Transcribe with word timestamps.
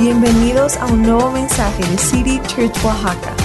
Bienvenidos 0.00 0.78
a 0.78 0.86
un 0.86 1.02
nuevo 1.02 1.30
mensaje 1.30 1.84
de 1.86 1.98
City 1.98 2.40
Church 2.46 2.74
Oaxaca. 2.82 3.36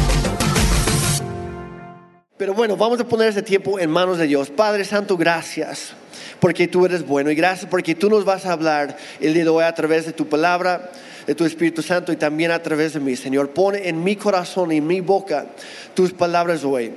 Pero 2.37 2.53
bueno, 2.53 2.77
vamos 2.77 2.97
a 3.01 3.05
poner 3.05 3.27
ese 3.27 3.41
tiempo 3.41 3.77
en 3.77 3.89
manos 3.89 4.19
de 4.19 4.25
Dios. 4.25 4.51
Padre 4.51 4.85
Santo, 4.85 5.17
gracias 5.17 5.91
porque 6.39 6.69
tú 6.69 6.85
eres 6.85 7.05
bueno 7.05 7.29
y 7.29 7.35
gracias 7.35 7.69
porque 7.69 7.93
tú 7.93 8.09
nos 8.09 8.23
vas 8.23 8.45
a 8.45 8.53
hablar 8.53 8.95
el 9.19 9.33
día 9.33 9.43
de 9.43 9.49
hoy 9.49 9.65
a 9.65 9.75
través 9.75 10.05
de 10.05 10.13
tu 10.13 10.29
palabra, 10.29 10.91
de 11.27 11.35
tu 11.35 11.43
Espíritu 11.43 11.81
Santo 11.81 12.13
y 12.13 12.15
también 12.15 12.51
a 12.51 12.63
través 12.63 12.93
de 12.93 13.01
mí. 13.01 13.17
Señor, 13.17 13.49
pone 13.49 13.89
en 13.89 14.01
mi 14.01 14.15
corazón 14.15 14.71
y 14.71 14.77
en 14.77 14.87
mi 14.87 15.01
boca 15.01 15.47
tus 15.93 16.13
palabras 16.13 16.63
hoy. 16.63 16.93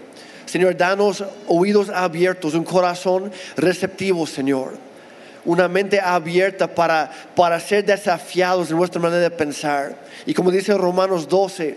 Señor, 0.46 0.76
danos 0.76 1.24
oídos 1.48 1.88
abiertos, 1.88 2.54
un 2.54 2.62
corazón 2.62 3.32
receptivo, 3.56 4.24
Señor 4.24 4.87
una 5.48 5.66
mente 5.66 5.98
abierta 5.98 6.74
para, 6.74 7.10
para 7.34 7.58
ser 7.58 7.82
desafiados 7.82 8.70
en 8.70 8.76
nuestra 8.76 9.00
manera 9.00 9.22
de 9.22 9.30
pensar. 9.30 9.96
Y 10.26 10.34
como 10.34 10.50
dice 10.50 10.76
Romanos 10.76 11.26
12, 11.26 11.74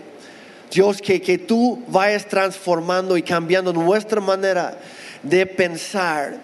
Dios, 0.70 1.00
que, 1.00 1.22
que 1.22 1.38
tú 1.38 1.82
vayas 1.88 2.26
transformando 2.26 3.16
y 3.16 3.22
cambiando 3.22 3.72
nuestra 3.72 4.20
manera 4.20 4.76
de 5.22 5.46
pensar. 5.46 6.36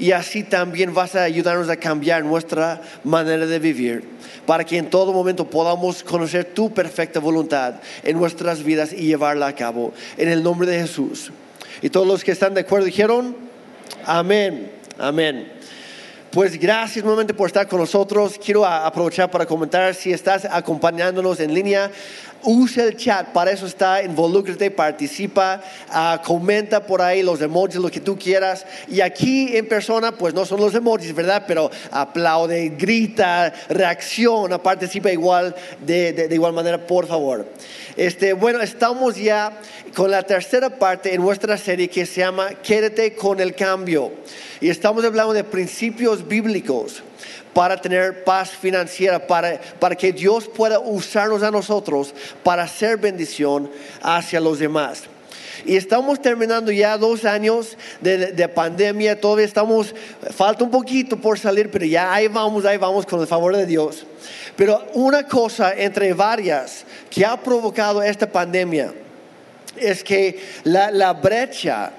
Y 0.00 0.10
así 0.10 0.42
también 0.42 0.92
vas 0.92 1.14
a 1.14 1.22
ayudarnos 1.22 1.68
a 1.68 1.76
cambiar 1.76 2.24
nuestra 2.24 2.82
manera 3.04 3.46
de 3.46 3.60
vivir, 3.60 4.02
para 4.44 4.64
que 4.64 4.76
en 4.76 4.90
todo 4.90 5.12
momento 5.12 5.48
podamos 5.48 6.02
conocer 6.02 6.44
tu 6.46 6.74
perfecta 6.74 7.20
voluntad 7.20 7.74
en 8.02 8.18
nuestras 8.18 8.64
vidas 8.64 8.92
y 8.92 9.06
llevarla 9.06 9.46
a 9.46 9.54
cabo. 9.54 9.94
En 10.16 10.28
el 10.28 10.42
nombre 10.42 10.68
de 10.68 10.80
Jesús. 10.80 11.30
Y 11.82 11.90
todos 11.90 12.08
los 12.08 12.24
que 12.24 12.32
están 12.32 12.52
de 12.54 12.62
acuerdo 12.62 12.86
dijeron, 12.86 13.36
amén, 14.04 14.72
amén. 14.98 15.63
Pues 16.34 16.58
gracias 16.58 17.04
nuevamente 17.04 17.32
por 17.32 17.46
estar 17.46 17.68
con 17.68 17.78
nosotros. 17.78 18.40
Quiero 18.44 18.66
aprovechar 18.66 19.30
para 19.30 19.46
comentar 19.46 19.94
si 19.94 20.12
estás 20.12 20.44
acompañándonos 20.44 21.38
en 21.38 21.54
línea. 21.54 21.92
Usa 22.44 22.84
el 22.84 22.96
chat, 22.96 23.28
para 23.28 23.50
eso 23.50 23.66
está, 23.66 24.02
involúcrate, 24.02 24.70
participa, 24.70 25.62
uh, 25.88 26.22
comenta 26.22 26.84
por 26.84 27.00
ahí 27.00 27.22
los 27.22 27.40
emojis, 27.40 27.76
lo 27.76 27.90
que 27.90 28.00
tú 28.00 28.18
quieras. 28.18 28.66
Y 28.86 29.00
aquí 29.00 29.56
en 29.56 29.66
persona, 29.66 30.12
pues 30.12 30.34
no 30.34 30.44
son 30.44 30.60
los 30.60 30.74
emojis, 30.74 31.14
¿verdad? 31.14 31.44
Pero 31.48 31.70
aplaude, 31.90 32.74
grita, 32.76 33.52
reacciona, 33.68 34.62
participa 34.62 35.10
igual, 35.10 35.54
de, 35.80 36.12
de, 36.12 36.28
de 36.28 36.34
igual 36.34 36.52
manera, 36.52 36.86
por 36.86 37.06
favor. 37.06 37.46
Este, 37.96 38.34
bueno, 38.34 38.60
estamos 38.60 39.16
ya 39.16 39.58
con 39.94 40.10
la 40.10 40.22
tercera 40.22 40.68
parte 40.68 41.14
en 41.14 41.22
nuestra 41.22 41.56
serie 41.56 41.88
que 41.88 42.04
se 42.04 42.20
llama 42.20 42.50
Quédate 42.62 43.14
con 43.14 43.40
el 43.40 43.54
cambio. 43.54 44.12
Y 44.60 44.68
estamos 44.68 45.04
hablando 45.04 45.32
de 45.32 45.44
principios 45.44 46.26
bíblicos 46.26 47.02
para 47.54 47.80
tener 47.80 48.24
paz 48.24 48.50
financiera, 48.50 49.24
para, 49.26 49.60
para 49.78 49.94
que 49.94 50.12
Dios 50.12 50.48
pueda 50.48 50.80
usarnos 50.80 51.42
a 51.42 51.50
nosotros 51.50 52.12
para 52.42 52.64
hacer 52.64 52.98
bendición 52.98 53.70
hacia 54.02 54.40
los 54.40 54.58
demás. 54.58 55.04
Y 55.64 55.76
estamos 55.76 56.20
terminando 56.20 56.70
ya 56.72 56.98
dos 56.98 57.24
años 57.24 57.78
de, 58.00 58.32
de, 58.32 58.48
pandemia, 58.48 59.18
todavía 59.18 59.46
estamos, 59.46 59.94
falta 60.34 60.64
un 60.64 60.70
poquito 60.70 61.16
por 61.16 61.38
salir, 61.38 61.70
pero 61.70 61.86
ya 61.86 62.12
ahí 62.12 62.28
vamos, 62.28 62.64
ahí 62.66 62.76
vamos 62.76 63.06
con 63.06 63.20
el 63.20 63.26
favor 63.26 63.56
de 63.56 63.64
Dios. 63.64 64.04
Pero 64.56 64.84
una 64.92 65.26
cosa 65.26 65.72
entre 65.74 66.12
varias 66.12 66.84
que 67.08 67.24
ha 67.24 67.40
provocado 67.40 68.02
esta 68.02 68.30
pandemia 68.30 68.92
es 69.76 70.04
que 70.04 70.38
la, 70.64 70.90
la 70.90 71.14
brecha 71.14 71.92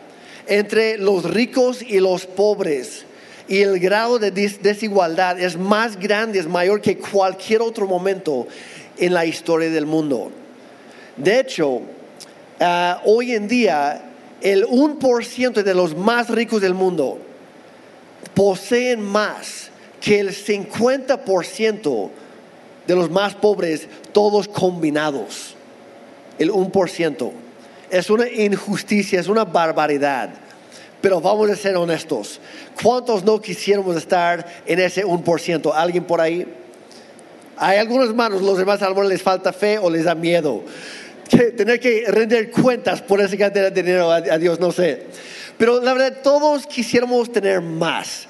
entre 0.48 0.98
los 0.98 1.24
ricos 1.24 1.82
y 1.82 2.00
los 2.00 2.26
pobres 2.26 3.06
y 3.48 3.62
el 3.62 3.80
grado 3.80 4.18
de 4.18 4.32
desigualdad 4.32 5.40
es 5.40 5.58
más 5.58 6.00
grande, 6.00 6.40
es 6.40 6.48
mayor 6.48 6.82
que 6.82 6.98
cualquier 6.98 7.62
otro 7.62 7.88
momento 7.88 8.48
en 8.98 9.14
la 9.14 9.26
historia 9.26 9.70
del 9.70 9.86
mundo. 9.86 10.32
De 11.16 11.40
hecho, 11.40 11.70
uh, 11.70 11.84
hoy 13.06 13.34
en 13.34 13.48
día 13.48 14.02
el 14.42 14.66
1% 14.66 15.64
de 15.64 15.74
los 15.74 15.96
más 15.96 16.30
ricos 16.30 16.62
del 16.62 16.74
mundo 16.74 17.20
poseen 18.34 19.02
más 19.02 19.70
que 20.02 20.20
el 20.20 20.30
50% 20.30 22.10
de 22.86 22.96
los 22.96 23.10
más 23.10 23.34
pobres, 23.36 23.88
todos 24.12 24.48
combinados. 24.48 25.56
El 26.38 26.52
1%. 26.52 27.32
Es 27.90 28.10
una 28.10 28.30
injusticia, 28.30 29.20
es 29.20 29.28
una 29.28 29.46
barbaridad. 29.46 30.30
Pero 31.06 31.22
vamos 31.22 31.52
a 31.52 31.56
ser 31.56 31.78
honestos. 31.78 32.40
¿Cuántos 32.82 33.24
no 33.24 33.40
quisiéramos 33.40 33.96
estar 33.96 34.44
en 34.66 34.80
ese 34.80 35.06
1%? 35.06 35.72
¿Alguien 35.76 36.04
por 36.04 36.20
ahí? 36.20 36.48
Hay 37.58 37.78
algunos 37.78 38.12
manos, 38.16 38.42
los 38.42 38.58
demás 38.58 38.82
a 38.82 38.86
lo 38.86 38.96
mejor 38.96 39.06
les 39.06 39.22
falta 39.22 39.54
fe 39.54 39.78
o 39.78 39.88
les 39.88 40.06
da 40.06 40.16
miedo. 40.16 40.64
Tener 41.30 41.80
que 41.80 42.06
rendir 42.08 42.50
cuentas 42.50 43.04
por 43.04 43.22
esa 43.22 43.38
cantidad 43.38 43.72
de 43.72 43.84
dinero 43.84 44.12
a, 44.12 44.16
a 44.16 44.40
Dios, 44.40 44.60
no 44.60 44.72
sé. 44.72 45.04
Pero 45.60 45.80
la 45.80 45.94
verdad, 45.94 46.22
todos 46.24 46.66
quisiéramos 46.66 47.32
tener 47.32 47.62
más. 47.62 48.26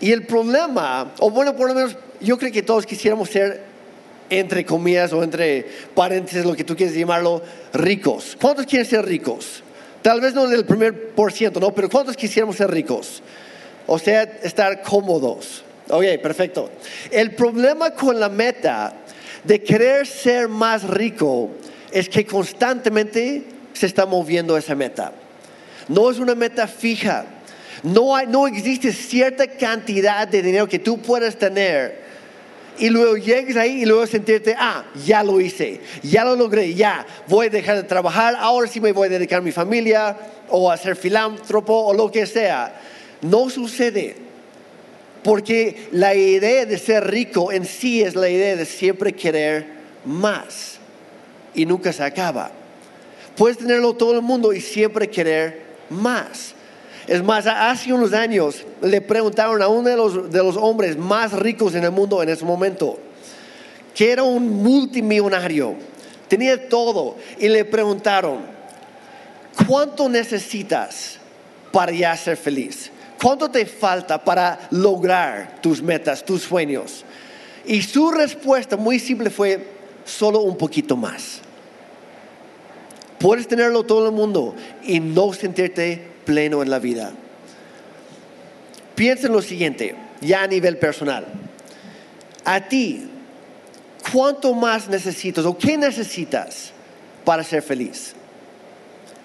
Y 0.00 0.10
el 0.10 0.24
problema, 0.24 1.12
o 1.18 1.28
bueno, 1.30 1.54
por 1.54 1.68
lo 1.68 1.74
menos 1.74 1.94
yo 2.22 2.38
creo 2.38 2.50
que 2.50 2.62
todos 2.62 2.86
quisiéramos 2.86 3.28
ser, 3.28 3.60
entre 4.30 4.64
comillas 4.64 5.12
o 5.12 5.22
entre 5.22 5.66
paréntesis, 5.94 6.42
lo 6.42 6.56
que 6.56 6.64
tú 6.64 6.74
quieres 6.74 6.96
llamarlo, 6.96 7.42
ricos. 7.74 8.34
¿Cuántos 8.40 8.64
quieren 8.64 8.88
ser 8.88 9.04
ricos? 9.04 9.63
Tal 10.04 10.20
vez 10.20 10.34
no 10.34 10.46
del 10.46 10.66
primer 10.66 11.12
por 11.12 11.32
ciento, 11.32 11.58
¿no? 11.60 11.72
Pero 11.74 11.88
¿cuántos 11.88 12.14
quisiéramos 12.14 12.56
ser 12.56 12.70
ricos? 12.70 13.22
O 13.86 13.98
sea, 13.98 14.24
estar 14.42 14.82
cómodos. 14.82 15.64
Ok, 15.88 16.04
perfecto. 16.22 16.68
El 17.10 17.30
problema 17.30 17.92
con 17.92 18.20
la 18.20 18.28
meta 18.28 18.92
de 19.44 19.62
querer 19.62 20.06
ser 20.06 20.48
más 20.48 20.84
rico 20.84 21.52
es 21.90 22.10
que 22.10 22.26
constantemente 22.26 23.44
se 23.72 23.86
está 23.86 24.04
moviendo 24.04 24.58
esa 24.58 24.74
meta. 24.74 25.12
No 25.88 26.10
es 26.10 26.18
una 26.18 26.34
meta 26.34 26.68
fija. 26.68 27.24
No, 27.82 28.14
hay, 28.14 28.26
no 28.26 28.46
existe 28.46 28.92
cierta 28.92 29.46
cantidad 29.46 30.28
de 30.28 30.42
dinero 30.42 30.68
que 30.68 30.80
tú 30.80 31.00
puedas 31.00 31.38
tener 31.38 32.03
y 32.78 32.90
luego 32.90 33.16
llegues 33.16 33.56
ahí 33.56 33.82
y 33.82 33.84
luego 33.84 34.06
sentirte, 34.06 34.54
ah, 34.58 34.84
ya 35.04 35.22
lo 35.22 35.40
hice, 35.40 35.80
ya 36.02 36.24
lo 36.24 36.34
logré, 36.36 36.74
ya 36.74 37.06
voy 37.28 37.46
a 37.46 37.50
dejar 37.50 37.76
de 37.76 37.82
trabajar, 37.84 38.36
ahora 38.38 38.68
sí 38.68 38.80
me 38.80 38.92
voy 38.92 39.06
a 39.06 39.10
dedicar 39.10 39.38
a 39.38 39.42
mi 39.42 39.52
familia 39.52 40.16
o 40.48 40.70
a 40.70 40.76
ser 40.76 40.96
filántropo 40.96 41.72
o 41.72 41.94
lo 41.94 42.10
que 42.10 42.26
sea. 42.26 42.80
No 43.22 43.48
sucede. 43.48 44.16
Porque 45.22 45.88
la 45.92 46.14
idea 46.14 46.66
de 46.66 46.76
ser 46.76 47.10
rico 47.10 47.50
en 47.50 47.64
sí 47.64 48.02
es 48.02 48.14
la 48.14 48.28
idea 48.28 48.56
de 48.56 48.66
siempre 48.66 49.14
querer 49.14 49.66
más. 50.04 50.78
Y 51.54 51.64
nunca 51.64 51.92
se 51.92 52.02
acaba. 52.02 52.50
Puedes 53.36 53.56
tenerlo 53.56 53.94
todo 53.94 54.12
el 54.12 54.22
mundo 54.22 54.52
y 54.52 54.60
siempre 54.60 55.08
querer 55.08 55.62
más. 55.88 56.54
Es 57.06 57.22
más, 57.22 57.46
hace 57.46 57.92
unos 57.92 58.12
años 58.14 58.64
le 58.80 59.00
preguntaron 59.00 59.60
a 59.60 59.68
uno 59.68 59.88
de 59.88 59.96
los, 59.96 60.30
de 60.30 60.42
los 60.42 60.56
hombres 60.56 60.96
más 60.96 61.32
ricos 61.32 61.74
en 61.74 61.84
el 61.84 61.90
mundo 61.90 62.22
en 62.22 62.30
ese 62.30 62.44
momento, 62.44 62.98
que 63.94 64.10
era 64.10 64.22
un 64.22 64.62
multimillonario, 64.62 65.74
tenía 66.28 66.68
todo, 66.68 67.16
y 67.38 67.48
le 67.48 67.64
preguntaron, 67.66 68.38
¿cuánto 69.66 70.08
necesitas 70.08 71.18
para 71.70 71.92
ya 71.92 72.16
ser 72.16 72.38
feliz? 72.38 72.90
¿Cuánto 73.22 73.50
te 73.50 73.66
falta 73.66 74.22
para 74.22 74.68
lograr 74.70 75.60
tus 75.60 75.82
metas, 75.82 76.24
tus 76.24 76.42
sueños? 76.42 77.04
Y 77.66 77.82
su 77.82 78.10
respuesta 78.10 78.76
muy 78.76 78.98
simple 78.98 79.30
fue, 79.30 79.66
solo 80.04 80.40
un 80.40 80.56
poquito 80.56 80.96
más. 80.96 81.40
Puedes 83.18 83.48
tenerlo 83.48 83.84
todo 83.84 84.06
el 84.06 84.12
mundo 84.12 84.54
y 84.82 85.00
no 85.00 85.32
sentirte 85.32 86.13
pleno 86.24 86.62
en 86.62 86.70
la 86.70 86.78
vida. 86.78 87.12
Piensa 88.94 89.26
en 89.26 89.32
lo 89.32 89.42
siguiente, 89.42 89.96
ya 90.20 90.42
a 90.42 90.46
nivel 90.46 90.78
personal. 90.78 91.26
A 92.44 92.60
ti, 92.68 93.08
¿cuánto 94.12 94.54
más 94.54 94.88
necesitas 94.88 95.44
o 95.44 95.56
qué 95.56 95.76
necesitas 95.76 96.72
para 97.24 97.42
ser 97.42 97.62
feliz? 97.62 98.14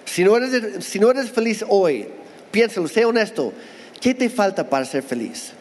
Si 0.04 0.24
no 0.24 0.36
eres, 0.36 0.84
si 0.84 0.98
no 0.98 1.10
eres 1.10 1.30
feliz 1.30 1.64
hoy, 1.68 2.08
piénsalo, 2.50 2.88
sé 2.88 3.04
honesto. 3.04 3.52
¿Qué 4.00 4.14
te 4.14 4.28
falta 4.28 4.68
para 4.68 4.84
ser 4.84 5.02
feliz? 5.02 5.52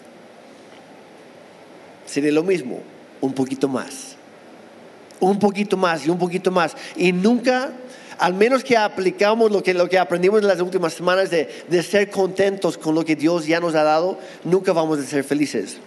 Sería 2.06 2.31
lo 2.31 2.44
mismo, 2.44 2.80
un 3.21 3.33
poquito 3.33 3.68
más. 3.68 4.15
Un 5.19 5.38
poquito 5.38 5.77
más 5.77 6.07
y 6.07 6.09
un 6.09 6.18
poquito 6.18 6.50
más. 6.50 6.75
Y 6.95 7.12
nunca 7.12 7.71
al 8.19 8.33
menos 8.33 8.63
que 8.63 8.77
aplicamos 8.77 9.51
lo 9.51 9.63
que, 9.63 9.74
lo 9.74 9.89
que 9.89 9.98
aprendimos 9.98 10.42
en 10.42 10.48
las 10.48 10.60
últimas 10.60 10.94
semanas 10.94 11.30
de, 11.30 11.50
de 11.68 11.83
ser 11.83 12.10
contentos 12.10 12.77
con 12.77 12.94
lo 12.94 13.06
que 13.06 13.16
Dios 13.16 13.48
ya 13.48 13.60
nos 13.60 13.75
ha 13.75 13.83
dado, 13.83 14.19
nunca 14.44 14.74
vamos 14.74 15.00
a 15.00 15.04
ser 15.04 15.24
felices. 15.24 15.77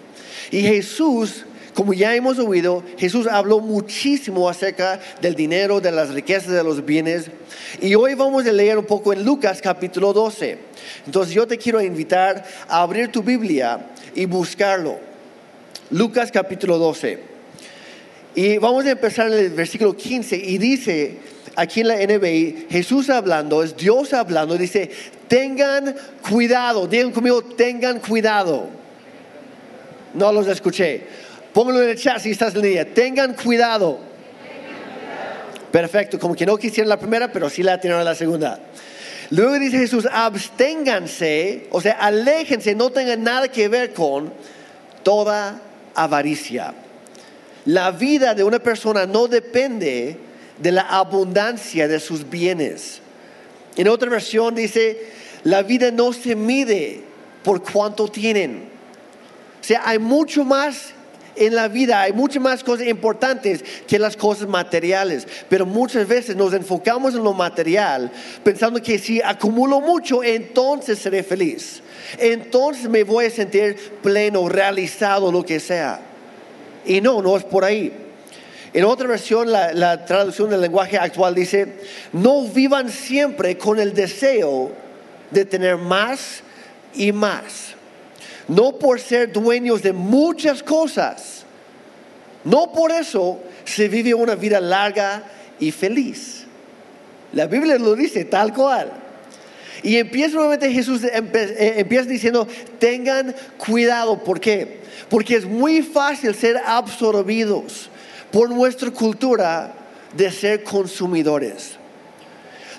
Y 0.50 0.62
Jesús, 0.62 1.44
como 1.75 1.93
ya 1.93 2.14
hemos 2.14 2.38
oído, 2.38 2.82
Jesús 2.99 3.26
habló 3.26 3.61
muchísimo 3.61 4.49
acerca 4.49 4.99
del 5.20 5.34
dinero, 5.34 5.81
de 5.81 5.93
las 5.93 6.11
riquezas, 6.11 6.52
de 6.52 6.64
los 6.64 6.84
bienes. 6.84 7.31
Y 7.81 7.94
hoy 7.94 8.14
vamos 8.14 8.46
a 8.46 8.52
leer 8.52 8.79
un 8.79 8.87
poco 8.87 9.12
en 9.12 9.25
Lucas 9.25 9.61
capítulo 9.62 10.12
12. 10.12 10.58
Entonces 11.06 11.34
yo 11.34 11.46
te 11.46 11.58
quiero 11.58 11.81
invitar 11.81 12.44
a 12.67 12.82
abrir 12.82 13.12
tu 13.12 13.23
Biblia 13.23 13.90
y 14.14 14.25
buscarlo. 14.25 14.99
Lucas 15.90 16.32
capítulo 16.32 16.79
12. 16.79 17.32
Y 18.34 18.56
vamos 18.56 18.87
a 18.87 18.93
empezar 18.93 19.26
en 19.26 19.34
el 19.34 19.50
versículo 19.50 19.94
15 19.94 20.37
y 20.37 20.56
dice, 20.56 21.19
aquí 21.56 21.81
en 21.81 21.88
la 21.88 21.96
NBI, 21.96 22.66
Jesús 22.70 23.10
hablando, 23.10 23.62
es 23.62 23.76
Dios 23.76 24.12
hablando, 24.12 24.56
dice, 24.56 24.90
tengan 25.28 25.94
cuidado, 26.28 26.87
digan 26.87 27.10
conmigo, 27.10 27.43
tengan 27.43 28.00
cuidado. 28.00 28.69
No 30.14 30.32
los 30.32 30.46
escuché. 30.46 31.02
Pónganlo 31.52 31.82
en 31.82 31.90
el 31.90 31.96
chat 31.99 32.19
si 32.19 32.31
estás 32.31 32.54
en 32.54 32.62
línea. 32.62 32.84
Tengan 32.84 33.34
cuidado. 33.34 33.99
Perfecto, 35.70 36.19
como 36.19 36.34
que 36.34 36.44
no 36.44 36.56
quisieron 36.58 36.88
la 36.88 36.99
primera, 36.99 37.32
pero 37.32 37.49
sí 37.49 37.62
la 37.62 37.81
tienen 37.81 38.05
la 38.05 38.14
segunda. 38.14 38.60
Luego 39.31 39.58
dice 39.58 39.78
Jesús, 39.78 40.06
absténganse, 40.10 41.69
o 41.70 41.81
sea, 41.81 41.93
aléjense, 41.94 42.75
no 42.75 42.90
tengan 42.90 43.22
nada 43.22 43.48
que 43.48 43.69
ver 43.69 43.94
con 43.94 44.31
toda 45.02 45.58
avaricia. 45.94 46.75
La 47.64 47.90
vida 47.90 48.34
de 48.34 48.44
una 48.44 48.58
persona 48.58 49.06
no 49.06 49.28
depende 49.28 50.19
de 50.58 50.72
la 50.72 50.82
abundancia 50.82 51.88
de 51.88 52.00
sus 52.00 52.28
bienes. 52.28 53.00
En 53.76 53.88
otra 53.88 54.10
versión 54.10 54.54
dice, 54.54 54.99
la 55.44 55.62
vida 55.62 55.90
no 55.90 56.12
se 56.12 56.37
mide 56.37 57.00
por 57.43 57.62
cuánto 57.62 58.08
tienen. 58.08 58.64
O 59.60 59.64
sea, 59.64 59.82
hay 59.84 59.99
mucho 59.99 60.44
más 60.44 60.93
en 61.37 61.54
la 61.54 61.69
vida, 61.69 62.02
hay 62.02 62.12
muchas 62.12 62.43
más 62.43 62.62
cosas 62.62 62.87
importantes 62.87 63.64
que 63.87 63.99
las 63.99 64.16
cosas 64.16 64.46
materiales, 64.49 65.26
pero 65.49 65.64
muchas 65.64 66.06
veces 66.06 66.37
nos 66.37 66.52
enfocamos 66.52 67.14
en 67.14 67.25
lo 67.25 67.32
material 67.32 68.10
pensando 68.44 68.82
que 68.82 68.98
si 68.98 69.22
acumulo 69.22 69.81
mucho, 69.81 70.22
entonces 70.22 70.98
seré 70.98 71.22
feliz. 71.22 71.82
Entonces 72.19 72.88
me 72.88 73.05
voy 73.05 73.26
a 73.26 73.31
sentir 73.31 73.76
pleno, 74.02 74.48
realizado, 74.48 75.32
lo 75.32 75.44
que 75.44 75.60
sea. 75.60 76.00
Y 76.84 77.00
no, 77.00 77.22
no 77.22 77.37
es 77.37 77.44
por 77.44 77.64
ahí. 77.64 78.01
En 78.74 78.84
otra 78.84 79.06
versión, 79.06 79.52
la, 79.52 80.04
traducción 80.06 80.48
del 80.48 80.62
lenguaje 80.62 80.96
actual 80.96 81.34
dice, 81.34 81.74
no 82.12 82.46
vivan 82.48 82.90
siempre 82.90 83.58
con 83.58 83.78
el 83.78 83.92
deseo 83.92 84.72
de 85.30 85.44
tener 85.44 85.76
más 85.76 86.42
y 86.94 87.12
más. 87.12 87.74
No 88.48 88.78
por 88.78 88.98
ser 88.98 89.30
dueños 89.30 89.82
de 89.82 89.92
muchas 89.92 90.62
cosas. 90.62 91.44
No 92.44 92.72
por 92.72 92.90
eso 92.90 93.40
se 93.64 93.88
vive 93.88 94.14
una 94.14 94.34
vida 94.36 94.58
larga 94.58 95.22
y 95.60 95.70
feliz. 95.70 96.44
La 97.34 97.46
Biblia 97.46 97.78
lo 97.78 97.94
dice 97.94 98.24
tal 98.24 98.54
cual. 98.54 98.90
Y 99.82 99.96
empieza 99.96 100.36
nuevamente 100.36 100.72
Jesús, 100.72 101.04
eh, 101.04 101.74
empieza 101.76 102.04
diciendo, 102.08 102.48
tengan 102.78 103.34
cuidado. 103.58 104.22
¿Por 104.22 104.40
qué? 104.40 104.80
Porque 105.10 105.36
es 105.36 105.44
muy 105.44 105.82
fácil 105.82 106.34
ser 106.34 106.56
absorbidos 106.64 107.90
por 108.32 108.50
nuestra 108.50 108.90
cultura 108.90 109.75
de 110.17 110.31
ser 110.31 110.64
consumidores, 110.64 111.76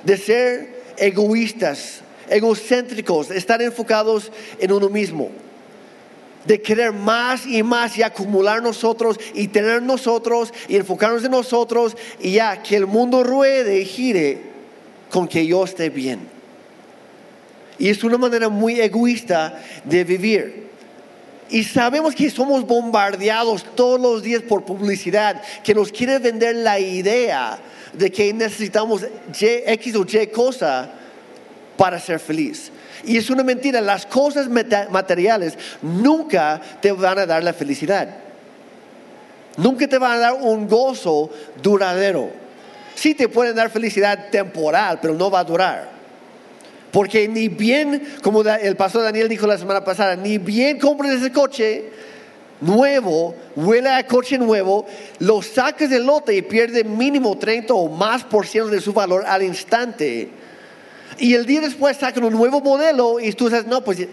de 0.04 0.18
ser 0.18 0.84
egoístas, 0.98 2.02
egocéntricos, 2.30 3.32
estar 3.32 3.62
enfocados 3.62 4.32
en 4.60 4.72
uno 4.72 4.90
mismo, 4.90 5.30
de 6.46 6.62
querer 6.62 6.92
más 6.92 7.46
y 7.46 7.64
más 7.64 7.98
y 7.98 8.04
acumular 8.04 8.62
nosotros 8.62 9.18
y 9.34 9.48
tener 9.48 9.82
nosotros 9.82 10.54
y 10.68 10.76
enfocarnos 10.76 11.24
en 11.24 11.32
nosotros 11.32 11.96
y 12.20 12.34
ya 12.34 12.62
que 12.62 12.76
el 12.76 12.86
mundo 12.86 13.24
ruede 13.24 13.80
y 13.80 13.86
gire 13.86 14.42
con 15.10 15.28
que 15.28 15.46
yo 15.46 15.64
esté 15.64 15.90
bien. 15.90 16.34
Y 17.78 17.90
es 17.90 18.04
una 18.04 18.18
manera 18.18 18.50
muy 18.50 18.80
egoísta 18.80 19.62
de 19.86 20.04
vivir. 20.04 20.64
Y 21.54 21.64
sabemos 21.64 22.16
que 22.16 22.32
somos 22.32 22.66
bombardeados 22.66 23.64
todos 23.76 24.02
los 24.02 24.24
días 24.24 24.42
por 24.42 24.66
publicidad 24.66 25.40
que 25.64 25.76
nos 25.76 25.92
quiere 25.92 26.18
vender 26.18 26.56
la 26.56 26.80
idea 26.80 27.60
de 27.94 28.12
que 28.12 28.34
necesitamos 28.34 29.06
X 29.32 29.96
o 29.96 30.04
Y 30.04 30.28
cosa 30.34 30.90
para 31.78 32.00
ser 32.00 32.20
feliz. 32.20 32.72
Y 33.04 33.18
es 33.18 33.30
una 33.30 33.44
mentira, 33.44 33.82
las 33.82 34.08
cosas 34.08 34.50
materiales 34.50 35.56
nunca 35.84 36.60
te 36.82 36.92
van 36.92 37.20
a 37.20 37.28
dar 37.28 37.44
la 37.44 37.54
felicidad. 37.54 38.10
Nunca 39.56 39.88
te 39.88 40.00
van 40.00 40.14
a 40.14 40.18
dar 40.18 40.34
un 40.34 40.68
gozo 40.68 41.30
duradero. 41.62 42.32
Sí 42.96 43.14
te 43.14 43.30
pueden 43.30 43.56
dar 43.56 43.70
felicidad 43.70 44.32
temporal, 44.32 44.98
pero 45.00 45.14
no 45.14 45.30
va 45.30 45.42
a 45.42 45.44
durar. 45.44 45.93
Porque 46.94 47.28
ni 47.28 47.48
bien, 47.48 48.04
como 48.22 48.44
el 48.44 48.76
pastor 48.76 49.02
Daniel 49.02 49.28
dijo 49.28 49.48
la 49.48 49.58
semana 49.58 49.84
pasada, 49.84 50.16
ni 50.16 50.38
bien 50.38 50.78
compres 50.78 51.14
ese 51.14 51.32
coche 51.32 51.86
nuevo, 52.62 53.34
huele 53.56 53.90
a 53.90 54.06
coche 54.06 54.38
nuevo, 54.38 54.86
lo 55.18 55.42
sacas 55.42 55.90
del 55.90 56.06
lote 56.06 56.36
y 56.36 56.44
pierde 56.44 56.84
mínimo 56.84 57.36
30 57.36 57.74
o 57.74 57.90
más 57.90 58.24
por 58.24 58.46
ciento 58.46 58.70
de 58.70 58.80
su 58.80 58.94
valor 58.94 59.24
al 59.26 59.42
instante. 59.42 60.30
Y 61.18 61.34
el 61.34 61.48
día 61.48 61.62
después 61.62 61.98
sacan 61.98 62.26
un 62.26 62.34
nuevo 62.34 62.62
modelo 62.62 63.20
y 63.20 63.34
tú 63.34 63.50
dices, 63.50 63.66
no, 63.66 63.84
pues 63.84 64.08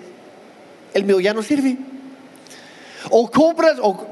el 0.95 1.05
mío 1.05 1.21
ya 1.21 1.35
no 1.35 1.43
sirve. 1.43 1.77
O 3.11 3.31
compras, 3.31 3.77
o 3.83 4.07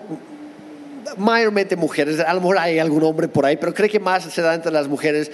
mayormente 1.16 1.74
mujeres, 1.74 2.20
a 2.20 2.34
lo 2.34 2.40
mejor 2.42 2.58
hay 2.58 2.78
algún 2.78 3.02
hombre 3.02 3.28
por 3.28 3.46
ahí, 3.46 3.56
pero 3.56 3.72
creo 3.72 3.88
que 3.88 3.98
más 3.98 4.24
se 4.24 4.42
da 4.42 4.54
entre 4.54 4.70
las 4.70 4.88
mujeres 4.88 5.30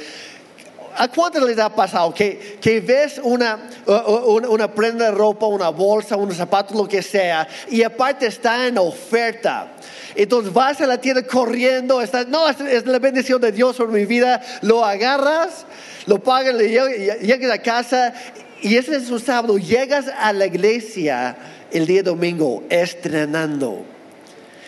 ¿A 0.97 1.09
cuántos 1.09 1.43
les 1.43 1.59
ha 1.59 1.69
pasado 1.69 2.13
que, 2.15 2.83
ves 2.87 3.21
una, 3.23 3.69
una, 3.87 4.73
prenda 4.73 5.07
de 5.07 5.11
ropa, 5.11 5.47
una 5.47 5.71
bolsa, 5.71 6.17
unos 6.17 6.37
zapatos, 6.37 6.77
lo 6.77 6.89
que 6.89 7.03
sea, 7.03 7.49
y 7.69 7.83
aparte 7.83 8.27
está 8.27 8.67
en 8.67 8.79
oferta? 8.79 9.73
Entonces 10.15 10.53
vas 10.53 10.81
a 10.81 10.87
la 10.87 10.99
tienda 10.99 11.23
corriendo, 11.23 12.01
estás, 12.01 12.29
no, 12.29 12.49
es, 12.49 12.87
la 12.87 12.99
bendición 12.99 13.41
de 13.41 13.51
Dios 13.51 13.77
sobre 13.77 14.01
mi 14.01 14.07
vida, 14.07 14.41
lo 14.63 14.85
agarras, 14.85 15.67
lo 16.07 16.21
pagas, 16.21 16.57
llegas 16.59 17.51
a 17.51 17.59
casa 17.59 18.15
y 18.63 18.77
ese 18.77 18.97
es 18.97 19.11
un 19.11 19.21
sábado, 19.21 19.59
llegas 19.59 20.07
a 20.19 20.33
la 20.33 20.47
iglesia 20.47 21.37
el 21.73 21.87
día 21.87 22.03
domingo 22.03 22.63
estrenando 22.69 23.94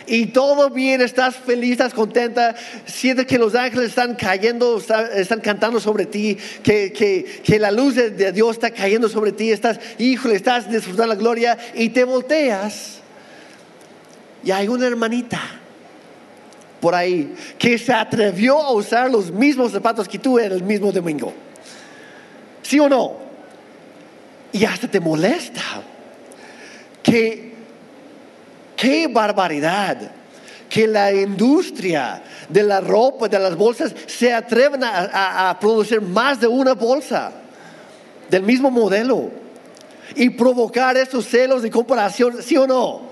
y 0.07 0.27
todo 0.27 0.69
bien, 0.69 1.01
estás 1.01 1.35
feliz, 1.35 1.73
estás 1.73 1.93
contenta, 1.93 2.55
sientes 2.85 3.25
que 3.25 3.37
los 3.37 3.53
ángeles 3.55 3.89
están 3.89 4.15
cayendo, 4.15 4.81
están 5.15 5.41
cantando 5.41 5.79
sobre 5.79 6.05
ti, 6.05 6.37
que, 6.63 6.91
que, 7.43 7.59
la 7.59 7.71
luz 7.71 7.95
de, 7.95 8.31
Dios 8.31 8.51
está 8.51 8.71
cayendo 8.71 9.09
sobre 9.09 9.33
ti, 9.33 9.51
estás, 9.51 9.79
híjole, 9.97 10.35
estás 10.35 10.71
disfrutando 10.71 11.13
la 11.13 11.19
gloria 11.19 11.57
y 11.75 11.89
te 11.89 12.03
volteas 12.03 13.01
y 14.43 14.51
hay 14.51 14.67
una 14.67 14.87
hermanita 14.87 15.41
por 16.79 16.95
ahí 16.95 17.35
que 17.57 17.77
se 17.77 17.91
atrevió 17.91 18.61
a 18.61 18.71
usar 18.71 19.11
los 19.11 19.31
mismos 19.31 19.71
zapatos 19.71 20.07
que 20.07 20.19
tú 20.19 20.39
en 20.39 20.51
el 20.51 20.63
mismo 20.63 20.91
domingo. 20.91 21.33
¿Sí 22.61 22.79
o 22.79 22.87
no? 22.87 23.17
Y 24.51 24.63
hasta 24.63 24.87
te 24.87 24.99
molesta 24.99 25.61
que 27.03 27.46
Qué 28.77 29.07
barbaridad 29.07 30.11
que 30.69 30.87
la 30.87 31.11
industria 31.11 32.21
de 32.47 32.61
la 32.61 32.79
ropa, 32.79 33.27
de 33.27 33.39
las 33.39 33.55
bolsas, 33.55 33.93
se 34.05 34.31
atreven 34.31 34.81
a, 34.83 35.57
producir 35.59 35.99
más 35.99 36.39
de 36.39 36.47
una 36.47 36.73
bolsa 36.73 37.31
del 38.29 38.43
mismo 38.43 38.69
modelo 38.69 39.31
y 40.15 40.29
provocar 40.29 40.95
estos 40.95 41.25
celos 41.25 41.63
de 41.63 41.71
comparación, 41.71 42.43
¿sí 42.43 42.55
o 42.55 42.67
no? 42.67 43.09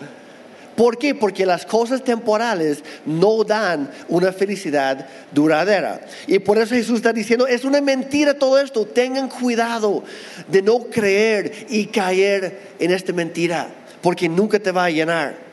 ¿Por 0.76 1.00
qué? 1.00 1.16
Porque 1.16 1.46
las 1.46 1.66
cosas 1.66 2.04
temporales 2.04 2.84
no 3.06 3.44
dan 3.44 3.90
una 4.10 4.32
felicidad 4.34 5.08
duradera. 5.32 6.02
Y 6.28 6.38
por 6.40 6.60
eso 6.60 6.76
Jesús 6.76 6.98
está 6.98 7.12
diciendo, 7.14 7.48
es 7.48 7.64
una 7.64 7.82
mentira 7.82 8.34
todo 8.34 8.60
esto. 8.60 8.86
Tengan 8.86 9.30
cuidado 9.30 10.04
de 10.48 10.62
no 10.62 10.80
creer 10.80 11.66
y 11.70 11.86
caer 11.88 12.74
en 12.78 12.92
esta 12.92 13.14
mentira, 13.14 13.70
porque 14.02 14.28
nunca 14.28 14.60
te 14.60 14.72
va 14.72 14.86
a 14.86 14.90
llenar. 14.90 15.45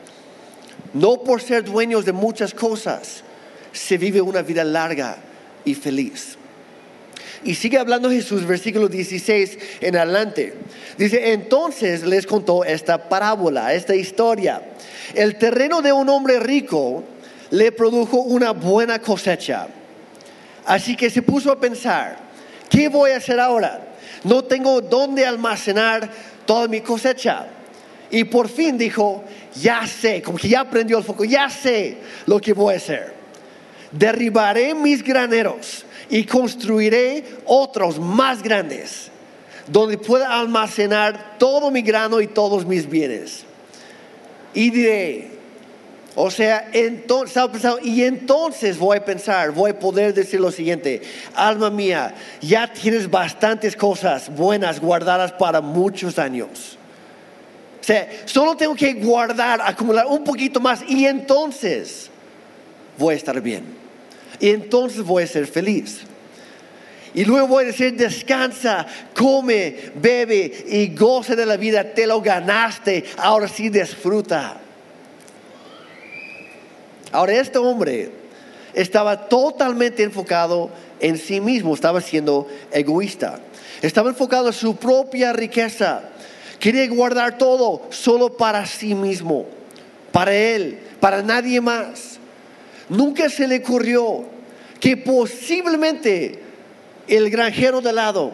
No 0.93 1.23
por 1.23 1.41
ser 1.41 1.63
dueños 1.63 2.05
de 2.05 2.11
muchas 2.11 2.53
cosas 2.53 3.23
se 3.71 3.97
vive 3.97 4.21
una 4.21 4.41
vida 4.41 4.63
larga 4.63 5.17
y 5.65 5.73
feliz. 5.73 6.37
Y 7.43 7.55
sigue 7.55 7.77
hablando 7.77 8.09
Jesús, 8.09 8.45
versículo 8.45 8.87
16 8.87 9.57
en 9.81 9.97
adelante. 9.97 10.53
Dice, 10.97 11.33
entonces 11.33 12.03
les 12.03 12.25
contó 12.25 12.63
esta 12.63 13.09
parábola, 13.09 13.73
esta 13.73 13.95
historia. 13.95 14.61
El 15.13 15.37
terreno 15.37 15.81
de 15.81 15.91
un 15.91 16.07
hombre 16.09 16.39
rico 16.39 17.03
le 17.49 17.71
produjo 17.71 18.17
una 18.17 18.51
buena 18.51 18.99
cosecha. 18.99 19.67
Así 20.65 20.95
que 20.95 21.09
se 21.09 21.21
puso 21.21 21.51
a 21.51 21.59
pensar, 21.59 22.17
¿qué 22.69 22.87
voy 22.87 23.11
a 23.11 23.17
hacer 23.17 23.39
ahora? 23.39 23.93
No 24.23 24.43
tengo 24.45 24.79
dónde 24.79 25.25
almacenar 25.25 26.09
toda 26.45 26.69
mi 26.69 26.79
cosecha. 26.79 27.47
Y 28.09 28.23
por 28.25 28.47
fin 28.47 28.77
dijo, 28.77 29.23
ya 29.55 29.85
sé, 29.87 30.21
como 30.21 30.37
que 30.37 30.49
ya 30.49 30.69
prendió 30.69 30.97
el 30.97 31.03
foco, 31.03 31.23
ya 31.23 31.49
sé 31.49 31.97
lo 32.25 32.39
que 32.39 32.53
voy 32.53 32.73
a 32.73 32.77
hacer. 32.77 33.13
Derribaré 33.91 34.73
mis 34.73 35.03
graneros 35.03 35.85
y 36.09 36.23
construiré 36.25 37.23
otros 37.45 37.99
más 37.99 38.41
grandes, 38.41 39.09
donde 39.67 39.97
pueda 39.97 40.39
almacenar 40.39 41.37
todo 41.37 41.71
mi 41.71 41.81
grano 41.81 42.19
y 42.21 42.27
todos 42.27 42.65
mis 42.65 42.89
bienes. 42.89 43.45
Y 44.53 44.69
diré, 44.69 45.31
O 46.15 46.29
sea, 46.29 46.69
entonces, 46.73 47.43
y 47.81 48.03
entonces 48.03 48.77
voy 48.77 48.97
a 48.97 49.05
pensar, 49.05 49.51
voy 49.51 49.71
a 49.71 49.79
poder 49.79 50.13
decir 50.13 50.39
lo 50.39 50.51
siguiente, 50.51 51.01
alma 51.33 51.71
mía, 51.71 52.13
ya 52.39 52.71
tienes 52.71 53.09
bastantes 53.09 53.75
cosas 53.75 54.29
buenas 54.29 54.79
guardadas 54.79 55.31
para 55.31 55.59
muchos 55.59 56.19
años. 56.19 56.77
O 57.83 57.85
sea, 57.85 58.09
solo 58.23 58.55
tengo 58.55 58.75
que 58.75 58.93
guardar, 58.93 59.59
acumular 59.61 60.05
un 60.05 60.23
poquito 60.23 60.61
más 60.61 60.79
y 60.87 61.05
entonces 61.05 62.09
voy 62.97 63.13
a 63.13 63.17
estar 63.17 63.41
bien. 63.41 63.65
Y 64.39 64.51
entonces 64.51 65.01
voy 65.03 65.23
a 65.23 65.27
ser 65.27 65.45
feliz. 65.47 65.99
Y 67.13 67.25
luego 67.25 67.47
voy 67.47 67.65
a 67.65 67.67
decir, 67.67 67.93
descansa, 67.97 68.87
come, 69.13 69.75
bebe 69.95 70.63
y 70.65 70.95
goce 70.95 71.35
de 71.35 71.45
la 71.45 71.57
vida, 71.57 71.93
te 71.93 72.07
lo 72.07 72.21
ganaste, 72.21 73.03
ahora 73.17 73.49
sí 73.49 73.67
disfruta. 73.67 74.61
Ahora 77.11 77.33
este 77.33 77.57
hombre 77.57 78.11
estaba 78.73 79.27
totalmente 79.27 80.03
enfocado 80.03 80.69
en 81.01 81.17
sí 81.17 81.41
mismo, 81.41 81.73
estaba 81.73 81.99
siendo 81.99 82.47
egoísta, 82.71 83.41
estaba 83.81 84.09
enfocado 84.09 84.47
en 84.47 84.53
su 84.53 84.77
propia 84.77 85.33
riqueza, 85.33 86.12
quería 86.63 86.87
guardar 86.87 87.37
todo 87.37 87.81
solo 87.89 88.37
para 88.37 88.65
sí 88.65 88.95
mismo, 88.95 89.45
para 90.13 90.33
él, 90.33 90.79
para 91.01 91.21
nadie 91.21 91.59
más. 91.59 92.19
Nunca 92.87 93.29
se 93.29 93.49
le 93.49 93.57
ocurrió 93.57 94.23
que 94.79 94.95
posiblemente 94.95 96.41
el 97.05 97.29
granjero 97.29 97.81
de 97.81 97.91
lado, 97.91 98.31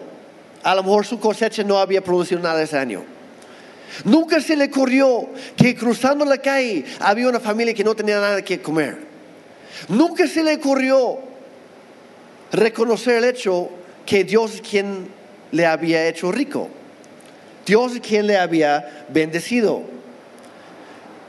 a 0.61 0.75
lo 0.75 0.83
mejor 0.83 1.07
su 1.07 1.19
cosecha 1.19 1.63
no 1.63 1.79
había 1.79 2.03
producido 2.03 2.39
nada 2.39 2.61
ese 2.61 2.77
año. 2.77 3.03
Nunca 4.03 4.39
se 4.41 4.55
le 4.55 4.65
ocurrió 4.65 5.27
que 5.57 5.73
cruzando 5.73 6.23
la 6.23 6.37
calle 6.37 6.85
había 6.99 7.29
una 7.29 7.39
familia 7.39 7.73
que 7.73 7.83
no 7.83 7.95
tenía 7.95 8.19
nada 8.19 8.43
que 8.43 8.61
comer. 8.61 8.95
Nunca 9.87 10.27
se 10.27 10.43
le 10.43 10.57
ocurrió 10.57 11.17
reconocer 12.51 13.15
el 13.15 13.23
hecho 13.23 13.71
que 14.05 14.23
Dios 14.23 14.53
es 14.53 14.61
quien 14.61 15.07
le 15.51 15.65
había 15.65 16.07
hecho 16.07 16.31
rico. 16.31 16.69
Dios 17.69 17.99
quien 18.01 18.25
le 18.25 18.35
había 18.35 19.05
bendecido. 19.09 19.83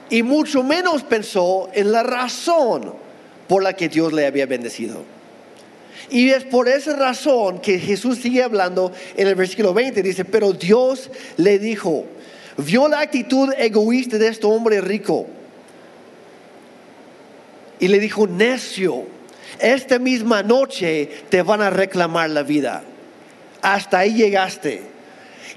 Y 0.08 0.22
mucho 0.22 0.62
menos 0.62 1.02
pensó 1.02 1.68
en 1.74 1.92
la 1.92 2.02
razón 2.02 2.94
por 3.46 3.62
la 3.62 3.74
que 3.74 3.90
Dios 3.90 4.14
le 4.14 4.24
había 4.24 4.46
bendecido. 4.46 5.02
Y 6.08 6.30
es 6.30 6.44
por 6.44 6.66
esa 6.66 6.96
razón 6.96 7.60
que 7.60 7.78
Jesús 7.78 8.20
sigue 8.20 8.42
hablando 8.42 8.90
en 9.16 9.28
el 9.28 9.34
versículo 9.34 9.74
20. 9.74 10.02
Dice, 10.02 10.24
pero 10.24 10.54
Dios 10.54 11.10
le 11.36 11.58
dijo, 11.58 12.06
vio 12.56 12.88
la 12.88 13.00
actitud 13.00 13.52
egoísta 13.58 14.16
de 14.16 14.28
este 14.28 14.46
hombre 14.46 14.80
rico. 14.80 15.26
Y 17.78 17.88
le 17.88 18.00
dijo, 18.00 18.26
necio, 18.26 19.04
esta 19.58 19.98
misma 19.98 20.42
noche 20.42 21.06
te 21.28 21.42
van 21.42 21.60
a 21.60 21.68
reclamar 21.68 22.30
la 22.30 22.42
vida. 22.42 22.82
Hasta 23.60 23.98
ahí 23.98 24.14
llegaste. 24.14 24.89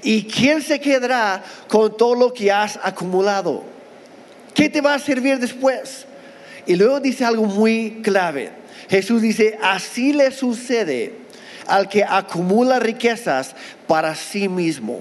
¿Y 0.04 0.24
quién 0.24 0.60
se 0.62 0.78
quedará 0.78 1.42
con 1.66 1.96
todo 1.96 2.14
lo 2.14 2.32
que 2.32 2.52
has 2.52 2.78
acumulado? 2.82 3.64
¿Qué 4.54 4.68
te 4.68 4.82
va 4.82 4.94
a 4.94 4.98
servir 4.98 5.38
después? 5.38 6.04
Y 6.66 6.76
luego 6.76 7.00
dice 7.00 7.24
algo 7.24 7.46
muy 7.46 8.02
clave. 8.02 8.52
Jesús 8.90 9.22
dice, 9.22 9.58
así 9.62 10.12
le 10.12 10.30
sucede 10.30 11.14
al 11.66 11.88
que 11.88 12.04
acumula 12.04 12.78
riquezas 12.78 13.54
para 13.86 14.14
sí 14.14 14.46
mismo, 14.48 15.00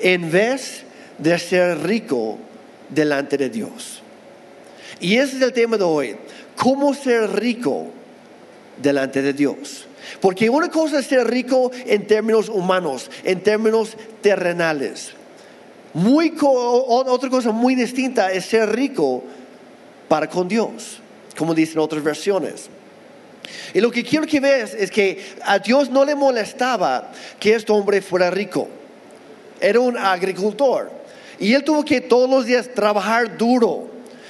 en 0.00 0.30
vez 0.32 0.82
de 1.18 1.38
ser 1.38 1.78
rico 1.84 2.38
delante 2.88 3.38
de 3.38 3.48
Dios. 3.48 4.02
Y 5.00 5.16
ese 5.16 5.36
es 5.36 5.42
el 5.42 5.52
tema 5.52 5.76
de 5.76 5.84
hoy, 5.84 6.16
cómo 6.56 6.92
ser 6.92 7.30
rico 7.30 7.86
delante 8.82 9.22
de 9.22 9.32
Dios. 9.32 9.86
Porque 10.22 10.48
una 10.48 10.70
cosa 10.70 11.00
es 11.00 11.06
ser 11.06 11.26
rico 11.26 11.72
en 11.84 12.06
términos 12.06 12.48
humanos, 12.48 13.10
en 13.24 13.42
términos 13.42 13.96
terrenales. 14.20 15.10
Muy, 15.94 16.32
otra 16.40 17.28
cosa 17.28 17.50
muy 17.50 17.74
distinta 17.74 18.30
es 18.30 18.44
ser 18.44 18.70
rico 18.70 19.24
para 20.06 20.28
con 20.28 20.46
Dios, 20.46 21.00
como 21.36 21.54
dicen 21.54 21.80
otras 21.80 22.04
versiones. 22.04 22.70
Y 23.74 23.80
lo 23.80 23.90
que 23.90 24.04
quiero 24.04 24.24
que 24.24 24.38
veas 24.38 24.74
es 24.74 24.92
que 24.92 25.20
a 25.42 25.58
Dios 25.58 25.90
no 25.90 26.04
le 26.04 26.14
molestaba 26.14 27.10
que 27.40 27.56
este 27.56 27.72
hombre 27.72 28.00
fuera 28.00 28.30
rico. 28.30 28.68
Era 29.60 29.80
un 29.80 29.98
agricultor. 29.98 30.88
Y 31.40 31.52
él 31.52 31.64
tuvo 31.64 31.84
que 31.84 32.00
todos 32.00 32.30
los 32.30 32.46
días 32.46 32.70
trabajar 32.72 33.36
duro, 33.36 33.88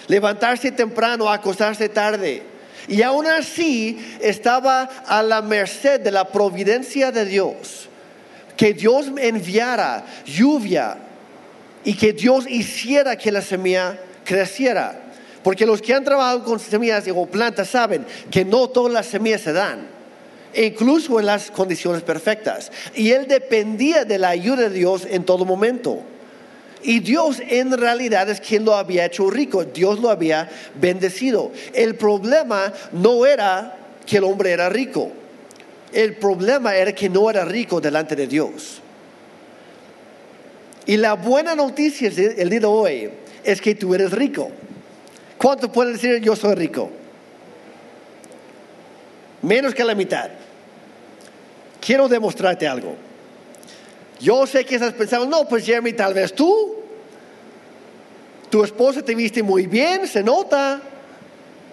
levantarse 0.08 0.72
temprano, 0.72 1.28
acostarse 1.28 1.90
tarde. 1.90 2.51
Y 2.88 3.02
aún 3.02 3.26
así 3.26 3.98
estaba 4.20 4.82
a 4.82 5.22
la 5.22 5.42
merced 5.42 6.00
de 6.00 6.10
la 6.10 6.28
providencia 6.28 7.12
de 7.12 7.24
Dios. 7.24 7.88
Que 8.56 8.74
Dios 8.74 9.06
enviara 9.16 10.04
lluvia 10.24 10.98
y 11.84 11.94
que 11.94 12.12
Dios 12.12 12.44
hiciera 12.48 13.16
que 13.16 13.32
la 13.32 13.42
semilla 13.42 13.98
creciera. 14.24 15.00
Porque 15.42 15.66
los 15.66 15.82
que 15.82 15.94
han 15.94 16.04
trabajado 16.04 16.44
con 16.44 16.60
semillas 16.60 17.04
o 17.14 17.26
plantas 17.26 17.68
saben 17.68 18.06
que 18.30 18.44
no 18.44 18.68
todas 18.68 18.92
las 18.92 19.06
semillas 19.06 19.40
se 19.40 19.52
dan, 19.52 19.88
incluso 20.54 21.18
en 21.18 21.26
las 21.26 21.50
condiciones 21.50 22.02
perfectas. 22.02 22.70
Y 22.94 23.10
él 23.10 23.26
dependía 23.26 24.04
de 24.04 24.18
la 24.18 24.28
ayuda 24.28 24.68
de 24.68 24.70
Dios 24.70 25.06
en 25.10 25.24
todo 25.24 25.44
momento. 25.44 26.04
Y 26.82 27.00
Dios 27.00 27.40
en 27.46 27.76
realidad 27.76 28.28
es 28.28 28.40
quien 28.40 28.64
lo 28.64 28.74
había 28.74 29.06
hecho 29.06 29.30
rico, 29.30 29.64
Dios 29.64 30.00
lo 30.00 30.10
había 30.10 30.50
bendecido. 30.80 31.52
El 31.72 31.94
problema 31.94 32.72
no 32.92 33.24
era 33.24 33.76
que 34.04 34.16
el 34.16 34.24
hombre 34.24 34.50
era 34.50 34.68
rico, 34.68 35.10
el 35.92 36.16
problema 36.16 36.74
era 36.74 36.92
que 36.92 37.08
no 37.08 37.30
era 37.30 37.44
rico 37.44 37.80
delante 37.80 38.16
de 38.16 38.26
Dios. 38.26 38.80
Y 40.86 40.96
la 40.96 41.14
buena 41.14 41.54
noticia 41.54 42.08
el 42.08 42.50
día 42.50 42.60
de 42.60 42.66
hoy 42.66 43.10
es 43.44 43.60
que 43.60 43.74
tú 43.74 43.94
eres 43.94 44.10
rico. 44.10 44.50
¿Cuánto 45.38 45.70
pueden 45.70 45.92
decir 45.92 46.20
yo 46.20 46.34
soy 46.34 46.54
rico? 46.54 46.90
Menos 49.42 49.74
que 49.74 49.84
la 49.84 49.94
mitad. 49.94 50.30
Quiero 51.80 52.08
demostrarte 52.08 52.66
algo. 52.66 52.96
Yo 54.22 54.46
sé 54.46 54.64
que 54.64 54.76
estás 54.76 54.92
pensando, 54.92 55.26
no, 55.26 55.48
pues 55.48 55.66
Jeremy, 55.66 55.94
tal 55.94 56.14
vez 56.14 56.32
tú. 56.32 56.76
Tu 58.50 58.62
esposa 58.62 59.02
te 59.02 59.16
viste 59.16 59.42
muy 59.42 59.66
bien, 59.66 60.06
se 60.06 60.22
nota. 60.22 60.80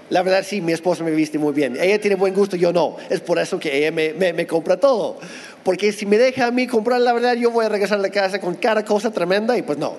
La 0.10 0.24
verdad 0.24 0.44
sí, 0.44 0.60
mi 0.60 0.72
esposa 0.72 1.04
me 1.04 1.12
viste 1.12 1.38
muy 1.38 1.54
bien. 1.54 1.78
Ella 1.80 2.02
tiene 2.02 2.16
buen 2.16 2.34
gusto, 2.34 2.56
yo 2.56 2.74
no. 2.74 2.98
Es 3.08 3.20
por 3.20 3.38
eso 3.38 3.60
que 3.60 3.78
ella 3.78 3.92
me, 3.92 4.48
compra 4.48 4.78
todo. 4.78 5.18
Porque 5.64 5.92
si 5.92 6.08
me 6.08 6.18
deja 6.18 6.48
a 6.48 6.52
mí 6.52 6.66
comprar, 6.66 7.02
la 7.02 7.14
verdad, 7.14 7.36
yo 7.36 7.52
voy 7.52 7.68
a 7.68 7.70
regresar 7.70 8.00
a 8.00 8.02
la 8.02 8.10
casa 8.10 8.40
con 8.40 8.56
cada 8.56 8.84
cosa 8.84 9.12
tremenda 9.12 9.56
y 9.56 9.62
pues 9.62 9.78
no. 9.78 9.98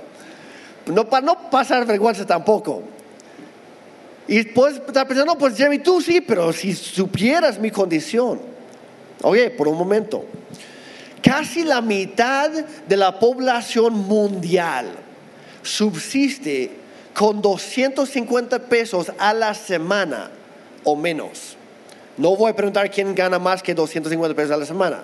No 0.87 1.09
para 1.09 1.25
no 1.25 1.51
pasar 1.51 1.87
vergüenza 1.87 2.27
tampoco. 2.27 2.83
Y 4.27 4.43
puedes 4.43 4.79
estar 4.79 5.07
pensando, 5.07 5.35
no, 5.35 5.39
pues 5.39 5.57
Jeremy, 5.57 5.79
tú 5.79 6.01
sí, 6.01 6.21
pero 6.21 6.53
si 6.53 6.75
supieras 6.75 7.61
mi 7.61 7.71
condición. 7.71 8.41
Oye, 9.23 9.51
por 9.51 9.69
un 9.69 9.79
momento. 9.79 10.25
Casi 11.23 11.65
la 11.65 11.81
mitad 11.81 12.51
de 12.51 12.97
la 12.97 13.19
población 13.19 13.95
mundial 13.95 14.89
subsiste 15.63 16.71
con 17.15 17.43
250 17.43 18.59
pesos 18.61 19.13
a 19.19 19.35
la 19.35 19.55
semana 19.55 20.31
o 20.85 20.97
menos. 20.97 21.57
No 22.17 22.37
voy 22.37 22.51
a 22.51 22.57
preguntar 22.57 22.91
quién 22.91 23.15
gana 23.15 23.39
más 23.39 23.63
que 23.63 23.75
250 23.75 24.35
pesos 24.35 24.53
a 24.53 24.57
la 24.57 24.67
semana, 24.67 25.01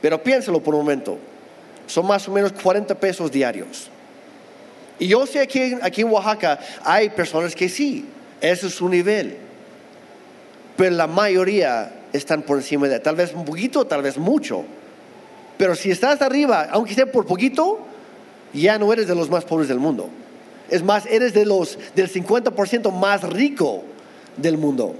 pero 0.00 0.22
piénselo 0.22 0.60
por 0.62 0.74
un 0.74 0.80
momento. 0.80 1.18
Son 1.86 2.06
más 2.06 2.26
o 2.28 2.32
menos 2.32 2.52
40 2.52 2.94
pesos 2.94 3.30
diarios. 3.30 3.90
Y 4.98 5.08
yo 5.08 5.26
sé 5.26 5.46
que 5.46 5.78
aquí 5.82 6.02
en 6.02 6.10
Oaxaca 6.10 6.58
hay 6.82 7.10
personas 7.10 7.54
que 7.54 7.68
sí, 7.68 8.06
ese 8.40 8.68
es 8.68 8.74
su 8.74 8.88
nivel. 8.88 9.36
Pero 10.76 10.94
la 10.96 11.06
mayoría 11.06 11.92
están 12.12 12.42
por 12.42 12.58
encima 12.58 12.88
de, 12.88 13.00
tal 13.00 13.16
vez 13.16 13.32
un 13.34 13.44
poquito, 13.44 13.86
tal 13.86 14.02
vez 14.02 14.16
mucho. 14.16 14.64
Pero 15.56 15.74
si 15.74 15.90
estás 15.90 16.20
arriba, 16.22 16.68
aunque 16.70 16.94
sea 16.94 17.06
por 17.06 17.26
poquito, 17.26 17.80
ya 18.52 18.78
no 18.78 18.92
eres 18.92 19.06
de 19.06 19.14
los 19.14 19.30
más 19.30 19.44
pobres 19.44 19.68
del 19.68 19.78
mundo. 19.78 20.08
Es 20.70 20.82
más, 20.82 21.06
eres 21.06 21.34
de 21.34 21.44
los 21.44 21.78
del 21.94 22.10
50% 22.10 22.90
más 22.92 23.22
rico 23.22 23.84
del 24.36 24.58
mundo. 24.58 24.94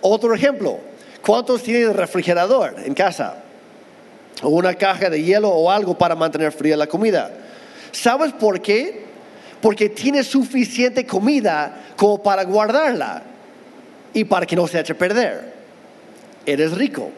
Otro 0.00 0.34
ejemplo, 0.34 0.78
¿cuántos 1.24 1.62
tienen 1.62 1.94
refrigerador 1.94 2.76
en 2.84 2.94
casa? 2.94 3.42
O 4.42 4.48
una 4.48 4.74
caja 4.74 5.10
de 5.10 5.22
hielo 5.22 5.48
o 5.48 5.70
algo 5.70 5.96
para 5.96 6.14
mantener 6.14 6.52
fría 6.52 6.76
la 6.76 6.86
comida. 6.86 7.30
¿Sabes 7.92 8.32
por 8.32 8.60
qué? 8.60 9.02
porque 9.62 9.88
tienes 9.88 10.26
suficiente 10.26 11.06
comida 11.06 11.84
como 11.96 12.20
para 12.20 12.42
guardarla 12.42 13.22
y 14.12 14.24
para 14.24 14.44
que 14.44 14.56
no 14.56 14.66
se 14.66 14.80
eche 14.80 14.92
a 14.92 14.98
perder. 14.98 15.52
Eres 16.44 16.72
rico. 16.72 17.10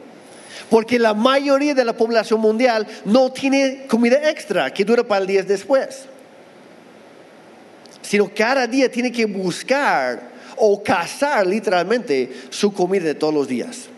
Porque 0.71 0.99
la 0.99 1.15
mayoría 1.15 1.75
de 1.75 1.85
la 1.85 1.97
población 1.97 2.41
mundial 2.41 2.87
no 3.05 3.31
tiene 3.33 3.87
comida 3.87 4.31
extra 4.31 4.73
que 4.73 4.85
dura 4.85 5.03
para 5.05 5.21
el 5.21 5.27
día 5.27 5.43
después. 5.43 6.07
sino 8.03 8.31
cada 8.33 8.67
día 8.67 8.91
tiene 8.91 9.11
que 9.11 9.25
buscar 9.25 10.35
o 10.57 10.83
cazar 10.83 11.47
literalmente 11.47 12.31
su 12.51 12.73
comida 12.73 13.05
de 13.05 13.15
todos 13.15 13.33
los 13.35 13.49
días. 13.49 13.89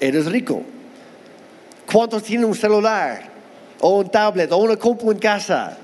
Eres 0.00 0.26
rico. 0.26 0.62
¿Cuántos 1.90 2.22
tienen 2.22 2.46
un 2.46 2.54
celular 2.54 3.30
o 3.80 3.98
un 3.98 4.10
tablet 4.10 4.50
o 4.50 4.56
una 4.56 4.76
compu 4.76 5.10
en 5.12 5.18
casa 5.18 5.78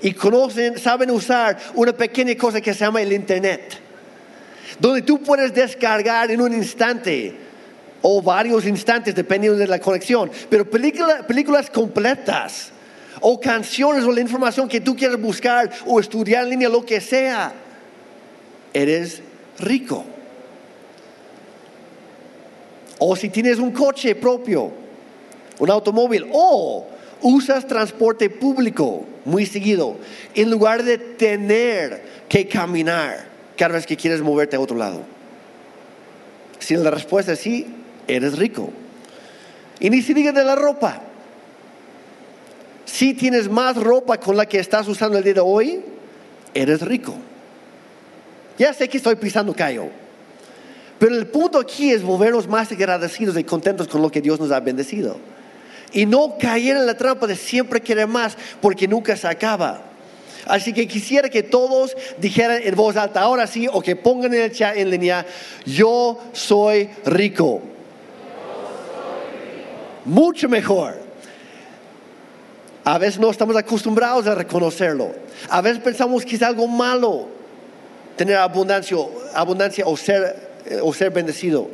y 0.00 0.12
conocen, 0.12 0.78
saben 0.78 1.10
usar 1.10 1.58
una 1.74 1.92
pequeña 1.92 2.34
cosa 2.34 2.60
que 2.60 2.74
se 2.74 2.80
llama 2.80 3.00
el 3.00 3.12
internet? 3.12 3.78
Donde 4.80 5.02
tú 5.02 5.22
puedes 5.22 5.54
descargar 5.54 6.30
en 6.30 6.40
un 6.40 6.52
instante 6.52 7.36
o 8.06 8.20
varios 8.20 8.66
instantes 8.66 9.14
dependiendo 9.14 9.58
de 9.58 9.66
la 9.66 9.78
conexión, 9.78 10.30
pero 10.50 10.68
películas 10.68 11.70
completas 11.70 12.70
o 13.22 13.40
canciones 13.40 14.04
o 14.04 14.12
la 14.12 14.20
información 14.20 14.68
que 14.68 14.82
tú 14.82 14.94
quieras 14.94 15.18
buscar 15.18 15.70
o 15.86 15.98
estudiar 15.98 16.44
en 16.44 16.50
línea, 16.50 16.68
lo 16.68 16.84
que 16.84 17.00
sea, 17.00 17.54
eres 18.74 19.22
rico. 19.58 20.04
O 22.98 23.16
si 23.16 23.30
tienes 23.30 23.58
un 23.58 23.70
coche 23.70 24.14
propio, 24.14 24.70
un 25.58 25.70
automóvil, 25.70 26.26
o 26.30 26.86
usas 27.22 27.66
transporte 27.66 28.28
público 28.28 29.06
muy 29.24 29.46
seguido, 29.46 29.96
en 30.34 30.50
lugar 30.50 30.82
de 30.82 30.98
tener 30.98 32.02
que 32.28 32.46
caminar 32.46 33.28
cada 33.56 33.76
vez 33.76 33.86
que 33.86 33.96
quieres 33.96 34.20
moverte 34.20 34.56
a 34.56 34.60
otro 34.60 34.76
lado. 34.76 35.00
Si 36.58 36.76
la 36.76 36.90
respuesta 36.90 37.32
es 37.32 37.38
sí, 37.38 37.66
eres 38.06 38.38
rico. 38.38 38.70
Y 39.80 39.90
ni 39.90 40.00
diga 40.00 40.32
de 40.32 40.44
la 40.44 40.54
ropa. 40.54 41.00
Si 42.84 43.14
tienes 43.14 43.50
más 43.50 43.76
ropa 43.76 44.18
con 44.18 44.36
la 44.36 44.46
que 44.46 44.58
estás 44.58 44.86
usando 44.88 45.18
el 45.18 45.24
día 45.24 45.34
de 45.34 45.40
hoy, 45.40 45.82
eres 46.52 46.80
rico. 46.82 47.14
Ya 48.58 48.72
sé 48.72 48.88
que 48.88 48.98
estoy 48.98 49.16
pisando 49.16 49.52
callo. 49.52 49.88
Pero 50.98 51.16
el 51.16 51.26
punto 51.26 51.58
aquí 51.58 51.90
es 51.90 52.02
volvernos 52.02 52.46
más 52.46 52.70
agradecidos 52.70 53.36
y 53.36 53.44
contentos 53.44 53.88
con 53.88 54.00
lo 54.00 54.10
que 54.10 54.20
Dios 54.20 54.38
nos 54.38 54.52
ha 54.52 54.60
bendecido. 54.60 55.16
Y 55.92 56.06
no 56.06 56.36
caer 56.38 56.76
en 56.76 56.86
la 56.86 56.96
trampa 56.96 57.26
de 57.26 57.36
siempre 57.36 57.80
querer 57.80 58.06
más, 58.06 58.36
porque 58.60 58.86
nunca 58.86 59.16
se 59.16 59.26
acaba. 59.26 59.82
Así 60.46 60.72
que 60.72 60.86
quisiera 60.86 61.28
que 61.28 61.42
todos 61.42 61.96
dijeran 62.18 62.60
en 62.62 62.74
voz 62.74 62.96
alta, 62.96 63.20
ahora 63.20 63.46
sí, 63.46 63.66
o 63.72 63.80
que 63.80 63.96
pongan 63.96 64.34
en 64.34 64.42
el 64.42 64.52
chat 64.52 64.76
en 64.76 64.90
línea, 64.90 65.26
yo 65.64 66.20
soy 66.32 66.90
rico. 67.06 67.73
Mucho 70.04 70.48
mejor. 70.48 70.94
A 72.84 72.98
veces 72.98 73.18
no 73.18 73.30
estamos 73.30 73.56
acostumbrados 73.56 74.26
a 74.26 74.34
reconocerlo. 74.34 75.12
A 75.48 75.62
veces 75.62 75.78
pensamos 75.82 76.24
que 76.24 76.36
es 76.36 76.42
algo 76.42 76.68
malo 76.68 77.28
tener 78.16 78.36
abundancia, 78.36 78.96
abundancia 79.34 79.86
o, 79.86 79.96
ser, 79.96 80.36
eh, 80.66 80.78
o 80.82 80.92
ser 80.92 81.10
bendecido. 81.10 81.68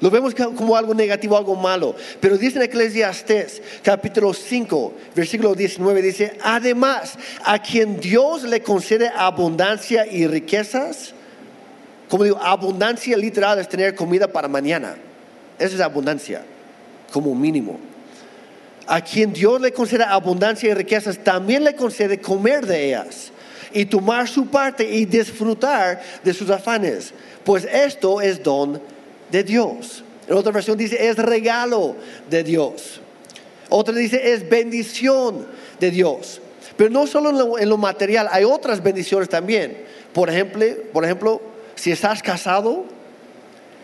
Lo 0.00 0.10
vemos 0.10 0.34
como 0.34 0.76
algo 0.76 0.94
negativo, 0.94 1.36
algo 1.36 1.54
malo. 1.54 1.94
Pero 2.20 2.36
dice 2.36 2.58
en 2.58 2.64
Eclesiastes 2.64 3.62
capítulo 3.82 4.34
5, 4.34 4.94
versículo 5.14 5.54
19, 5.54 6.02
dice, 6.02 6.38
además, 6.42 7.16
a 7.44 7.62
quien 7.62 8.00
Dios 8.00 8.42
le 8.42 8.62
concede 8.62 9.12
abundancia 9.14 10.04
y 10.04 10.26
riquezas, 10.26 11.14
como 12.08 12.24
digo, 12.24 12.38
abundancia 12.42 13.16
literal 13.16 13.60
es 13.60 13.68
tener 13.68 13.94
comida 13.94 14.26
para 14.26 14.48
mañana. 14.48 14.96
Esa 15.58 15.76
es 15.76 15.80
abundancia, 15.80 16.42
como 17.12 17.34
mínimo. 17.34 17.78
A 18.86 19.00
quien 19.00 19.32
Dios 19.32 19.60
le 19.60 19.72
concede 19.72 20.04
abundancia 20.04 20.70
y 20.70 20.74
riquezas, 20.74 21.18
también 21.18 21.62
le 21.62 21.76
concede 21.76 22.20
comer 22.20 22.66
de 22.66 22.86
ellas 22.86 23.30
y 23.72 23.84
tomar 23.84 24.28
su 24.28 24.46
parte 24.46 24.88
y 24.88 25.04
disfrutar 25.04 26.02
de 26.24 26.34
sus 26.34 26.50
afanes. 26.50 27.12
Pues 27.44 27.64
esto 27.64 28.20
es 28.20 28.42
don 28.42 28.80
de 29.30 29.44
Dios. 29.44 30.04
En 30.28 30.36
otra 30.36 30.52
versión 30.52 30.76
dice, 30.76 31.08
es 31.08 31.16
regalo 31.16 31.96
de 32.28 32.42
Dios. 32.42 33.00
Otra 33.68 33.94
dice, 33.94 34.32
es 34.32 34.48
bendición 34.48 35.46
de 35.80 35.90
Dios. 35.90 36.40
Pero 36.76 36.90
no 36.90 37.06
solo 37.06 37.58
en 37.58 37.68
lo, 37.68 37.76
material, 37.76 38.28
hay 38.30 38.44
otras 38.44 38.82
bendiciones 38.82 39.28
también. 39.28 39.84
Por 40.12 40.28
ejemplo, 40.28 40.64
por 40.92 41.04
ejemplo, 41.04 41.40
si 41.74 41.90
estás 41.90 42.22
casado, 42.22 42.84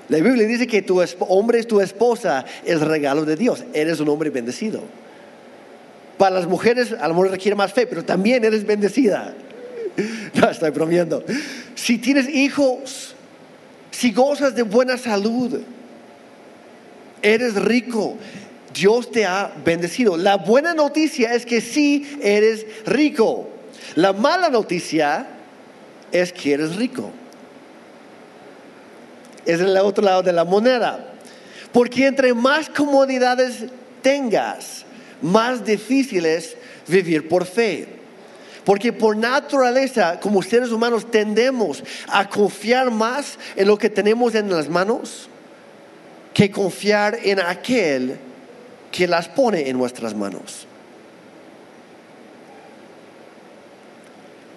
la 0.09 0.18
Biblia 0.18 0.47
dice 0.47 0.66
que 0.66 0.83
tu 0.83 1.03
hombre, 1.21 1.62
tu 1.64 1.81
esposa, 1.81 2.44
es 2.64 2.81
regalo 2.81 3.25
de 3.25 3.37
Dios. 3.37 3.64
Eres 3.75 4.01
un 4.01 4.09
hombre 4.09 4.31
bendecido. 4.31 4.83
Para 6.16 6.37
las 6.37 6.47
mujeres, 6.47 6.92
a 6.99 7.07
lo 7.09 7.14
mejor 7.14 7.31
requiere 7.31 7.55
más 7.55 7.73
fe, 7.73 7.87
pero 7.87 8.05
también 8.05 8.44
eres 8.44 8.66
bendecida. 8.66 9.35
No, 10.35 10.49
estoy 10.49 10.71
bromeando. 10.71 11.25
Si 11.75 11.99
tienes 11.99 12.29
hijos, 12.29 13.16
si 13.90 14.12
gozas 14.12 14.55
de 14.55 14.62
buena 14.62 14.97
salud, 14.97 15.61
eres 17.21 17.57
rico. 17.57 18.16
Dios 18.73 19.11
te 19.11 19.27
ha 19.27 19.53
bendecido. 19.64 20.16
La 20.16 20.37
buena 20.37 20.73
noticia 20.73 21.35
es 21.35 21.44
que 21.44 21.61
sí 21.61 22.18
eres 22.23 22.64
rico. 22.87 23.49
La 23.97 24.12
mala 24.12 24.51
noticia 24.51 25.27
es 26.12 26.33
que 26.33 26.53
eres 26.53 26.77
rico. 26.77 27.11
Es 29.49 29.61
el 29.61 29.75
otro 29.79 30.05
lado 30.05 30.23
de 30.23 30.33
la 30.33 30.45
moneda. 30.45 31.15
Porque 31.73 32.07
entre 32.07 32.35
más 32.35 32.69
comodidades 32.69 33.65
tengas, 34.03 34.85
más 35.23 35.65
difícil 35.65 36.27
es 36.27 36.55
vivir 36.87 37.29
por 37.29 37.47
fe. 37.47 37.89
Porque 38.67 38.93
por 38.93 39.17
naturaleza, 39.17 40.21
como 40.21 40.43
seres 40.43 40.71
humanos, 40.71 41.11
tendemos 41.11 41.83
a 42.09 42.29
confiar 42.29 42.91
más 42.91 43.39
en 43.57 43.67
lo 43.67 43.79
que 43.79 43.89
tenemos 43.89 44.35
en 44.35 44.51
las 44.51 44.69
manos 44.69 45.31
que 46.35 46.51
confiar 46.51 47.19
en 47.23 47.41
aquel 47.41 48.19
que 48.93 49.09
las 49.09 49.29
pone 49.29 49.71
en 49.71 49.79
nuestras 49.79 50.15
manos. 50.15 50.67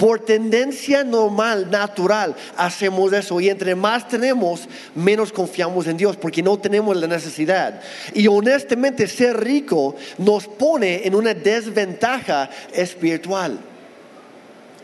Por 0.02 0.26
tendencia 0.26 1.04
normal, 1.04 1.70
natural, 1.70 2.36
hacemos 2.58 3.14
eso. 3.14 3.40
Y 3.40 3.50
entre 3.50 3.76
más 3.76 4.08
tenemos, 4.08 4.68
menos 4.96 5.32
confiamos 5.32 5.86
en 5.86 5.96
Dios, 5.96 6.18
porque 6.18 6.42
no 6.42 6.58
tenemos 6.58 6.98
la 6.98 7.06
necesidad. 7.06 7.80
Y 8.16 8.26
honestamente, 8.26 9.08
ser 9.08 9.40
rico 9.40 9.96
nos 10.18 10.48
pone 10.48 11.06
en 11.06 11.14
una 11.14 11.36
desventaja 11.36 12.50
espiritual 12.74 13.60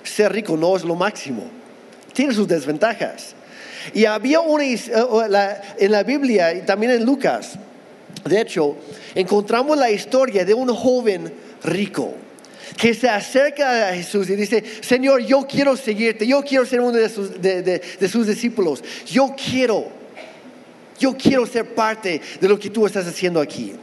ser 0.08 0.32
rico 0.32 0.56
no 0.56 0.76
es 0.76 0.84
lo 0.84 0.96
máximo. 0.96 1.44
Tiene 2.14 2.34
sus 2.34 2.48
desventajas. 2.48 3.36
Y 3.94 4.06
había 4.06 4.40
una, 4.40 4.64
eh, 4.64 5.62
en 5.80 5.92
la 5.92 6.04
Biblia 6.04 6.54
y 6.54 6.62
también 6.62 6.92
en 6.94 7.06
Lucas, 7.06 7.58
de 8.26 8.42
hecho, 8.42 8.76
encontramos 9.16 9.78
la 9.78 9.92
historia 9.92 10.44
de 10.44 10.54
un 10.54 10.74
joven 10.74 11.34
rico 11.64 12.14
que 12.76 12.94
se 12.94 13.08
acerca 13.08 13.90
a 13.90 13.94
Jesús 13.94 14.30
y 14.30 14.36
dice, 14.36 14.64
Señor, 14.82 15.22
yo 15.22 15.48
quiero 15.48 15.78
seguirte, 15.78 16.28
yo 16.28 16.42
quiero 16.42 16.66
ser 16.66 16.82
uno 16.82 16.98
de 16.98 17.10
sus, 17.10 17.42
de 17.42 18.10
sus 18.10 18.28
discípulos, 18.28 18.84
yo 19.06 19.36
quiero, 19.36 19.88
yo 21.00 21.16
quiero 21.16 21.46
ser 21.46 21.74
parte 21.74 22.22
de 22.42 22.48
lo 22.48 22.60
que 22.60 22.70
tú 22.70 22.86
estás 22.86 23.08
haciendo 23.08 23.40
aquí. 23.40 23.74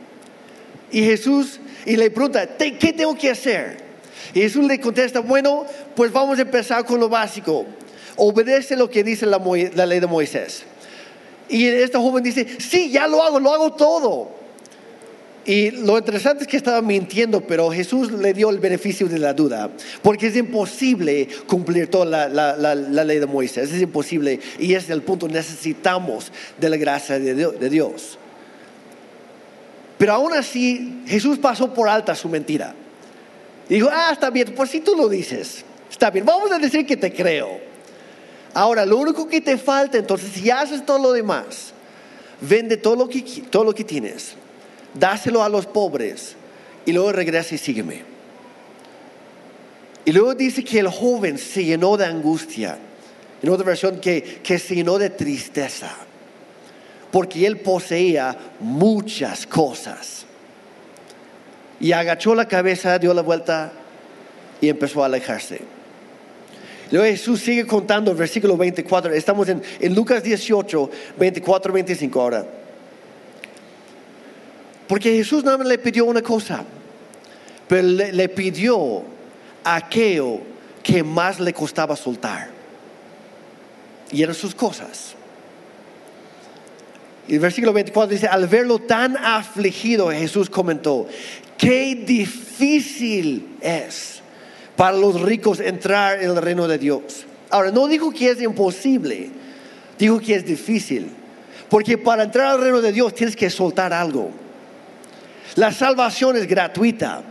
Y 0.90 1.02
Jesús, 1.02 1.60
y 1.86 1.96
le 1.96 2.10
pregunta, 2.10 2.46
¿qué 2.56 2.92
tengo 2.92 3.16
que 3.16 3.30
hacer? 3.30 3.78
Y 4.32 4.40
Jesús 4.40 4.64
le 4.64 4.80
contesta, 4.80 5.20
bueno, 5.20 5.66
pues 5.94 6.12
vamos 6.12 6.38
a 6.38 6.42
empezar 6.42 6.84
con 6.84 7.00
lo 7.00 7.08
básico. 7.08 7.66
Obedece 8.16 8.76
lo 8.76 8.88
que 8.88 9.02
dice 9.02 9.26
la, 9.26 9.86
ley 9.86 10.00
de 10.00 10.06
Moisés. 10.06 10.64
Y 11.48 11.66
este 11.66 11.98
joven 11.98 12.22
dice, 12.22 12.46
sí, 12.58 12.90
ya 12.90 13.06
lo 13.06 13.22
hago, 13.22 13.40
lo 13.40 13.52
hago 13.52 13.72
todo. 13.72 14.30
Y 15.46 15.70
lo 15.72 15.98
interesante 15.98 16.44
es 16.44 16.48
que 16.48 16.56
estaba 16.56 16.80
mintiendo, 16.80 17.42
pero 17.42 17.70
Jesús 17.70 18.10
le 18.12 18.32
dio 18.32 18.48
el 18.48 18.58
beneficio 18.58 19.08
de 19.08 19.18
la 19.18 19.34
duda, 19.34 19.70
porque 20.02 20.28
es 20.28 20.36
imposible 20.36 21.28
cumplir 21.46 21.90
toda 21.90 22.28
la, 22.28 22.74
ley 23.04 23.18
de 23.18 23.26
Moisés, 23.26 23.70
es 23.70 23.82
imposible, 23.82 24.40
y 24.58 24.74
es 24.74 24.88
el 24.88 25.02
punto, 25.02 25.28
necesitamos 25.28 26.32
de 26.58 26.70
la 26.70 26.76
gracia 26.78 27.18
de 27.18 27.68
Dios. 27.68 28.18
Pero 29.98 30.12
aún 30.12 30.32
así, 30.32 31.02
Jesús 31.06 31.38
pasó 31.38 31.72
por 31.72 31.88
alta 31.88 32.14
su 32.14 32.28
mentira. 32.28 32.74
Y 33.68 33.74
dijo, 33.74 33.88
ah, 33.90 34.10
está 34.12 34.30
bien, 34.30 34.54
por 34.54 34.68
si 34.68 34.80
tú 34.80 34.94
lo 34.96 35.08
dices. 35.08 35.64
Está 35.90 36.10
bien, 36.10 36.26
vamos 36.26 36.50
a 36.50 36.58
decir 36.58 36.84
que 36.84 36.96
te 36.96 37.12
creo. 37.12 37.58
Ahora, 38.52 38.84
lo 38.84 38.98
único 38.98 39.28
que 39.28 39.40
te 39.40 39.56
falta, 39.56 39.98
entonces, 39.98 40.30
si 40.32 40.50
haces 40.50 40.84
todo 40.84 40.98
lo 40.98 41.12
demás, 41.12 41.72
vende 42.40 42.76
todo 42.76 42.96
lo 42.96 43.08
que, 43.08 43.22
todo 43.50 43.64
lo 43.64 43.74
que 43.74 43.84
tienes, 43.84 44.34
dáselo 44.94 45.42
a 45.42 45.48
los 45.48 45.66
pobres 45.66 46.36
y 46.86 46.92
luego 46.92 47.12
regresa 47.12 47.54
y 47.54 47.58
sígueme. 47.58 48.14
Y 50.04 50.12
luego 50.12 50.34
dice 50.34 50.62
que 50.62 50.78
el 50.78 50.88
joven 50.88 51.38
se 51.38 51.64
llenó 51.64 51.96
de 51.96 52.06
angustia. 52.06 52.78
En 53.42 53.48
otra 53.50 53.66
versión, 53.66 54.00
que, 54.00 54.40
se 54.42 54.74
llenó 54.74 54.98
de 54.98 55.10
tristeza. 55.10 55.90
Porque 57.10 57.46
él 57.46 57.58
poseía 57.58 58.36
muchas 58.60 59.46
cosas. 59.46 60.26
Y 61.80 61.92
agachó 61.92 62.34
la 62.34 62.48
cabeza, 62.48 62.98
dio 62.98 63.14
la 63.14 63.22
vuelta 63.22 63.72
y 64.60 64.68
empezó 64.68 65.02
a 65.02 65.06
alejarse. 65.06 65.60
Luego 66.90 67.06
Jesús 67.06 67.40
sigue 67.40 67.66
contando, 67.66 68.14
versículo 68.14 68.56
24. 68.56 69.12
Estamos 69.12 69.48
en, 69.48 69.62
en 69.80 69.94
Lucas 69.94 70.22
18, 70.22 70.90
24, 71.18 71.72
25 71.72 72.20
ahora. 72.20 72.46
Porque 74.88 75.16
Jesús 75.16 75.44
nada 75.44 75.58
más 75.58 75.66
le 75.66 75.78
pidió 75.78 76.04
una 76.04 76.22
cosa, 76.22 76.62
pero 77.68 77.86
le, 77.88 78.28
pidió 78.28 79.02
aquello 79.64 80.40
que 80.82 81.02
más 81.02 81.40
le 81.40 81.52
costaba 81.52 81.96
soltar. 81.96 82.48
Y 84.10 84.22
eran 84.22 84.34
sus 84.34 84.54
cosas. 84.54 85.14
El 87.26 87.38
versículo 87.38 87.72
24 87.72 88.10
dice, 88.10 88.26
al 88.26 88.46
verlo 88.46 88.78
tan 88.78 89.16
afligido, 89.16 90.10
Jesús 90.10 90.50
comentó, 90.50 91.06
qué 91.56 91.94
difícil 91.94 93.56
es 93.62 94.20
para 94.76 94.96
los 94.96 95.22
ricos 95.22 95.60
entrar 95.60 96.22
en 96.22 96.30
el 96.30 96.36
reino 96.36 96.68
de 96.68 96.76
Dios. 96.76 97.24
Ahora, 97.48 97.70
no 97.70 97.86
dijo 97.86 98.10
que 98.10 98.30
es 98.30 98.42
imposible, 98.42 99.30
dijo 99.98 100.20
que 100.20 100.34
es 100.34 100.44
difícil. 100.44 101.08
Porque 101.70 101.96
para 101.96 102.24
entrar 102.24 102.48
al 102.48 102.60
reino 102.60 102.82
de 102.82 102.92
Dios 102.92 103.14
tienes 103.14 103.34
que 103.34 103.48
soltar 103.48 103.92
algo. 103.92 104.43
La 105.56 105.72
salvación 105.72 106.36
es 106.36 106.46
gratuita. 106.46 107.22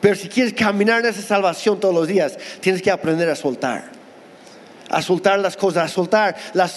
Pero 0.00 0.14
si 0.14 0.28
quieres 0.28 0.52
caminar 0.52 1.00
en 1.00 1.06
esa 1.06 1.22
salvación 1.22 1.80
todos 1.80 1.94
los 1.94 2.06
días, 2.06 2.38
tienes 2.60 2.82
que 2.82 2.90
aprender 2.90 3.28
a 3.30 3.34
soltar. 3.34 3.90
A 4.88 5.02
soltar 5.02 5.38
las 5.38 5.56
cosas, 5.56 5.84
a 5.84 5.88
soltar 5.88 6.36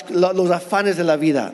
los 0.09 0.51
afanes 0.51 0.97
de 0.97 1.03
la 1.03 1.15
vida. 1.15 1.53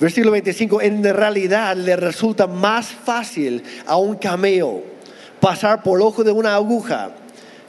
Versículo 0.00 0.32
25, 0.32 0.80
en 0.80 1.04
realidad 1.04 1.76
le 1.76 1.94
resulta 1.94 2.46
más 2.46 2.86
fácil 2.86 3.62
a 3.86 3.96
un 3.96 4.16
cameo 4.16 4.82
pasar 5.40 5.82
por 5.82 6.00
el 6.00 6.06
ojo 6.06 6.24
de 6.24 6.32
una 6.32 6.54
aguja 6.54 7.10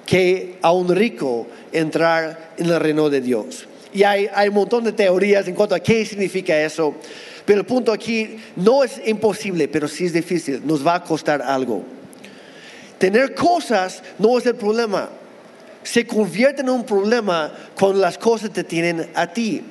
que 0.05 0.57
a 0.61 0.71
un 0.71 0.95
rico 0.95 1.47
entrar 1.73 2.53
en 2.57 2.67
el 2.67 2.79
reino 2.79 3.09
de 3.09 3.19
Dios. 3.19 3.67
Y 3.93 4.03
hay 4.03 4.29
un 4.47 4.53
montón 4.53 4.85
de 4.85 4.93
teorías 4.93 5.47
en 5.49 5.55
cuanto 5.55 5.75
a 5.75 5.79
qué 5.81 6.05
significa 6.05 6.57
eso, 6.57 6.95
pero 7.51 7.59
el 7.59 7.67
punto 7.67 7.91
aquí 7.91 8.37
no 8.55 8.81
es 8.81 9.01
imposible, 9.05 9.67
pero 9.67 9.85
sí 9.85 10.05
es 10.05 10.13
difícil, 10.13 10.65
nos 10.65 10.87
va 10.87 10.95
a 10.95 11.03
costar 11.03 11.41
algo. 11.41 11.83
Tener 12.97 13.35
cosas 13.35 14.01
no 14.17 14.37
es 14.37 14.45
el 14.45 14.55
problema, 14.55 15.09
se 15.83 16.07
convierte 16.07 16.61
en 16.61 16.69
un 16.69 16.85
problema 16.85 17.51
cuando 17.77 17.99
las 17.99 18.17
cosas 18.17 18.53
te 18.53 18.63
tienen 18.63 19.11
a 19.15 19.27
ti. 19.27 19.63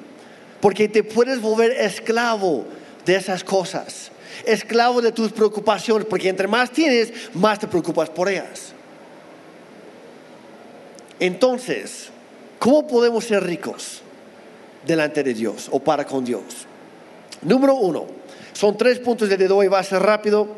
Porque 0.60 0.90
te 0.90 1.02
puedes 1.02 1.40
volver 1.40 1.70
esclavo 1.70 2.66
de 3.06 3.16
esas 3.16 3.42
cosas. 3.42 4.10
Esclavo 4.44 5.00
de 5.00 5.12
tus 5.12 5.32
preocupaciones. 5.32 6.06
Porque 6.06 6.28
entre 6.28 6.48
más 6.48 6.70
tienes, 6.70 7.14
más 7.32 7.60
te 7.60 7.66
preocupas 7.66 8.10
por 8.10 8.28
ellas. 8.28 8.74
Entonces, 11.18 12.10
¿cómo 12.58 12.86
podemos 12.86 13.24
ser 13.24 13.42
ricos 13.42 14.02
delante 14.86 15.22
de 15.22 15.32
Dios 15.32 15.68
o 15.70 15.80
para 15.80 16.04
con 16.04 16.26
Dios? 16.26 16.66
Número 17.42 17.74
uno, 17.74 18.06
son 18.52 18.76
tres 18.76 18.98
puntos 18.98 19.28
de 19.28 19.36
dedo 19.36 19.62
y 19.62 19.68
va 19.68 19.78
a 19.78 19.84
ser 19.84 20.02
rápido. 20.02 20.48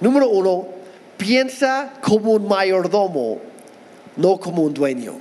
Número 0.00 0.28
uno, 0.28 0.68
piensa 1.16 1.92
como 2.00 2.32
un 2.32 2.46
mayordomo, 2.46 3.38
no 4.16 4.38
como 4.38 4.62
un 4.62 4.72
dueño. 4.72 5.18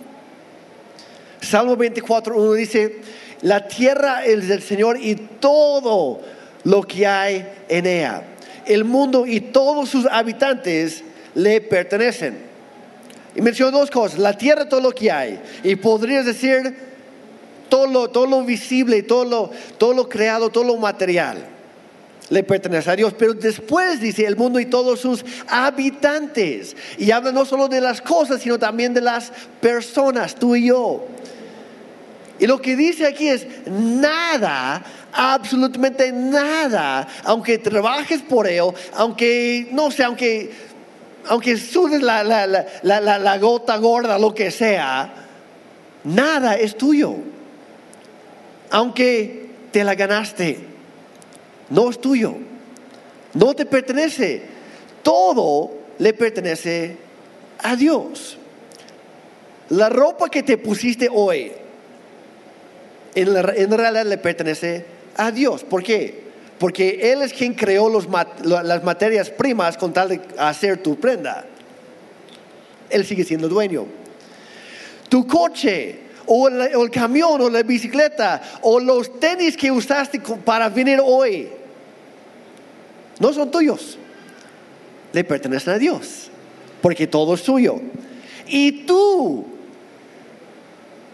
Salmo 1.42 1.76
24, 1.76 2.36
1 2.36 2.54
dice, 2.54 3.02
la 3.42 3.68
tierra 3.68 4.26
es 4.26 4.48
del 4.48 4.62
Señor 4.62 4.98
y 5.02 5.16
todo 5.16 6.22
lo 6.64 6.82
que 6.84 7.08
hay 7.08 7.48
en 7.68 7.86
ella. 7.86 8.24
El 8.66 8.84
mundo 8.84 9.26
y 9.26 9.40
todos 9.40 9.90
sus 9.90 10.06
habitantes 10.06 11.04
le 11.36 11.62
pertenecen. 11.62 12.50
Y 13.36 13.42
mencionó 13.42 13.72
dos 13.72 13.90
cosas, 13.90 14.20
la 14.20 14.38
tierra, 14.38 14.68
todo 14.68 14.82
lo 14.82 14.92
que 14.92 15.12
hay. 15.12 15.40
Y 15.64 15.76
podrías 15.76 16.26
decir 16.26 16.89
todo 17.70 17.88
lo, 17.88 18.10
todo 18.10 18.26
lo 18.26 18.44
visible, 18.44 19.04
todo 19.04 19.26
lo, 19.26 19.52
todo 19.78 19.94
lo 19.94 20.10
creado, 20.10 20.50
todo 20.50 20.64
lo 20.64 20.76
material. 20.78 21.38
Le 22.30 22.44
pertenece 22.44 22.92
a 22.92 22.96
Dios, 22.96 23.14
pero 23.18 23.34
después 23.34 24.00
dice 24.00 24.26
el 24.26 24.36
mundo 24.38 24.60
y 24.60 24.68
todos 24.68 25.00
sus 25.00 25.26
habitantes. 25.48 26.76
Y 27.00 27.10
habla 27.10 27.32
no 27.32 27.44
solo 27.46 27.68
de 27.68 27.82
las 27.82 28.02
cosas, 28.02 28.42
sino 28.42 28.60
también 28.60 28.94
de 28.94 29.02
las 29.02 29.32
personas, 29.62 30.36
tú 30.36 30.56
y 30.56 30.68
yo. 30.68 31.06
Y 32.38 32.46
lo 32.46 32.62
que 32.62 32.76
dice 32.76 33.08
aquí 33.08 33.28
es 33.28 33.48
nada, 33.68 34.84
absolutamente 35.12 36.12
nada, 36.12 37.08
aunque 37.24 37.58
trabajes 37.58 38.22
por 38.22 38.48
ello, 38.48 38.74
aunque, 38.94 39.68
no 39.72 39.90
sé, 39.90 40.04
aunque, 40.04 40.52
aunque 41.28 41.58
la, 42.02 42.24
la, 42.24 42.48
la- 42.84 43.20
la 43.20 43.38
gota 43.40 43.76
gorda, 43.78 44.20
lo 44.20 44.34
que 44.36 44.52
sea, 44.52 45.12
nada 46.04 46.56
es 46.56 46.78
tuyo. 46.78 47.16
Aunque 48.72 49.50
te 49.72 49.84
la 49.84 49.96
ganaste, 49.96 50.60
no 51.70 51.90
es 51.90 52.00
tuyo, 52.00 52.36
no 53.34 53.54
te 53.54 53.66
pertenece, 53.66 54.44
todo 55.04 55.72
le 55.98 56.14
pertenece 56.14 56.98
a 57.60 57.76
Dios. 57.76 58.38
La 59.70 59.90
ropa 59.90 60.30
que 60.30 60.44
te 60.44 60.58
pusiste 60.58 61.10
hoy, 61.12 61.52
en, 63.14 63.72
realidad 63.72 64.06
le 64.06 64.18
pertenece 64.18 64.86
a 65.16 65.32
Dios. 65.32 65.64
¿Por 65.64 65.84
qué? 65.84 66.24
Porque 66.58 67.12
Él 67.12 67.22
es 67.22 67.34
quien 67.34 67.54
creó 67.54 67.90
las 67.90 68.84
materias 68.84 69.30
primas 69.30 69.78
con 69.78 69.94
tal 69.94 70.10
de 70.10 70.22
hacer 70.38 70.82
tu 70.82 71.00
prenda. 71.00 71.46
Él 72.90 73.06
sigue 73.06 73.24
siendo 73.24 73.48
dueño. 73.48 73.86
Tu 75.08 75.26
coche, 75.28 76.00
o 76.32 76.48
el, 76.48 76.92
camión, 76.92 77.42
o 77.42 77.50
la 77.50 77.64
bicicleta, 77.64 78.40
o 78.62 78.80
los 78.80 79.20
tenis 79.20 79.58
que 79.58 79.72
usaste 79.72 80.22
para 80.46 80.70
venir 80.70 81.00
hoy, 81.04 81.50
no 83.20 83.34
son 83.34 83.50
tuyos. 83.50 83.98
Le 85.12 85.24
pertenecen 85.24 85.74
a 85.74 85.78
Dios. 85.80 86.30
Porque 86.82 87.08
todo 87.08 87.34
es 87.34 87.42
suyo. 87.42 87.82
Y 88.48 88.84
tú, 88.86 89.46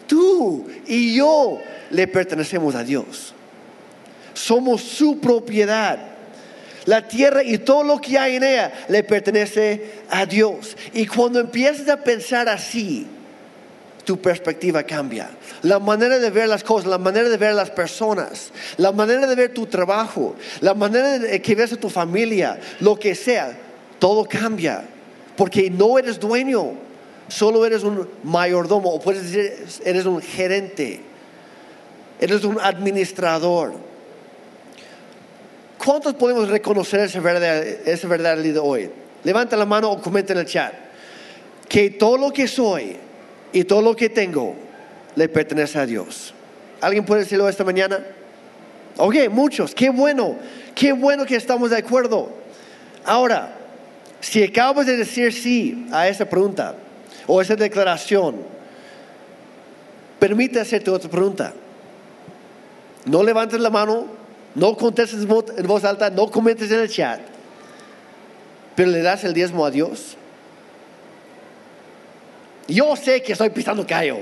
tú 0.06 0.68
y 0.86 1.16
yo 1.16 1.60
le 1.90 2.08
pertenecemos 2.08 2.76
a 2.76 2.84
Dios. 2.84 3.34
Somos 4.34 4.82
su 4.82 5.20
propiedad. 5.20 5.98
La 6.86 7.08
tierra 7.08 7.42
y 7.42 7.58
todo 7.58 7.84
lo 7.84 8.00
que 8.00 8.20
hay 8.20 8.36
en 8.36 8.44
ella 8.44 8.74
le 8.90 9.02
pertenece 9.04 9.94
a 10.10 10.26
Dios. 10.26 10.76
Y 10.94 11.08
cuando 11.08 11.40
empiezas 11.40 11.88
a 11.88 12.04
pensar 12.04 12.50
así, 12.50 13.08
tu 14.06 14.22
perspectiva 14.22 14.84
cambia. 14.84 15.30
La 15.64 15.80
manera 15.80 16.20
de 16.20 16.30
ver 16.30 16.48
las 16.48 16.64
cosas, 16.64 16.90
la 16.90 16.98
manera 16.98 17.28
de 17.28 17.38
ver 17.38 17.54
las 17.54 17.72
personas, 17.72 18.52
la 18.78 18.92
manera 18.92 19.28
de 19.28 19.36
ver 19.36 19.54
tu 19.54 19.66
trabajo, 19.66 20.36
la 20.62 20.74
manera 20.74 21.20
de 21.20 21.42
que 21.42 21.56
ves 21.56 21.74
a 21.74 21.78
tu 21.78 21.90
familia, 21.90 22.60
lo 22.80 22.98
que 22.98 23.16
sea, 23.16 23.58
todo 24.00 24.26
cambia. 24.26 24.86
Porque 25.36 25.70
no 25.70 26.00
eres 26.00 26.20
dueño, 26.20 26.74
solo 27.28 27.66
eres 27.66 27.84
un 27.84 28.08
mayordomo, 28.24 28.94
o 28.94 29.02
puedes 29.02 29.32
decir, 29.32 29.66
eres 29.84 30.06
un 30.06 30.22
gerente, 30.22 31.02
eres 32.22 32.44
un 32.46 32.60
administrador. 32.62 33.74
¿Cuántos 35.84 36.14
podemos 36.14 36.48
reconocer 36.48 37.02
esa 37.02 37.20
verdad, 37.20 37.64
esa 37.64 38.62
hoy? 38.62 38.90
Levanta 39.24 39.58
la 39.58 39.66
mano 39.66 39.92
o 39.92 40.02
comenta 40.02 40.34
en 40.34 40.40
el 40.40 40.46
chat. 40.46 40.74
Que 41.68 41.90
todo 41.90 42.18
lo 42.18 42.32
que 42.32 42.48
soy 42.48 42.96
y 43.54 43.64
todo 43.64 43.82
lo 43.82 43.96
que 43.96 44.10
tengo 44.10 44.56
le 45.16 45.30
pertenece 45.30 45.80
a 45.80 45.86
Dios. 45.86 46.34
¿Alguien 46.82 47.06
puede 47.06 47.22
decirlo 47.22 47.48
esta 47.48 47.64
mañana? 47.64 48.00
Ok, 48.98 49.16
muchos. 49.30 49.74
Qué 49.74 49.90
bueno. 49.90 50.36
Qué 50.74 50.92
bueno 50.94 51.26
que 51.26 51.36
estamos 51.36 51.70
de 51.70 51.78
acuerdo. 51.78 52.30
Ahora, 53.06 53.56
si 54.20 54.44
acabas 54.44 54.86
de 54.86 54.98
decir 54.98 55.32
sí 55.34 55.88
a 55.92 56.08
esa 56.08 56.26
pregunta 56.30 56.76
o 57.28 57.42
esa 57.42 57.56
declaración, 57.56 58.36
permite 60.20 60.60
hacerte 60.60 60.90
otra 60.92 61.10
pregunta. 61.10 61.54
No 63.06 63.24
levantes 63.24 63.60
la 63.60 63.70
mano, 63.70 64.08
no 64.56 64.76
contestes 64.76 65.22
en 65.22 65.28
voz- 65.28 65.84
alta, 65.86 66.10
no 66.10 66.30
comentes 66.32 66.72
en 66.72 66.80
el 66.80 66.90
chat, 66.90 67.20
pero 68.76 68.90
le 68.90 69.02
das 69.02 69.24
el 69.24 69.34
diezmo 69.34 69.66
a 69.66 69.72
Dios. 69.72 70.18
Yo 72.68 72.96
sé 72.96 73.22
que 73.22 73.34
estoy 73.34 73.50
pisando 73.50 73.86
callo. 73.86 74.20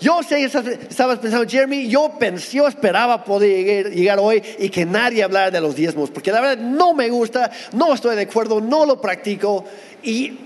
Yo 0.00 0.22
sé 0.22 0.36
que 0.36 0.44
estabas 0.88 1.18
pensando, 1.18 1.46
Jeremy, 1.46 1.86
yo 1.86 2.16
pensé, 2.18 2.56
yo 2.56 2.66
esperaba 2.66 3.22
poder 3.22 3.50
llegar, 3.50 3.92
llegar 3.92 4.18
hoy 4.18 4.42
y 4.58 4.70
que 4.70 4.86
nadie 4.86 5.22
hablara 5.22 5.50
de 5.50 5.60
los 5.60 5.76
diezmos, 5.76 6.10
porque 6.10 6.32
la 6.32 6.40
verdad 6.40 6.64
no 6.64 6.94
me 6.94 7.10
gusta, 7.10 7.50
no 7.74 7.92
estoy 7.92 8.16
de 8.16 8.22
acuerdo, 8.22 8.62
no 8.62 8.86
lo 8.86 8.98
practico 8.98 9.66
y 10.02 10.38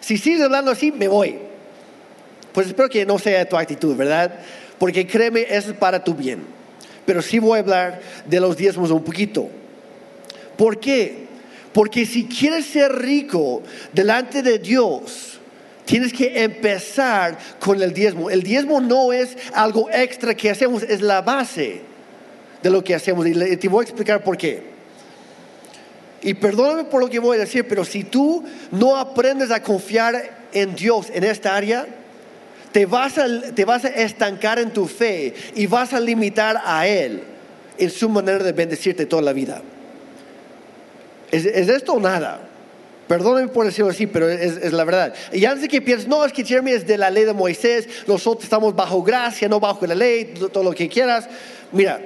si 0.00 0.18
sigues 0.18 0.42
hablando 0.42 0.70
así, 0.70 0.92
me 0.92 1.08
voy. 1.08 1.38
Pues 2.52 2.66
espero 2.66 2.88
que 2.88 3.06
no 3.06 3.18
sea 3.18 3.48
tu 3.48 3.56
actitud, 3.56 3.94
¿verdad? 3.96 4.34
Porque 4.78 5.06
créeme, 5.06 5.46
eso 5.48 5.70
es 5.70 5.76
para 5.76 6.02
tu 6.02 6.14
bien. 6.14 6.42
Pero 7.06 7.22
sí 7.22 7.38
voy 7.38 7.58
a 7.58 7.60
hablar 7.60 8.00
de 8.26 8.40
los 8.40 8.56
diezmos 8.56 8.90
un 8.90 9.04
poquito. 9.04 9.48
¿Por 10.56 10.80
qué? 10.80 11.26
Porque 11.72 12.04
si 12.06 12.26
quieres 12.26 12.66
ser 12.66 12.92
rico 12.92 13.62
delante 13.92 14.42
de 14.42 14.58
Dios, 14.58 15.29
Tienes 15.90 16.12
que 16.12 16.44
empezar 16.44 17.36
con 17.58 17.82
el 17.82 17.92
diezmo. 17.92 18.30
El 18.30 18.44
diezmo 18.44 18.80
no 18.80 19.12
es 19.12 19.36
algo 19.52 19.90
extra 19.90 20.36
que 20.36 20.48
hacemos, 20.48 20.84
es 20.84 21.00
la 21.00 21.20
base 21.20 21.80
de 22.62 22.70
lo 22.70 22.84
que 22.84 22.94
hacemos. 22.94 23.26
Y 23.26 23.56
te 23.56 23.66
voy 23.66 23.82
a 23.82 23.88
explicar 23.88 24.22
por 24.22 24.36
qué. 24.36 24.62
Y 26.22 26.34
perdóname 26.34 26.84
por 26.84 27.00
lo 27.00 27.10
que 27.10 27.18
voy 27.18 27.38
a 27.38 27.40
decir, 27.40 27.66
pero 27.66 27.84
si 27.84 28.04
tú 28.04 28.44
no 28.70 28.96
aprendes 28.96 29.50
a 29.50 29.64
confiar 29.64 30.46
en 30.52 30.76
Dios 30.76 31.08
en 31.12 31.24
esta 31.24 31.56
área, 31.56 31.88
te 32.70 32.86
vas 32.86 33.18
a, 33.18 33.26
te 33.52 33.64
vas 33.64 33.84
a 33.84 33.88
estancar 33.88 34.60
en 34.60 34.72
tu 34.72 34.86
fe 34.86 35.34
y 35.56 35.66
vas 35.66 35.92
a 35.92 35.98
limitar 35.98 36.62
a 36.64 36.86
Él 36.86 37.20
en 37.78 37.90
su 37.90 38.08
manera 38.08 38.44
de 38.44 38.52
bendecirte 38.52 39.06
toda 39.06 39.22
la 39.22 39.32
vida. 39.32 39.60
¿Es, 41.32 41.44
esto 41.46 41.94
o 41.94 42.00
nada? 42.00 42.49
Perdóname 43.10 43.48
por 43.48 43.66
decirlo 43.66 43.90
así, 43.90 44.06
pero 44.06 44.28
es, 44.28 44.72
la 44.72 44.84
verdad. 44.84 45.12
Y 45.32 45.44
antes 45.44 45.62
de 45.62 45.68
que 45.68 45.82
pienses, 45.82 46.06
no, 46.06 46.24
es 46.24 46.32
que 46.32 46.44
Jeremy 46.44 46.70
es 46.70 46.86
de 46.86 46.96
la 46.96 47.10
ley 47.10 47.24
de 47.24 47.32
Moisés, 47.32 47.88
nosotros 48.06 48.44
estamos 48.44 48.76
bajo 48.76 49.02
gracia, 49.02 49.48
no 49.48 49.58
bajo 49.58 49.84
la 49.84 49.96
ley, 49.96 50.32
todo 50.52 50.62
lo 50.62 50.70
que 50.72 50.88
quieras. 50.88 51.28
Mira, 51.72 52.00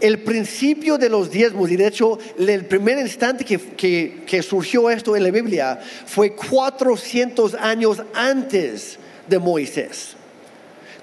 el 0.00 0.18
principio 0.18 0.98
de 0.98 1.10
los 1.10 1.30
diezmos, 1.30 1.70
y 1.70 1.76
de 1.76 1.86
hecho 1.86 2.18
el 2.36 2.64
primer 2.64 2.98
instante 2.98 3.44
que, 3.44 4.24
que, 4.26 4.42
surgió 4.42 4.90
esto 4.90 5.14
en 5.14 5.22
la 5.22 5.30
Biblia 5.30 5.78
fue 6.06 6.34
400 6.34 7.54
años 7.54 8.02
antes 8.12 8.98
de 9.28 9.38
Moisés. 9.38 10.16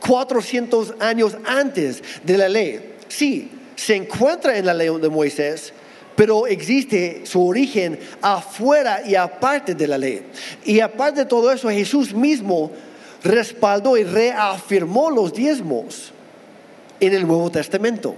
400 0.06 0.96
años 1.00 1.38
antes 1.46 2.04
de 2.26 2.38
la 2.38 2.50
ley. 2.50 2.94
Sí, 3.08 3.50
se 3.78 3.96
encuentra 3.96 4.58
en 4.58 4.66
la 4.66 4.74
ley 4.74 4.90
de 5.00 5.08
Moisés, 5.08 5.72
pero 6.16 6.48
existe 6.48 7.22
su 7.26 7.46
origen 7.46 8.00
afuera 8.22 9.02
y 9.06 9.16
aparte 9.16 9.76
de 9.76 9.88
la 9.88 9.98
ley. 9.98 10.24
Y 10.64 10.80
aparte 10.80 11.22
de 11.22 11.26
todo 11.26 11.52
eso, 11.52 11.70
Jesús 11.70 12.14
mismo 12.14 12.72
respaldó 13.24 13.98
y 13.98 14.04
reafirmó 14.04 15.10
los 15.10 15.34
diezmos 15.34 16.12
en 17.00 17.14
el 17.14 17.28
Nuevo 17.28 17.50
Testamento. 17.52 18.16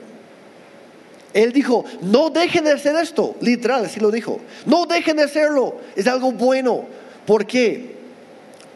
Él 1.33 1.51
dijo, 1.51 1.85
no 2.01 2.29
dejen 2.29 2.63
de 2.63 2.71
hacer 2.71 2.95
esto, 2.95 3.35
literal, 3.41 3.85
así 3.85 3.99
lo 3.99 4.11
dijo. 4.11 4.39
No 4.65 4.85
dejen 4.85 5.17
de 5.17 5.23
hacerlo, 5.23 5.77
es 5.95 6.07
algo 6.07 6.31
bueno. 6.31 6.85
¿Por 7.25 7.45
qué? 7.45 7.95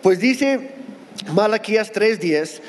Pues 0.01 0.19
dice 0.19 0.71
Malaquías 1.34 1.91
3:10, 1.91 2.60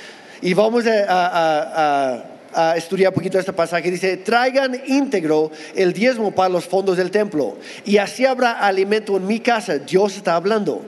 y 0.42 0.54
vamos 0.54 0.84
a 0.86 1.04
a 1.08 2.32
estudiar 2.76 3.10
un 3.10 3.14
poquito 3.14 3.38
este 3.38 3.52
pasaje, 3.52 3.90
dice, 3.90 4.16
traigan 4.18 4.80
íntegro 4.86 5.50
el 5.74 5.92
diezmo 5.92 6.32
para 6.32 6.48
los 6.48 6.64
fondos 6.64 6.96
del 6.96 7.10
templo 7.10 7.56
y 7.84 7.96
así 7.98 8.26
habrá 8.26 8.52
alimento 8.52 9.16
en 9.16 9.26
mi 9.26 9.40
casa. 9.40 9.78
Dios 9.78 10.16
está 10.16 10.36
hablando. 10.36 10.82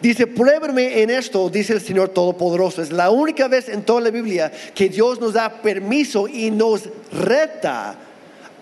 Dice, 0.00 0.26
pruébenme 0.26 1.02
en 1.02 1.10
esto, 1.10 1.48
dice 1.48 1.72
el 1.72 1.80
Señor 1.80 2.10
Todopoderoso. 2.10 2.82
Es 2.82 2.92
la 2.92 3.10
única 3.10 3.48
vez 3.48 3.68
en 3.68 3.82
toda 3.82 4.00
la 4.00 4.10
Biblia 4.10 4.52
que 4.74 4.88
Dios 4.88 5.20
nos 5.20 5.32
da 5.32 5.62
permiso 5.62 6.28
y 6.28 6.50
nos 6.50 6.88
reta 7.12 7.96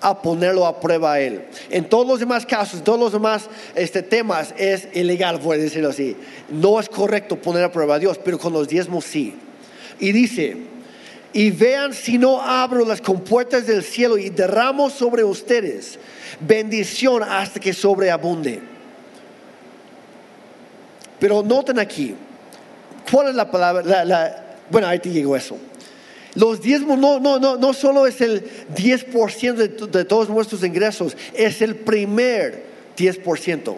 a 0.01 0.21
ponerlo 0.21 0.67
a 0.67 0.81
prueba 0.81 1.15
a 1.15 1.21
Él. 1.21 1.47
En 1.71 1.89
todos 1.89 2.07
los 2.07 2.21
demás 2.21 2.45
casos, 2.45 2.85
todos 2.85 3.01
los 3.01 3.13
demás 3.13 3.49
este, 3.75 4.03
temas 4.03 4.55
es 4.59 4.89
ilegal, 4.93 5.41
por 5.41 5.57
decirlo 5.57 5.89
así. 5.89 6.17
No 6.51 6.79
es 6.79 6.89
correcto 6.89 7.37
poner 7.37 7.65
a 7.65 7.73
prueba 7.73 7.97
a 7.97 7.99
Dios, 7.99 8.21
pero 8.23 8.39
con 8.39 8.53
los 8.53 8.69
diezmos 8.69 9.05
sí. 9.05 9.35
Y 9.99 10.13
dice, 10.13 10.57
y 11.35 11.51
vean 11.51 11.93
si 11.93 12.17
no 12.17 12.41
abro 12.41 12.87
las 12.87 13.01
compuertas 13.01 13.67
del 13.67 13.83
cielo 13.83 14.17
y 14.17 14.31
derramo 14.31 14.89
sobre 14.89 15.25
ustedes 15.25 15.99
bendición 16.41 17.23
hasta 17.23 17.61
que 17.61 17.73
sobreabunde. 17.73 18.63
Pero 21.19 21.43
noten 21.43 21.79
aquí, 21.79 22.15
¿cuál 23.11 23.29
es 23.29 23.35
la 23.35 23.51
palabra? 23.51 24.61
bueno, 24.71 24.87
ahí 24.87 25.01
te 25.01 25.11
llegó 25.11 25.37
eso. 25.37 25.59
Los 26.35 26.61
diezmos 26.61 26.99
no, 26.99 27.21
no, 27.21 27.39
no, 27.39 27.57
no 27.57 27.73
solo 27.73 28.07
es 28.07 28.21
el 28.21 28.45
10% 28.75 29.55
de, 29.55 29.69
de 29.69 30.05
todos 30.05 30.29
nuestros 30.29 30.65
ingresos, 30.65 31.17
es 31.33 31.63
el 31.63 31.77
primer 31.77 32.65
10%. 32.97 33.75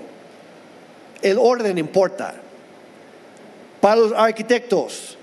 El 1.22 1.38
orden 1.38 1.78
importa. 1.78 2.34
Para 3.80 3.96
los 3.96 4.12
arquitectos, 4.12 5.15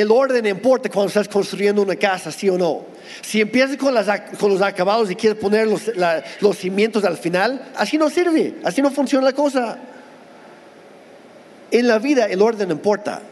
el 0.00 0.10
orden 0.10 0.44
importa 0.44 0.90
cuando 0.90 1.08
estás 1.08 1.26
construyendo 1.26 1.80
una 1.80 1.96
casa, 1.96 2.30
sí 2.30 2.50
o 2.50 2.58
no. 2.58 2.84
Si 3.22 3.40
empiezas 3.40 3.78
con, 3.78 3.94
los 3.94 4.60
acabados 4.60 5.10
y 5.10 5.16
quieres 5.16 5.38
poner 5.38 5.66
los, 5.66 6.58
cimientos 6.58 7.02
al 7.04 7.16
final, 7.16 7.72
así 7.74 7.96
no 7.96 8.10
sirve, 8.10 8.56
así 8.62 8.82
no 8.82 8.90
funciona 8.90 9.24
la 9.24 9.32
cosa. 9.32 9.78
En 11.70 11.88
la 11.88 11.98
vida 11.98 12.26
el 12.26 12.42
orden 12.42 12.70
importa. 12.70 13.22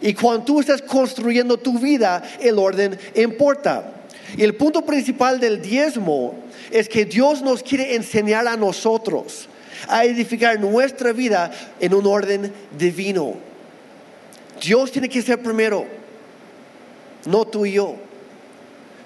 Y 0.00 0.14
cuando 0.14 0.44
tú 0.44 0.60
estás 0.60 0.82
construyendo 0.82 1.58
tu 1.58 1.78
vida, 1.78 2.24
el 2.40 2.58
orden 2.58 2.98
importa. 3.14 3.92
Y 4.36 4.42
el 4.42 4.56
punto 4.56 4.84
principal 4.84 5.38
del 5.38 5.62
diezmo 5.62 6.34
es 6.72 6.88
que 6.88 7.04
Dios 7.04 7.40
nos 7.40 7.62
quiere 7.62 7.94
enseñar 7.94 8.48
a 8.48 8.56
nosotros 8.56 9.48
a 9.86 10.04
edificar 10.04 10.58
nuestra 10.58 11.12
vida 11.12 11.52
en 11.78 11.94
un 11.94 12.04
orden 12.04 12.52
divino. 12.76 13.53
Dios 14.64 14.90
tiene 14.90 15.08
que 15.08 15.20
ser 15.20 15.42
primero, 15.42 15.84
no 17.26 17.44
tú 17.44 17.66
y 17.66 17.72
yo. 17.72 17.96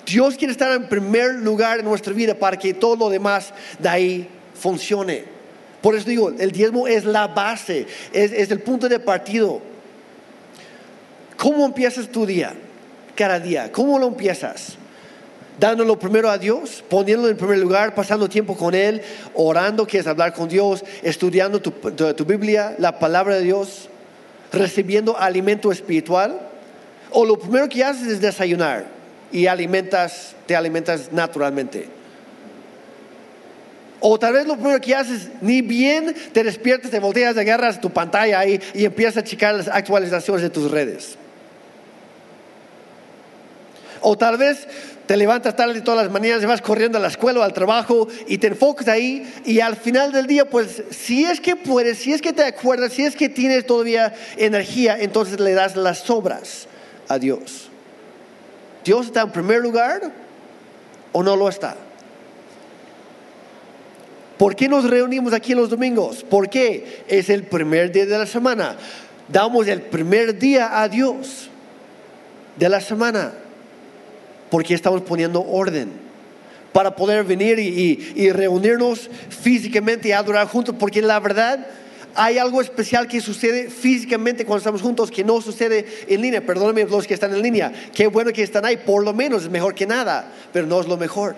Dios 0.07 0.37
quiere 0.37 0.53
estar 0.53 0.73
en 0.73 0.88
primer 0.88 1.35
lugar 1.35 1.81
en 1.81 1.85
nuestra 1.85 2.12
vida 2.12 2.35
para 2.35 2.57
que 2.57 2.73
todo 2.73 2.97
lo 2.97 3.11
demás 3.11 3.53
de 3.79 3.88
ahí 3.88 4.29
funcione. 4.55 5.25
Por 5.83 5.94
eso 5.94 6.09
digo, 6.09 6.31
el 6.31 6.53
diezmo 6.53 6.87
es 6.87 7.05
la 7.05 7.27
base, 7.27 7.87
es, 8.12 8.51
el 8.51 8.61
punto 8.61 8.88
de 8.88 9.01
partido. 9.01 9.61
¿Cómo 11.37 11.66
empiezas 11.66 12.09
tu 12.09 12.25
día? 12.25 12.55
Cada 13.14 13.38
día. 13.38 13.71
¿Cómo 13.73 13.99
lo 13.99 14.07
empiezas? 14.07 14.77
dándolo 15.59 15.99
primero 15.99 16.31
a 16.31 16.38
Dios, 16.38 16.85
poniéndolo 16.88 17.31
en 17.31 17.37
primer 17.37 17.59
lugar, 17.59 17.92
pasando 17.92 18.29
tiempo 18.29 18.57
con 18.57 18.77
Él, 18.77 19.03
orando, 19.35 19.88
que 19.88 19.99
es 19.99 20.07
hablar 20.07 20.33
con 20.33 20.49
Dios, 20.49 20.85
estudiando 21.03 21.61
tu 21.61 22.25
Biblia, 22.25 22.77
la 22.79 23.01
palabra 23.01 23.35
de 23.35 23.42
Dios 23.42 23.88
recibiendo 24.52 25.18
alimento 25.18 25.72
espiritual, 25.72 26.40
o 27.11 27.24
lo 27.24 27.38
primero 27.38 27.68
que 27.68 27.84
haces 27.84 28.06
es 28.06 28.20
desayunar 28.20 28.87
y 29.32 29.46
alimentas, 29.46 30.34
te 30.46 30.56
alimentas 30.56 31.12
naturalmente. 31.12 31.88
O 34.00 34.18
tal 34.18 34.34
vez 34.34 34.46
lo 34.46 34.54
primero 34.54 34.80
que 34.80 34.94
haces, 34.94 35.28
ni 35.40 35.61
bien 35.61 36.14
te 36.32 36.44
despiertas, 36.44 36.90
te 36.90 37.00
volteas, 37.00 37.37
agarras 37.37 37.80
tu 37.80 37.90
pantalla 37.90 38.38
ahí 38.38 38.61
y 38.74 38.84
empiezas 38.84 39.18
a 39.18 39.24
checar 39.24 39.54
las 39.54 39.68
actualizaciones 39.68 40.42
de 40.42 40.50
tus 40.50 40.70
redes. 40.70 41.16
O 44.00 44.16
tal 44.16 44.37
vez 44.38 44.68
te 45.09 45.16
levantas 45.16 45.57
tarde 45.57 45.81
todas 45.81 46.05
las 46.05 46.12
mañanas 46.12 46.44
vas 46.44 46.61
corriendo 46.61 46.99
a 46.99 47.01
la 47.01 47.09
escuela 47.09 47.40
o 47.40 47.42
al 47.42 47.55
trabajo 47.55 48.09
y 48.27 48.37
te 48.37 48.49
enfocas 48.49 48.88
ahí 48.88 49.27
y 49.47 49.61
al 49.61 49.75
final 49.75 50.12
del 50.12 50.27
día, 50.27 50.51
pues 50.51 50.83
si 50.90 51.25
es 51.25 51.40
que 51.40 51.57
puedes, 51.57 51.97
si 51.97 52.12
es 52.12 52.21
que 52.21 52.35
te 52.35 52.44
acuerdas, 52.44 52.92
si 52.92 53.07
es 53.07 53.16
que 53.16 53.31
tienes 53.31 53.64
todavía 53.64 54.14
energía, 54.37 54.99
entonces 55.01 55.40
le 55.40 55.55
das 55.55 55.77
las 55.77 56.01
sobras 56.01 56.66
a 57.09 57.18
Dios. 57.18 57.71
¿Dios 58.85 59.07
está 59.07 59.23
en 59.23 59.33
primer 59.33 59.62
lugar 59.62 60.12
o 61.12 61.23
no 61.23 61.37
lo 61.37 61.49
está? 61.49 61.75
¿Por 64.37 64.55
qué 64.57 64.68
nos 64.68 64.85
reunimos 64.90 65.33
aquí 65.33 65.55
los 65.55 65.71
domingos? 65.71 66.23
¿Por 66.23 66.51
qué? 66.51 67.05
Es 67.09 67.31
el 67.31 67.44
primer 67.44 67.92
día 67.92 68.05
de 68.05 68.18
la 68.18 68.27
semana. 68.27 68.77
Damos 69.27 69.68
el 69.68 69.81
primer 69.81 70.38
día 70.38 70.83
a 70.83 70.87
Dios 70.87 71.49
de 72.59 72.68
la 72.68 72.83
semana 72.83 73.33
porque 74.50 74.74
estamos 74.74 75.02
poniendo 75.02 75.42
orden 75.42 76.08
para 76.72 76.94
poder 76.94 77.24
venir 77.24 77.58
y, 77.58 78.30
reunirnos 78.30 79.11
físicamente 79.30 80.08
y 80.08 80.12
adorar 80.12 80.46
juntos, 80.46 80.74
porque 80.78 81.02
la 81.02 81.18
verdad 81.18 81.66
hay 82.14 82.38
algo 82.38 82.61
especial 82.61 83.06
que 83.06 83.20
sucede 83.20 83.70
físicamente 83.70 84.44
cuando 84.44 84.58
estamos 84.58 84.82
juntos 84.82 85.11
que 85.11 85.24
no 85.24 85.40
sucede 85.40 85.87
en 86.08 86.20
línea. 86.20 86.44
Perdóname 86.44 86.84
los 86.84 87.06
que 87.06 87.14
están 87.14 87.34
en 87.34 87.42
línea, 87.42 87.72
qué 87.94 88.06
bueno 88.06 88.32
que 88.32 88.42
están 88.42 88.64
ahí, 88.64 88.76
por 88.76 89.04
lo 89.04 89.12
menos 89.12 89.44
es 89.44 89.50
mejor 89.50 89.74
que 89.74 89.87
nada, 89.87 90.32
pero 90.52 90.66
no 90.66 90.80
es 90.80 90.87
lo 90.87 90.96
mejor. 90.96 91.37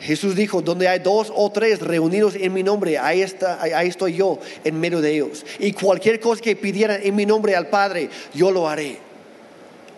Jesús 0.00 0.36
dijo, 0.36 0.60
donde 0.60 0.86
hay 0.86 0.98
dos 0.98 1.32
o 1.34 1.50
tres 1.50 1.80
reunidos 1.80 2.34
en 2.36 2.52
mi 2.52 2.62
nombre, 2.62 2.98
ahí, 2.98 3.22
está, 3.22 3.60
ahí 3.62 3.88
estoy 3.88 4.12
yo 4.12 4.38
en 4.62 4.78
medio 4.78 5.00
de 5.00 5.14
ellos. 5.14 5.44
Y 5.58 5.72
cualquier 5.72 6.20
cosa 6.20 6.42
que 6.42 6.54
pidieran 6.54 7.00
en 7.02 7.16
mi 7.16 7.24
nombre 7.26 7.56
al 7.56 7.68
Padre, 7.68 8.10
yo 8.34 8.50
lo 8.50 8.68
haré 8.68 9.05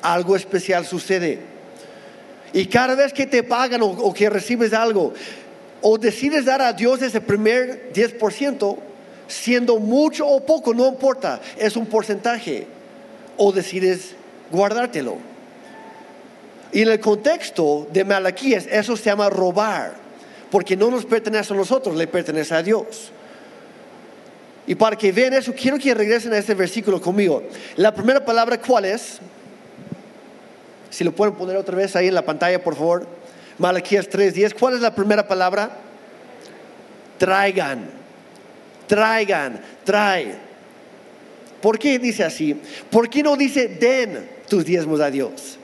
algo 0.02 0.36
especial 0.36 0.86
sucede. 0.86 1.38
Y 2.52 2.66
cada 2.66 2.94
vez 2.94 3.12
que 3.12 3.26
te 3.26 3.42
pagan 3.42 3.82
o, 3.82 4.12
que 4.14 4.30
recibes 4.30 4.72
algo, 4.72 5.12
o 5.82 5.98
decides 5.98 6.44
dar 6.44 6.62
a 6.62 6.72
Dios 6.72 7.02
ese 7.02 7.20
primer 7.20 7.92
10%, 7.92 8.76
siendo 9.26 9.78
mucho 9.78 10.26
o 10.26 10.44
poco, 10.44 10.72
no 10.72 10.86
importa, 10.88 11.40
es 11.58 11.76
un 11.76 11.86
porcentaje, 11.86 12.66
o 13.36 13.52
decides 13.52 14.14
guardártelo. 14.50 15.16
Y 16.72 16.82
en 16.82 16.88
el 16.88 17.00
contexto 17.00 17.86
de 17.92 18.04
Malaquías, 18.04 18.66
eso 18.70 18.96
se 18.96 19.04
llama 19.04 19.28
robar, 19.30 19.94
porque 20.50 20.76
no 20.76 20.90
nos 20.90 21.04
pertenece 21.04 21.52
a 21.52 21.56
nosotros, 21.56 21.96
le 21.96 22.06
pertenece 22.06 22.54
a 22.54 22.62
Dios. 22.62 23.12
Y 24.66 24.74
para 24.74 24.96
que 24.96 25.12
vean 25.12 25.32
eso, 25.32 25.54
quiero 25.54 25.78
que 25.78 25.94
regresen 25.94 26.32
a 26.34 26.38
este 26.38 26.54
versículo 26.54 27.00
conmigo. 27.00 27.42
La 27.76 27.94
primera 27.94 28.22
palabra, 28.22 28.60
¿cuál 28.60 28.84
es? 28.84 29.18
Si 30.90 31.04
lo 31.04 31.12
pueden 31.12 31.34
poner 31.34 31.56
otra 31.56 31.76
vez 31.76 31.94
ahí 31.96 32.08
en 32.08 32.14
la 32.14 32.24
pantalla, 32.24 32.62
por 32.62 32.74
favor. 32.74 33.06
Malaquías 33.58 34.08
3:10. 34.08 34.54
¿Cuál 34.54 34.74
es 34.74 34.80
la 34.80 34.94
primera 34.94 35.26
palabra? 35.26 35.70
Traigan. 37.18 37.90
Traigan. 38.86 39.60
Trae. 39.84 40.34
¿Por 41.60 41.78
qué 41.78 41.98
dice 41.98 42.24
así? 42.24 42.54
¿Por 42.90 43.10
qué 43.10 43.22
no 43.22 43.36
dice 43.36 43.68
den 43.68 44.28
tus 44.48 44.64
diezmos 44.64 45.00
a 45.00 45.10
Dios? 45.10 45.58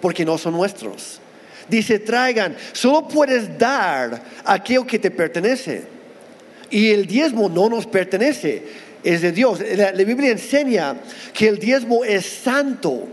Porque 0.00 0.24
no 0.24 0.38
son 0.38 0.54
nuestros. 0.54 1.20
Dice 1.68 1.98
traigan. 1.98 2.56
Solo 2.72 3.06
puedes 3.06 3.58
dar 3.58 4.22
aquello 4.44 4.86
que 4.86 4.98
te 4.98 5.10
pertenece. 5.10 5.84
Y 6.70 6.90
el 6.90 7.06
diezmo 7.06 7.48
no 7.48 7.68
nos 7.68 7.86
pertenece, 7.86 8.62
es 9.02 9.22
de 9.22 9.32
Dios. 9.32 9.60
La, 9.76 9.92
la 9.92 10.04
Biblia 10.04 10.30
enseña 10.30 10.96
que 11.34 11.48
el 11.48 11.58
diezmo 11.58 12.04
es 12.04 12.24
santo 12.24 13.08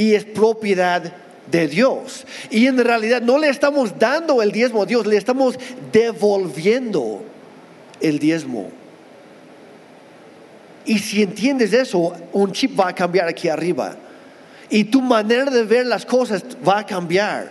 y 0.00 0.14
es 0.14 0.24
propiedad 0.24 1.12
de 1.50 1.68
Dios. 1.68 2.24
Y 2.48 2.66
en 2.66 2.82
realidad 2.82 3.20
no 3.20 3.36
le 3.36 3.50
estamos 3.50 3.98
dando 3.98 4.40
el 4.40 4.50
diezmo 4.50 4.82
a 4.82 4.86
Dios, 4.86 5.06
le 5.06 5.18
estamos 5.18 5.58
devolviendo 5.92 7.22
el 8.00 8.18
diezmo. 8.18 8.70
Y 10.86 10.98
si 11.00 11.22
entiendes 11.22 11.74
eso, 11.74 12.14
un 12.32 12.50
chip 12.50 12.80
va 12.80 12.88
a 12.88 12.94
cambiar 12.94 13.28
aquí 13.28 13.50
arriba. 13.50 13.94
Y 14.70 14.84
tu 14.84 15.02
manera 15.02 15.50
de 15.50 15.64
ver 15.64 15.84
las 15.84 16.06
cosas 16.06 16.42
va 16.66 16.78
a 16.78 16.86
cambiar. 16.86 17.50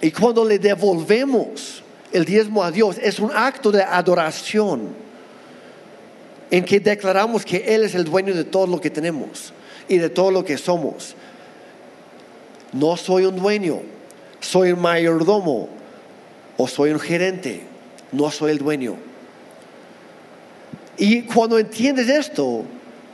Y 0.00 0.10
cuando 0.10 0.44
le 0.44 0.58
devolvemos 0.58 1.80
el 2.10 2.24
diezmo 2.24 2.64
a 2.64 2.72
Dios, 2.72 2.98
es 3.00 3.20
un 3.20 3.30
acto 3.32 3.70
de 3.70 3.84
adoración 3.84 4.96
en 6.50 6.64
que 6.64 6.80
declaramos 6.80 7.44
que 7.44 7.58
Él 7.72 7.84
es 7.84 7.94
el 7.94 8.02
dueño 8.02 8.34
de 8.34 8.42
todo 8.42 8.66
lo 8.66 8.80
que 8.80 8.90
tenemos 8.90 9.52
y 9.88 9.98
de 9.98 10.10
todo 10.10 10.30
lo 10.30 10.44
que 10.44 10.58
somos. 10.58 11.14
No 12.72 12.96
soy 12.96 13.24
un 13.24 13.36
dueño, 13.36 13.80
soy 14.40 14.72
un 14.72 14.80
mayordomo 14.80 15.68
o 16.56 16.68
soy 16.68 16.90
un 16.90 17.00
gerente, 17.00 17.62
no 18.12 18.30
soy 18.30 18.52
el 18.52 18.58
dueño. 18.58 18.96
Y 20.96 21.22
cuando 21.22 21.58
entiendes 21.58 22.08
esto, 22.08 22.64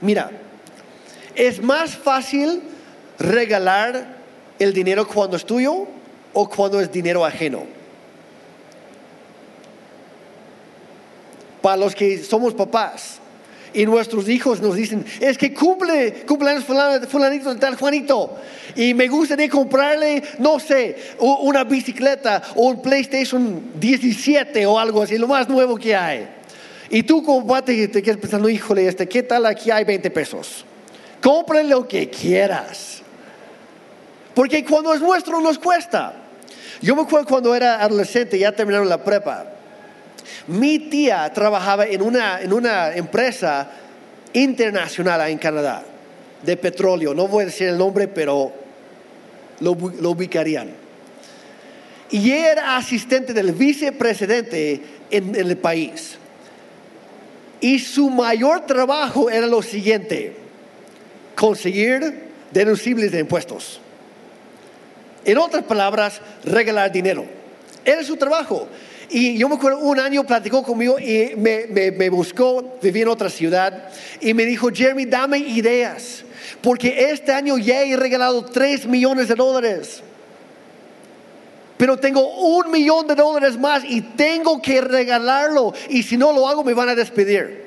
mira, 0.00 0.31
es 1.35 1.62
más 1.62 1.96
fácil 1.96 2.62
regalar 3.18 4.16
el 4.59 4.72
dinero 4.72 5.07
cuando 5.07 5.37
es 5.37 5.44
tuyo 5.44 5.87
o 6.33 6.48
cuando 6.48 6.81
es 6.81 6.90
dinero 6.90 7.24
ajeno. 7.24 7.62
Para 11.62 11.76
los 11.76 11.94
que 11.94 12.22
somos 12.22 12.54
papás 12.54 13.20
y 13.74 13.87
nuestros 13.87 14.28
hijos 14.28 14.61
nos 14.61 14.74
dicen, 14.74 15.04
es 15.20 15.37
que 15.37 15.52
cumple 15.52 16.24
cumpleaños 16.26 16.64
fulanito 16.64 17.52
de 17.52 17.61
tal 17.61 17.76
Juanito 17.76 18.37
y 18.74 18.94
me 18.94 19.09
gustaría 19.09 19.48
comprarle, 19.48 20.22
no 20.38 20.59
sé, 20.61 20.96
una 21.18 21.64
bicicleta 21.64 22.42
o 22.54 22.68
un 22.68 22.83
PlayStation 22.83 23.72
17 23.74 24.66
o 24.66 24.78
algo 24.78 25.02
así, 25.02 25.18
lo 25.18 25.28
más 25.28 25.48
nuevo 25.48 25.76
que 25.76 25.94
hay. 25.94 26.28
Y 26.90 27.02
tú 27.02 27.22
como 27.22 27.62
te, 27.62 27.88
te 27.88 28.02
quedas 28.02 28.16
pensando, 28.16 28.48
híjole, 28.48 28.88
este, 28.88 29.07
¿qué 29.09 29.22
tal 29.22 29.44
aquí 29.46 29.70
hay 29.70 29.85
20 29.85 30.11
pesos? 30.11 30.64
Compre 31.20 31.64
lo 31.64 31.87
que 31.87 32.09
quieras. 32.09 33.02
Porque 34.35 34.64
cuando 34.64 34.94
es 34.94 35.00
nuestro 35.00 35.40
nos 35.40 35.59
cuesta. 35.59 36.14
Yo 36.81 36.94
me 36.94 37.02
acuerdo 37.02 37.26
cuando 37.26 37.54
era 37.54 37.83
adolescente, 37.83 38.38
ya 38.38 38.52
terminaron 38.52 38.88
la 38.88 39.02
prepa. 39.02 39.58
Mi 40.47 40.79
tía 40.79 41.31
trabajaba 41.33 41.87
en 41.87 42.03
una, 42.03 42.41
en 42.41 42.53
una 42.53 42.95
empresa 42.95 43.71
internacional 44.33 45.29
en 45.29 45.38
Canadá 45.38 45.85
de 46.43 46.57
petróleo. 46.57 47.14
No 47.14 47.29
voy 47.29 47.43
a 47.43 47.47
decir 47.47 47.69
el 47.69 47.79
nombre, 47.79 48.09
pero 48.09 48.53
lo, 49.61 49.73
ubicarían. 49.73 50.71
Y 52.11 52.31
era 52.31 52.77
asistente 52.77 53.33
del 53.33 53.53
vicepresidente 53.53 54.81
en, 55.11 55.35
en 55.35 55.47
el 55.51 55.57
país. 55.59 56.17
Y 57.61 57.79
su 57.81 58.09
mayor 58.09 58.67
trabajo 58.67 59.31
era 59.31 59.47
lo 59.47 59.62
siguiente, 59.62 60.37
conseguir 61.35 62.29
deducibles 62.53 63.12
de 63.12 63.21
impuestos. 63.21 63.81
En 65.25 65.38
otras 65.38 65.64
palabras, 65.64 66.21
regalar 66.45 66.93
dinero. 66.93 67.27
Era 67.85 68.03
su 68.05 68.17
trabajo. 68.17 68.69
Y 69.11 69.38
yo 69.38 69.49
me 69.49 69.55
acuerdo, 69.55 69.79
un 69.79 69.99
año 69.99 70.25
platicó 70.25 70.62
conmigo 70.62 70.99
y 70.99 71.35
me, 71.37 72.11
buscó, 72.11 72.79
viví 72.83 73.03
en 73.03 73.09
otra 73.09 73.31
ciudad, 73.31 73.90
y 74.21 74.35
me 74.35 74.44
dijo, 74.44 74.68
Jeremy, 74.73 75.07
dame 75.07 75.38
ideas, 75.38 76.25
porque 76.61 77.11
este 77.11 77.33
año 77.33 77.57
ya 77.57 77.83
he 77.83 77.97
regalado 77.97 78.44
3 78.44 78.87
millones 78.87 79.29
de 79.29 79.35
dólares. 79.35 80.03
Pero 81.79 81.97
tengo 81.97 82.57
un 82.57 82.71
millón 82.73 83.07
de 83.07 83.14
dólares 83.14 83.57
más 83.57 83.85
y 83.85 84.01
tengo 84.01 84.61
que 84.61 84.81
regalarlo. 84.81 85.73
Y 85.88 86.03
si 86.03 86.16
no 86.16 86.33
lo 86.33 86.49
hago, 86.49 86.64
me 86.64 86.75
van 86.75 86.88
a 86.88 86.94
despedir. 86.97 87.66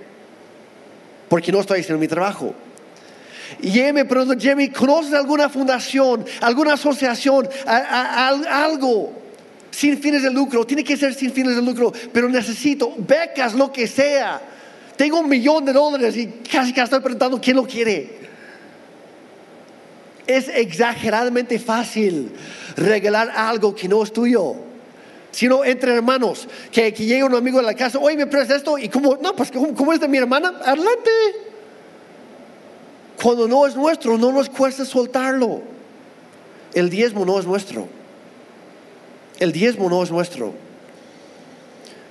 Porque 1.30 1.50
no 1.50 1.62
estoy 1.62 1.80
haciendo 1.80 2.00
mi 2.00 2.10
trabajo. 2.10 2.54
Y 3.62 3.80
él 3.80 3.94
me 3.94 4.04
preguntó, 4.04 4.38
Jeremy, 4.38 4.70
¿conoces 4.70 5.14
alguna 5.14 5.48
fundación, 5.48 6.26
alguna 6.42 6.74
asociación, 6.74 7.48
algo? 7.66 9.21
Sin 9.72 9.98
fines 9.98 10.22
de 10.22 10.30
lucro, 10.30 10.66
tiene 10.66 10.84
que 10.84 10.98
ser 10.98 11.14
sin 11.14 11.32
fines 11.32 11.56
de 11.56 11.62
lucro, 11.62 11.92
pero 12.14 12.30
necesito 12.30 12.94
becas, 12.98 13.54
lo 13.54 13.72
que 13.72 13.88
sea. 13.88 14.42
Tengo 14.98 15.20
un 15.20 15.30
millón 15.30 15.66
de 15.66 15.74
dólares 15.74 16.16
y 16.18 16.28
casi 16.28 16.74
que 16.74 16.82
estoy 16.82 17.00
preguntando 17.00 17.40
quién 17.42 17.56
lo 17.56 17.66
quiere. 17.66 18.20
Es 20.28 20.48
exageradamente 20.50 21.58
fácil 21.58 22.32
regalar 22.76 23.32
algo 23.32 23.74
que 23.74 23.88
no 23.88 24.04
es 24.04 24.14
tuyo. 24.14 24.56
Sino 25.32 25.64
entre 25.64 25.94
hermanos, 25.96 26.48
que, 26.72 26.94
que 26.94 27.06
llega 27.06 27.26
un 27.26 27.34
amigo 27.34 27.58
de 27.58 27.64
la 27.64 27.74
casa, 27.74 27.98
oye, 27.98 28.18
me 28.18 28.28
prestas 28.28 28.58
esto, 28.58 28.78
y 28.78 28.90
como, 28.90 29.16
no, 29.16 29.34
pues 29.34 29.50
como 29.52 29.94
es 29.94 30.00
de 30.02 30.10
mi 30.10 30.18
hermana, 30.18 30.60
adelante. 30.64 31.10
Cuando 33.22 33.48
no 33.48 33.66
es 33.66 33.76
nuestro, 33.76 34.18
no 34.18 34.32
nos 34.32 34.50
cuesta 34.50 34.84
soltarlo. 34.84 35.62
El 36.74 36.90
diezmo 36.90 37.26
no 37.26 37.40
es 37.40 37.46
nuestro. 37.46 37.88
El 39.42 39.52
diezmo 39.52 39.90
no 39.90 40.04
es 40.04 40.12
nuestro. 40.12 40.54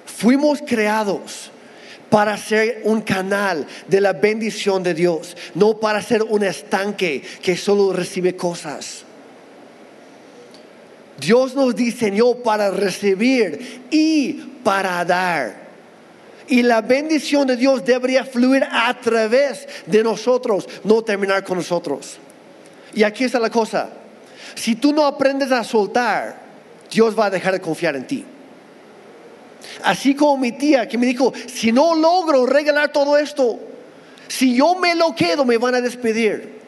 Fuimos 0.05 0.61
creados 0.67 1.53
para 2.11 2.37
ser 2.37 2.81
un 2.83 3.03
canal 3.03 3.69
de 3.87 4.01
la 4.01 4.15
bendición 4.15 4.83
de 4.83 4.95
Dios, 4.95 5.37
no 5.55 5.79
para 5.79 6.03
ser 6.03 6.25
un 6.25 6.43
estanque 6.43 7.23
que 7.41 7.57
solo 7.57 7.93
recibe 7.93 8.35
cosas. 8.35 9.05
Dios 11.21 11.55
nos 11.55 11.77
diseñó 11.77 12.35
para 12.35 12.73
recibir 12.73 13.85
y 13.93 14.33
para 14.65 15.05
dar. 15.05 15.71
Y 16.49 16.65
la 16.65 16.81
bendición 16.81 17.47
de 17.47 17.57
Dios 17.57 17.85
debería 17.85 18.25
fluir 18.25 18.67
a 18.69 18.93
través 19.01 19.69
de 19.87 20.03
nosotros, 20.03 20.69
no 20.83 21.01
terminar 21.03 21.45
con 21.45 21.59
nosotros. 21.59 22.19
Y 22.93 23.05
aquí 23.05 23.23
está 23.23 23.39
la 23.39 23.51
cosa. 23.51 23.89
Si 24.57 24.75
tú 24.75 24.93
no 24.93 25.07
aprendes 25.07 25.53
a 25.53 25.63
soltar, 25.63 26.50
Dios 26.91 27.19
va 27.19 27.27
a 27.27 27.31
dejar 27.31 27.53
de 27.53 27.61
confiar 27.61 27.97
en 27.97 28.07
ti. 28.07 28.25
Así 29.85 30.15
como 30.15 30.37
mi 30.37 30.53
tía 30.53 30.89
que 30.89 30.99
me 30.99 31.07
dijo, 31.07 31.33
si 31.47 31.73
no 31.73 31.95
logro 31.95 32.47
regalar 32.47 32.93
todo 32.93 33.17
esto, 33.17 33.59
si 34.29 34.55
yo 34.55 34.75
me 34.75 34.95
lo 34.95 35.15
quedo, 35.15 35.45
me 35.45 35.59
van 35.59 35.75
a 35.75 35.81
despedir. 35.81 36.61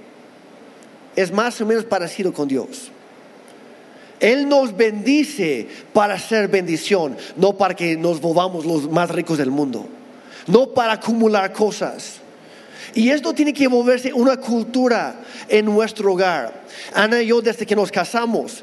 Es 1.15 1.33
más 1.33 1.61
o 1.61 1.67
menos 1.67 1.85
parecido 1.85 2.33
con 2.33 2.49
Dios. 2.49 2.91
Él 4.19 4.49
nos 4.49 4.77
bendice 4.77 5.67
para 5.93 6.19
ser 6.19 6.49
bendición, 6.49 7.17
no 7.37 7.57
para 7.57 7.75
que 7.75 7.97
nos 7.97 8.21
volvamos 8.21 8.65
los 8.65 8.89
más 8.89 9.11
ricos 9.11 9.37
del 9.37 9.51
mundo, 9.51 9.87
no 10.47 10.69
para 10.71 10.93
acumular 10.93 11.53
cosas. 11.53 12.21
Y 12.95 13.11
esto 13.11 13.33
tiene 13.33 13.53
que 13.53 13.67
volverse 13.67 14.13
una 14.13 14.37
cultura 14.37 15.17
en 15.49 15.65
nuestro 15.65 16.13
hogar. 16.13 16.63
Ana 16.95 17.21
y 17.21 17.27
yo, 17.27 17.41
desde 17.41 17.67
que 17.67 17.75
nos 17.75 17.91
casamos, 17.91 18.63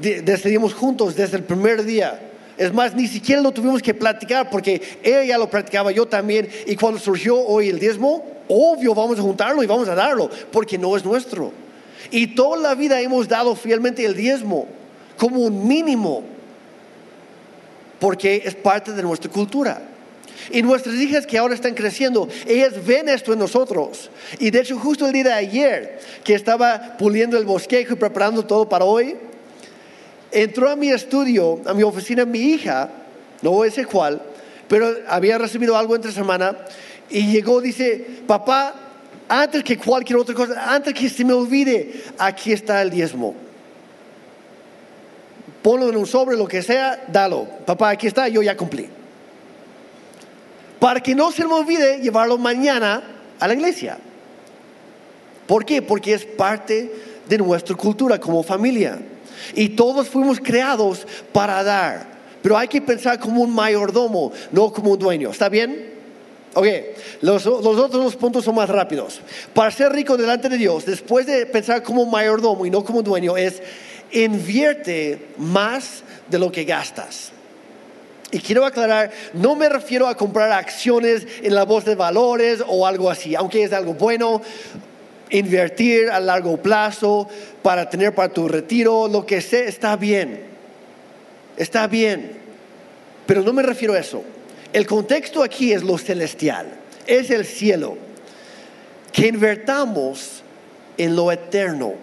decidimos 0.00 0.74
juntos 0.74 1.14
desde 1.14 1.36
el 1.36 1.44
primer 1.44 1.84
día. 1.84 2.20
Es 2.56 2.72
más, 2.74 2.94
ni 2.94 3.08
siquiera 3.08 3.40
lo 3.40 3.52
tuvimos 3.52 3.80
que 3.80 3.94
platicar 3.94 4.50
porque 4.50 4.98
ella 5.02 5.24
ya 5.24 5.38
lo 5.38 5.48
practicaba, 5.48 5.92
yo 5.92 6.06
también. 6.06 6.48
Y 6.66 6.76
cuando 6.76 7.00
surgió 7.00 7.38
hoy 7.38 7.68
el 7.68 7.78
diezmo, 7.78 8.24
obvio 8.48 8.94
vamos 8.94 9.18
a 9.18 9.22
juntarlo 9.22 9.62
y 9.62 9.66
vamos 9.66 9.88
a 9.88 9.94
darlo 9.94 10.28
porque 10.52 10.76
no 10.76 10.96
es 10.96 11.04
nuestro. 11.04 11.52
Y 12.10 12.34
toda 12.34 12.58
la 12.58 12.74
vida 12.74 13.00
hemos 13.00 13.28
dado 13.28 13.54
fielmente 13.54 14.04
el 14.04 14.14
diezmo 14.14 14.66
como 15.16 15.40
un 15.40 15.66
mínimo 15.66 16.22
porque 17.98 18.42
es 18.44 18.54
parte 18.54 18.92
de 18.92 19.02
nuestra 19.02 19.30
cultura. 19.30 19.82
Y 20.50 20.62
nuestras 20.62 20.96
hijas 20.96 21.26
que 21.26 21.38
ahora 21.38 21.54
están 21.54 21.74
creciendo, 21.74 22.28
ellas 22.46 22.74
ven 22.84 23.08
esto 23.08 23.32
en 23.32 23.38
nosotros. 23.38 24.10
Y 24.38 24.50
de 24.50 24.60
hecho, 24.60 24.78
justo 24.78 25.06
el 25.06 25.12
día 25.12 25.24
de 25.24 25.32
ayer, 25.32 26.00
que 26.24 26.34
estaba 26.34 26.96
puliendo 26.98 27.38
el 27.38 27.44
bosquejo 27.44 27.92
y 27.92 27.96
preparando 27.96 28.44
todo 28.44 28.68
para 28.68 28.84
hoy, 28.84 29.16
entró 30.32 30.70
a 30.70 30.76
mi 30.76 30.90
estudio, 30.90 31.60
a 31.66 31.74
mi 31.74 31.82
oficina, 31.82 32.24
mi 32.24 32.38
hija, 32.38 32.90
no 33.42 33.50
voy 33.50 33.66
a 33.66 33.70
decir 33.70 33.86
cuál, 33.86 34.22
pero 34.68 34.94
había 35.08 35.38
recibido 35.38 35.76
algo 35.76 35.96
entre 35.96 36.12
semana 36.12 36.56
y 37.08 37.32
llegó, 37.32 37.60
dice, 37.60 38.06
papá, 38.26 38.74
antes 39.28 39.64
que 39.64 39.76
cualquier 39.76 40.18
otra 40.18 40.34
cosa, 40.34 40.72
antes 40.72 40.94
que 40.94 41.08
se 41.08 41.24
me 41.24 41.32
olvide, 41.32 42.02
aquí 42.18 42.52
está 42.52 42.82
el 42.82 42.90
diezmo. 42.90 43.34
Ponlo 45.62 45.88
en 45.88 45.96
un 45.96 46.06
sobre, 46.06 46.36
lo 46.36 46.48
que 46.48 46.62
sea, 46.62 47.04
dalo. 47.08 47.46
Papá, 47.66 47.90
aquí 47.90 48.06
está, 48.06 48.28
yo 48.28 48.42
ya 48.42 48.56
cumplí. 48.56 48.88
Para 50.78 51.00
que 51.00 51.14
no 51.14 51.30
se 51.30 51.44
me 51.44 51.52
olvide 51.52 52.00
llevarlo 52.00 52.38
mañana 52.38 53.02
a 53.38 53.46
la 53.46 53.54
iglesia. 53.54 53.98
¿Por 55.46 55.64
qué? 55.64 55.82
Porque 55.82 56.14
es 56.14 56.24
parte 56.24 56.92
de 57.28 57.38
nuestra 57.38 57.76
cultura 57.76 58.18
como 58.18 58.42
familia. 58.42 58.98
Y 59.54 59.70
todos 59.70 60.08
fuimos 60.08 60.40
creados 60.40 61.06
para 61.32 61.62
dar. 61.62 62.20
Pero 62.42 62.56
hay 62.56 62.68
que 62.68 62.80
pensar 62.80 63.18
como 63.18 63.42
un 63.42 63.54
mayordomo, 63.54 64.32
no 64.52 64.72
como 64.72 64.92
un 64.92 64.98
dueño. 64.98 65.30
¿Está 65.30 65.48
bien? 65.48 65.90
Ok, 66.54 66.66
los, 67.20 67.46
otros 67.46 67.90
dos 67.92 68.16
puntos 68.16 68.44
son 68.44 68.56
más 68.56 68.68
rápidos. 68.68 69.20
Para 69.54 69.70
ser 69.70 69.92
rico 69.92 70.16
delante 70.16 70.48
de 70.48 70.58
Dios, 70.58 70.84
después 70.84 71.26
de 71.26 71.46
pensar 71.46 71.82
como 71.82 72.06
mayordomo 72.06 72.66
y 72.66 72.70
no 72.70 72.84
como 72.84 73.02
dueño, 73.02 73.36
es 73.36 73.62
invierte 74.10 75.28
más 75.36 76.02
de 76.28 76.38
lo 76.38 76.50
que 76.50 76.64
gastas. 76.64 77.30
Y 78.32 78.38
quiero 78.40 78.64
aclarar, 78.64 79.10
no 79.32 79.56
me 79.56 79.68
refiero 79.68 80.06
a 80.06 80.16
comprar 80.16 80.52
acciones 80.52 81.26
en 81.42 81.54
la 81.54 81.64
voz 81.64 81.84
de 81.84 81.94
valores 81.96 82.62
o 82.66 82.86
algo 82.86 83.10
así, 83.10 83.34
aunque 83.34 83.64
es 83.64 83.72
algo 83.72 83.94
bueno, 83.94 84.40
invertir 85.30 86.10
a 86.10 86.20
largo 86.20 86.56
plazo 86.56 87.28
para 87.62 87.88
tener 87.88 88.14
para 88.14 88.32
tu 88.32 88.48
retiro, 88.48 89.08
lo 89.08 89.24
que 89.24 89.40
sea, 89.40 89.64
está 89.64 89.96
bien, 89.96 90.40
está 91.56 91.86
bien, 91.86 92.32
pero 93.26 93.42
no 93.42 93.52
me 93.52 93.62
refiero 93.62 93.94
a 93.94 93.98
eso. 93.98 94.22
El 94.72 94.86
contexto 94.86 95.42
aquí 95.42 95.72
es 95.72 95.82
lo 95.82 95.98
celestial, 95.98 96.68
es 97.06 97.30
el 97.30 97.44
cielo, 97.44 97.96
que 99.12 99.28
invertamos 99.28 100.42
en 100.96 101.16
lo 101.16 101.32
eterno 101.32 101.94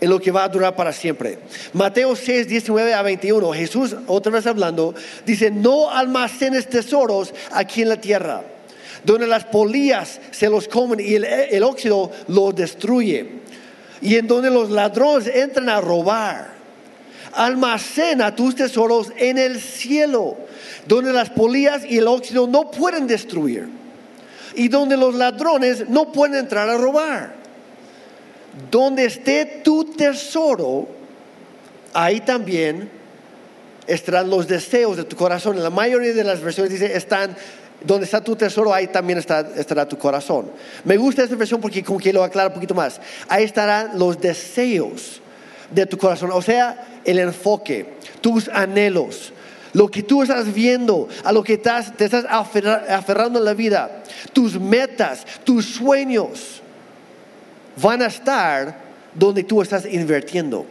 en 0.00 0.08
lo 0.08 0.18
que 0.18 0.30
va 0.30 0.44
a 0.44 0.48
durar 0.48 0.74
para 0.74 0.92
siempre. 0.92 1.38
Mateo 1.72 2.16
6, 2.16 2.48
19 2.48 2.94
a 2.94 3.02
21, 3.02 3.52
Jesús, 3.52 3.96
otra 4.06 4.32
vez 4.32 4.46
hablando, 4.46 4.94
dice, 5.26 5.50
no 5.50 5.90
almacenes 5.90 6.68
tesoros 6.68 7.34
aquí 7.52 7.82
en 7.82 7.90
la 7.90 8.00
tierra, 8.00 8.42
donde 9.04 9.26
las 9.26 9.44
polillas 9.44 10.20
se 10.30 10.48
los 10.48 10.68
comen 10.68 11.00
y 11.00 11.14
el, 11.14 11.62
óxido 11.62 12.10
los 12.28 12.54
destruye, 12.54 13.40
y 14.00 14.16
en 14.16 14.26
donde 14.26 14.50
los 14.50 14.70
ladrones 14.70 15.26
entran 15.28 15.68
a 15.68 15.80
robar. 15.80 16.60
Almacena 17.32 18.34
tus 18.34 18.56
tesoros 18.56 19.12
en 19.16 19.38
el 19.38 19.60
cielo, 19.60 20.36
donde 20.86 21.12
las 21.12 21.30
polillas 21.30 21.84
y 21.84 21.98
el 21.98 22.08
óxido 22.08 22.46
no 22.46 22.70
pueden 22.70 23.06
destruir, 23.06 23.68
y 24.54 24.68
donde 24.68 24.96
los 24.96 25.14
ladrones 25.14 25.88
no 25.88 26.10
pueden 26.10 26.36
entrar 26.36 26.68
a 26.68 26.76
robar 26.76 27.40
donde 28.70 29.04
esté 29.04 29.60
tu 29.62 29.84
tesoro, 29.84 30.88
ahí 31.92 32.20
también 32.20 32.90
estarán 33.86 34.30
los 34.30 34.46
deseos 34.46 34.96
de 34.96 35.04
tu 35.04 35.16
corazón. 35.16 35.56
En 35.56 35.62
la 35.62 35.70
mayoría 35.70 36.12
de 36.12 36.24
las 36.24 36.40
versiones 36.40 36.72
dice, 36.72 36.96
están, 36.96 37.36
donde 37.84 38.04
está 38.04 38.22
tu 38.22 38.36
tesoro, 38.36 38.72
ahí 38.72 38.86
también 38.88 39.18
estará 39.18 39.88
tu 39.88 39.96
corazón. 39.96 40.50
Me 40.84 40.96
gusta 40.96 41.22
esta 41.22 41.36
versión 41.36 41.60
porque 41.60 41.82
como 41.82 41.98
que 41.98 42.12
lo 42.12 42.22
aclara 42.22 42.48
un 42.48 42.54
poquito 42.54 42.74
más. 42.74 43.00
Ahí 43.28 43.44
estarán 43.44 43.98
los 43.98 44.20
deseos 44.20 45.20
de 45.70 45.86
tu 45.86 45.96
corazón, 45.96 46.30
o 46.32 46.42
sea, 46.42 47.00
el 47.04 47.18
enfoque, 47.18 47.94
tus 48.20 48.48
anhelos, 48.48 49.32
lo 49.72 49.88
que 49.88 50.02
tú 50.02 50.22
estás 50.22 50.52
viendo, 50.52 51.08
a 51.22 51.32
lo 51.32 51.44
que 51.44 51.54
estás, 51.54 51.96
te 51.96 52.06
estás 52.06 52.26
aferrando 52.28 53.38
en 53.38 53.44
la 53.44 53.54
vida, 53.54 54.02
tus 54.32 54.58
metas, 54.58 55.24
tus 55.44 55.64
sueños 55.64 56.60
van 57.80 58.02
a 58.02 58.06
estar 58.06 58.76
donde 59.14 59.44
tú 59.44 59.62
estás 59.62 59.86
invirtiendo. 59.86 60.66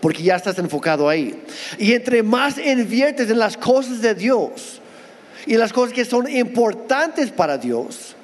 Porque 0.00 0.22
ya 0.22 0.34
estás 0.34 0.58
enfocado 0.58 1.08
ahí. 1.08 1.44
Y 1.78 1.92
entre 1.92 2.24
más 2.24 2.58
inviertes 2.58 3.30
en 3.30 3.38
las 3.38 3.56
cosas 3.56 4.00
de 4.00 4.14
Dios 4.14 4.81
y 5.46 5.56
las 5.56 5.72
cosas 5.72 5.92
que 5.92 6.04
son 6.04 6.28
importantes 6.30 7.30
para 7.30 7.58
Dios, 7.58 8.14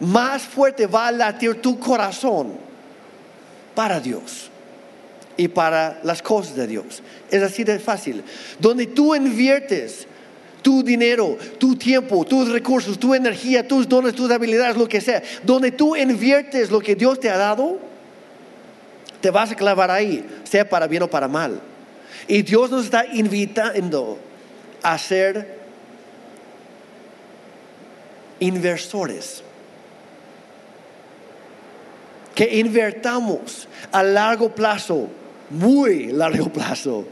más 0.00 0.42
fuerte 0.42 0.86
va 0.86 1.08
a 1.08 1.12
latir 1.12 1.60
tu 1.60 1.78
corazón 1.78 2.52
para 3.74 4.00
Dios 4.00 4.50
y 5.36 5.48
para 5.48 6.00
las 6.02 6.22
cosas 6.22 6.56
de 6.56 6.66
Dios. 6.66 7.02
Es 7.30 7.42
así 7.42 7.64
de 7.64 7.78
fácil. 7.78 8.22
Donde 8.58 8.86
tú 8.86 9.14
inviertes 9.14 10.06
tu 10.62 10.82
dinero, 10.82 11.36
tu 11.58 11.76
tiempo, 11.76 12.24
tus 12.24 12.48
recursos, 12.48 12.98
tu 12.98 13.14
energía, 13.14 13.66
tus 13.66 13.88
dones, 13.88 14.14
tus 14.14 14.30
habilidades, 14.30 14.76
lo 14.76 14.88
que 14.88 15.00
sea, 15.00 15.22
donde 15.44 15.70
tú 15.70 15.94
inviertes 15.94 16.70
lo 16.70 16.80
que 16.80 16.96
Dios 16.96 17.20
te 17.20 17.30
ha 17.30 17.36
dado, 17.36 17.78
te 19.20 19.30
vas 19.30 19.52
a 19.52 19.54
clavar 19.54 19.90
ahí, 19.90 20.24
sea 20.44 20.68
para 20.68 20.86
bien 20.86 21.02
o 21.02 21.10
para 21.10 21.28
mal. 21.28 21.60
Y 22.28 22.42
Dios 22.42 22.70
nos 22.70 22.84
está 22.86 23.06
invitando 23.12 24.18
a 24.82 24.98
ser 24.98 25.65
inversores. 28.40 29.42
Que 32.34 32.58
invertamos 32.58 33.66
a 33.92 34.02
largo 34.02 34.54
plazo, 34.54 35.08
muy 35.50 36.12
largo 36.12 36.50
plazo, 36.52 37.06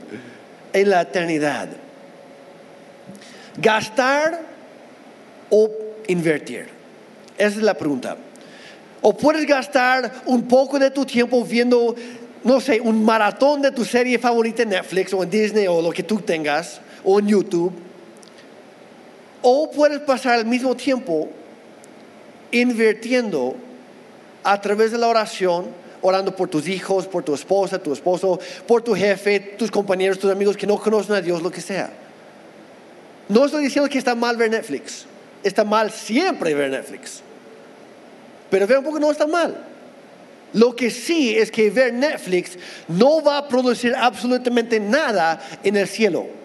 en 0.73 0.91
la 0.91 1.03
eternidad. 1.03 1.69
¿Gastar 3.57 4.43
o 5.51 5.71
invertir? 6.09 6.67
Esa 7.39 7.59
es 7.59 7.63
la 7.63 7.75
pregunta. 7.75 8.17
O 9.01 9.17
puedes 9.17 9.47
gastar 9.47 10.13
un 10.27 10.49
poco 10.49 10.79
de 10.79 10.91
tu 10.91 11.05
tiempo 11.05 11.45
viendo, 11.45 11.95
no 12.43 12.61
sé, 12.61 12.81
un 12.81 13.05
maratón 13.05 13.63
de 13.63 13.71
tu 13.71 13.85
serie 13.85 14.19
favorita 14.19 14.63
en 14.63 14.71
Netflix 14.71 15.13
o 15.13 15.23
en 15.23 15.31
Disney 15.31 15.67
o 15.67 15.81
lo 15.81 15.91
que 15.91 16.03
tú 16.03 16.21
tengas, 16.21 16.81
o 17.05 17.19
en 17.19 17.29
YouTube. 17.29 17.73
O 19.47 19.71
puedes 19.71 20.01
pasar 20.01 20.39
el 20.39 20.47
mismo 20.47 20.75
tiempo 20.75 21.29
invirtiendo 22.51 23.55
a 24.43 24.59
través 24.59 24.91
de 24.91 24.97
la 24.97 25.07
oración, 25.07 25.67
orando 26.01 26.35
por 26.35 26.49
tus 26.49 26.67
hijos, 26.67 27.07
por 27.07 27.25
tu 27.25 27.35
esposa, 27.35 27.79
tu 27.79 27.93
esposo, 27.93 28.41
por 28.67 28.81
tu 28.81 28.95
jefe, 28.95 29.41
tus 29.41 29.71
compañeros, 29.71 30.19
tus 30.19 30.33
amigos 30.33 30.57
que 30.57 30.67
no 30.67 30.79
conocen 30.79 31.17
a 31.17 31.21
Dios, 31.21 31.43
lo 31.43 31.51
que 31.51 31.61
sea. 31.61 31.91
No 33.29 33.45
estoy 33.45 33.65
diciendo 33.65 33.91
que 33.91 33.99
está 33.99 34.15
mal 34.15 34.39
ver 34.39 34.51
Netflix. 34.51 35.05
Está 35.43 35.63
mal 35.63 35.91
siempre 35.91 36.55
ver 36.55 36.71
Netflix. 36.71 37.21
Pero 38.49 38.67
veo 38.67 38.79
un 38.79 38.85
poco 38.87 38.99
no 38.99 39.11
está 39.11 39.27
mal. 39.27 39.55
Lo 40.55 40.75
que 40.75 40.91
sí 40.91 41.37
es 41.37 41.51
que 41.51 41.69
ver 41.69 41.93
Netflix 41.93 42.57
no 42.89 43.23
va 43.23 43.37
a 43.37 43.47
producir 43.47 43.95
absolutamente 43.95 44.81
nada 44.81 45.39
en 45.63 45.77
el 45.77 45.87
cielo. 45.87 46.44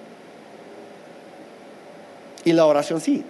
Y 2.50 2.52
la 2.52 2.66
oración 2.66 3.00
sí. 3.00 3.24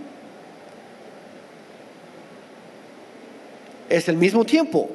Es 3.89 4.07
el 4.07 4.15
mismo 4.15 4.45
tiempo, 4.45 4.89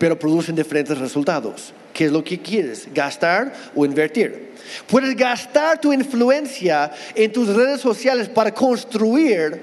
pero 0.00 0.18
producen 0.18 0.56
diferentes 0.56 0.98
resultados. 0.98 1.72
¿Qué 1.94 2.06
es 2.06 2.10
lo 2.10 2.24
que 2.24 2.40
quieres? 2.40 2.88
¿Gastar 2.92 3.52
o 3.76 3.84
invertir? 3.84 4.50
Puedes 4.88 5.14
gastar 5.14 5.80
tu 5.80 5.92
influencia 5.92 6.90
en 7.14 7.32
tus 7.32 7.54
redes 7.54 7.80
sociales 7.80 8.28
para 8.28 8.52
construir 8.52 9.62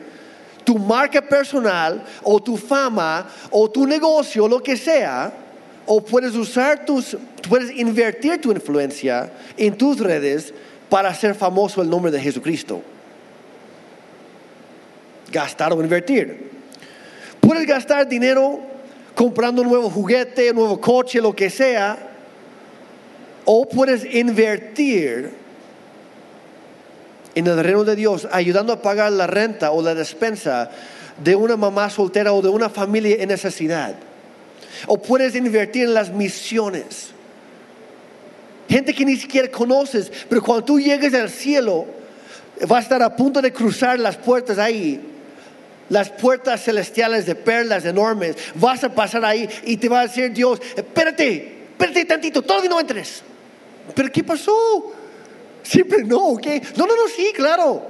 tu 0.64 0.80
marca 0.80 1.22
personal 1.22 2.06
o 2.24 2.42
tu 2.42 2.56
fama 2.56 3.28
o 3.52 3.70
tu 3.70 3.86
negocio, 3.86 4.48
lo 4.48 4.64
que 4.64 4.78
sea. 4.78 5.34
O 5.86 6.00
puedes 6.00 6.36
usar 6.36 6.86
tus, 6.86 7.18
puedes 7.50 7.78
invertir 7.78 8.40
tu 8.40 8.50
influencia 8.50 9.30
en 9.58 9.78
tus 9.78 10.00
redes 10.00 10.54
para 10.90 11.10
hacer 11.10 11.36
famoso 11.36 11.82
el 11.82 11.90
nombre 11.90 12.14
de 12.14 12.22
Jesucristo. 12.22 12.82
Gastar 15.34 15.74
o 15.74 15.84
invertir. 15.84 16.50
Puedes 17.42 17.68
gastar 17.68 18.08
dinero 18.08 18.62
comprando 19.14 19.64
un 19.64 19.68
nuevo 19.68 19.90
juguete, 19.90 20.52
un 20.52 20.56
nuevo 20.56 20.80
coche, 20.80 21.20
lo 21.20 21.36
que 21.36 21.50
sea 21.50 22.14
o 23.46 23.68
puedes 23.68 24.06
invertir 24.06 25.32
en 27.36 27.48
el 27.48 27.64
reino 27.64 27.84
de 27.84 27.96
Dios, 27.96 28.28
ayudando 28.32 28.74
a 28.74 28.82
pagar 28.82 29.12
la 29.12 29.28
renta 29.28 29.72
o 29.72 29.82
la 29.82 29.96
despensa 29.96 30.70
de 31.24 31.36
una 31.36 31.58
mamá 31.58 31.90
soltera 31.90 32.34
o 32.34 32.42
de 32.42 32.50
una 32.50 32.70
familia 32.70 33.18
en 33.20 33.30
necesidad. 33.30 33.96
O 34.88 35.02
puedes 35.02 35.36
invertir 35.36 35.86
en 35.86 35.94
las 35.94 36.12
misiones. 36.12 37.10
Gente 38.70 38.94
que 38.94 39.06
ni 39.06 39.18
siquiera 39.18 39.50
conoces, 39.50 40.12
pero 40.30 40.42
cuando 40.42 40.64
tú 40.64 40.80
llegues 40.80 41.14
al 41.14 41.30
cielo, 41.30 41.86
vas 42.62 42.80
a 42.80 42.82
estar 42.82 43.04
a 43.04 43.16
punto 43.16 43.42
de 43.42 43.52
cruzar 43.52 44.00
las 44.00 44.16
puertas 44.16 44.58
ahí. 44.58 45.02
Las 45.94 46.10
puertas 46.10 46.64
celestiales 46.64 47.28
de 47.28 47.36
perlas 47.36 47.86
enormes. 47.86 48.36
Vas 48.56 48.84
a 48.84 48.96
pasar 48.96 49.24
ahí 49.24 49.48
y 49.64 49.78
te 49.78 49.88
va 49.88 50.00
a 50.00 50.08
decir 50.08 50.34
Dios, 50.34 50.60
espérate, 50.76 51.68
espérate 51.70 52.06
tantito, 52.06 52.42
todavía 52.42 52.72
no 52.72 52.80
entres. 52.80 53.22
¿Pero 53.94 54.12
qué 54.12 54.24
pasó? 54.24 54.92
Siempre 55.62 56.04
no, 56.04 56.30
¿ok? 56.30 56.48
No, 56.78 56.88
no, 56.88 56.96
no, 56.96 57.08
sí, 57.16 57.32
claro. 57.36 57.86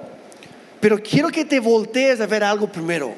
Pero 0.81 1.01
quiero 1.01 1.29
que 1.29 1.45
te 1.45 1.61
voltees 1.61 2.19
a 2.19 2.25
ver 2.25 2.43
algo 2.43 2.69
primero. 2.69 3.15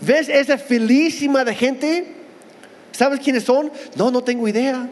¿Ves 0.00 0.30
esa 0.30 0.56
felísima 0.56 1.44
de 1.44 1.54
gente? 1.54 2.06
¿Sabes 2.92 3.20
quiénes 3.20 3.44
son? 3.44 3.70
No, 3.96 4.10
no 4.10 4.24
tengo 4.24 4.48
idea. 4.48 4.88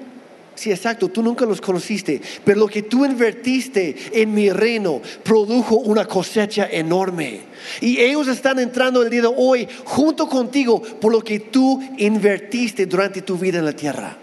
Sí, 0.58 0.72
exacto, 0.72 1.08
tú 1.08 1.22
nunca 1.22 1.46
los 1.46 1.60
conociste, 1.60 2.20
pero 2.44 2.58
lo 2.58 2.66
que 2.66 2.82
tú 2.82 3.04
invertiste 3.04 3.94
en 4.10 4.34
mi 4.34 4.50
reino 4.50 5.00
produjo 5.22 5.76
una 5.76 6.04
cosecha 6.04 6.66
enorme. 6.68 7.42
Y 7.80 8.00
ellos 8.00 8.26
están 8.26 8.58
entrando 8.58 9.00
el 9.02 9.08
día 9.08 9.22
de 9.22 9.32
hoy 9.36 9.68
junto 9.84 10.28
contigo 10.28 10.82
por 10.82 11.12
lo 11.12 11.22
que 11.22 11.38
tú 11.38 11.80
invertiste 11.98 12.86
durante 12.86 13.22
tu 13.22 13.38
vida 13.38 13.60
en 13.60 13.66
la 13.66 13.72
tierra. 13.72 14.16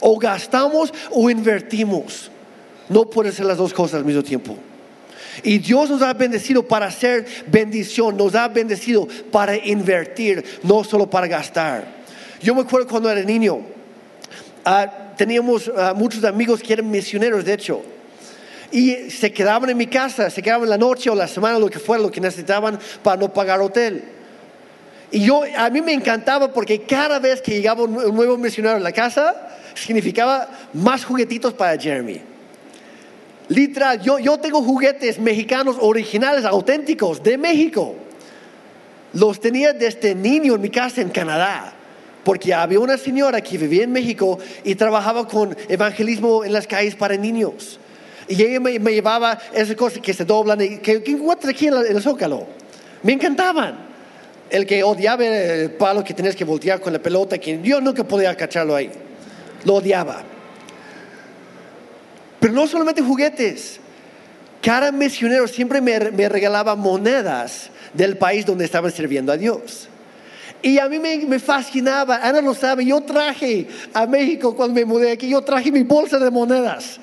O 0.00 0.18
gastamos 0.18 0.92
o 1.12 1.30
invertimos. 1.30 2.32
No 2.88 3.08
puede 3.08 3.30
ser 3.30 3.46
las 3.46 3.58
dos 3.58 3.72
cosas 3.72 4.00
al 4.00 4.04
mismo 4.04 4.24
tiempo. 4.24 4.56
Y 5.44 5.58
Dios 5.58 5.90
nos 5.90 6.02
ha 6.02 6.12
bendecido 6.12 6.66
para 6.66 6.86
hacer 6.86 7.24
bendición, 7.46 8.16
nos 8.16 8.34
ha 8.34 8.48
bendecido 8.48 9.06
para 9.30 9.56
invertir, 9.56 10.44
no 10.64 10.82
solo 10.82 11.08
para 11.08 11.28
gastar. 11.28 11.86
Yo 12.42 12.52
me 12.52 12.62
acuerdo 12.62 12.88
cuando 12.88 13.08
era 13.08 13.22
niño, 13.22 13.75
Ah, 14.68 14.90
teníamos 15.16 15.70
ah, 15.76 15.94
muchos 15.94 16.24
amigos 16.24 16.60
que 16.60 16.72
eran 16.72 16.90
misioneros, 16.90 17.44
de 17.44 17.52
hecho. 17.52 17.82
Y 18.72 19.10
se 19.10 19.32
quedaban 19.32 19.70
en 19.70 19.76
mi 19.76 19.86
casa, 19.86 20.28
se 20.28 20.42
quedaban 20.42 20.68
la 20.68 20.76
noche 20.76 21.08
o 21.08 21.14
la 21.14 21.28
semana, 21.28 21.56
lo 21.56 21.70
que 21.70 21.78
fuera, 21.78 22.02
lo 22.02 22.10
que 22.10 22.20
necesitaban 22.20 22.76
para 23.00 23.16
no 23.16 23.32
pagar 23.32 23.60
hotel. 23.60 24.02
Y 25.12 25.24
yo, 25.24 25.42
a 25.56 25.70
mí 25.70 25.80
me 25.82 25.92
encantaba 25.92 26.52
porque 26.52 26.82
cada 26.82 27.20
vez 27.20 27.40
que 27.40 27.52
llegaba 27.52 27.84
un 27.84 28.16
nuevo 28.16 28.36
misionero 28.36 28.74
a 28.74 28.80
la 28.80 28.90
casa, 28.90 29.50
significaba 29.76 30.48
más 30.72 31.04
juguetitos 31.04 31.54
para 31.54 31.80
Jeremy. 31.80 32.20
Literal, 33.46 34.02
yo, 34.02 34.18
yo 34.18 34.36
tengo 34.38 34.60
juguetes 34.62 35.20
mexicanos 35.20 35.76
originales, 35.78 36.44
auténticos, 36.44 37.22
de 37.22 37.38
México. 37.38 37.94
Los 39.12 39.38
tenía 39.38 39.72
desde 39.72 40.16
niño 40.16 40.56
en 40.56 40.60
mi 40.60 40.70
casa 40.70 41.02
en 41.02 41.10
Canadá 41.10 41.76
porque 42.26 42.52
había 42.52 42.80
una 42.80 42.98
señora 42.98 43.40
que 43.40 43.56
vivía 43.56 43.84
en 43.84 43.92
México 43.92 44.36
y 44.64 44.74
trabajaba 44.74 45.28
con 45.28 45.56
evangelismo 45.68 46.44
en 46.44 46.52
las 46.52 46.66
calles 46.66 46.96
para 46.96 47.16
niños. 47.16 47.78
Y 48.26 48.42
ella 48.42 48.58
me, 48.58 48.72
llevaba 48.78 49.38
esas 49.54 49.76
cosas 49.76 50.00
que 50.00 50.12
se 50.12 50.24
doblan 50.24 50.60
y 50.60 50.78
que, 50.78 51.04
encuentras 51.06 51.54
aquí 51.54 51.68
en, 51.68 51.74
el 51.74 52.02
Zócalo. 52.02 52.48
Me 53.04 53.12
encantaban. 53.12 53.78
El 54.50 54.66
que 54.66 54.82
odiaba 54.82 55.24
el 55.24 55.70
palo 55.74 56.02
que 56.02 56.14
tenías 56.14 56.34
que 56.34 56.44
voltear 56.44 56.80
con 56.80 56.92
la 56.92 56.98
pelota, 56.98 57.38
que 57.38 57.60
yo 57.62 57.80
nunca 57.80 58.02
podía 58.02 58.34
cacharlo 58.34 58.74
ahí. 58.74 58.90
Lo 59.64 59.74
odiaba. 59.74 60.24
Pero 62.40 62.52
no 62.52 62.66
solamente 62.66 63.02
juguetes. 63.02 63.78
Cada 64.60 64.90
misionero 64.90 65.46
siempre 65.46 65.80
me, 65.80 66.10
me 66.10 66.28
regalaba 66.28 66.74
monedas 66.74 67.70
del 67.94 68.16
país 68.18 68.44
donde 68.44 68.64
estaban 68.64 68.90
sirviendo 68.90 69.30
a 69.30 69.36
Dios. 69.36 69.90
Y 70.66 70.80
a 70.80 70.88
mí 70.88 70.98
me, 70.98 71.38
fascinaba, 71.38 72.16
Ana 72.16 72.40
lo 72.40 72.52
sabe, 72.52 72.84
yo 72.84 73.00
traje 73.00 73.68
a 73.94 74.04
México 74.04 74.56
cuando 74.56 74.74
me 74.74 74.84
mudé 74.84 75.12
aquí, 75.12 75.28
yo 75.28 75.40
traje 75.40 75.70
mi 75.70 75.84
bolsa 75.84 76.18
de 76.18 76.28
monedas 76.28 76.98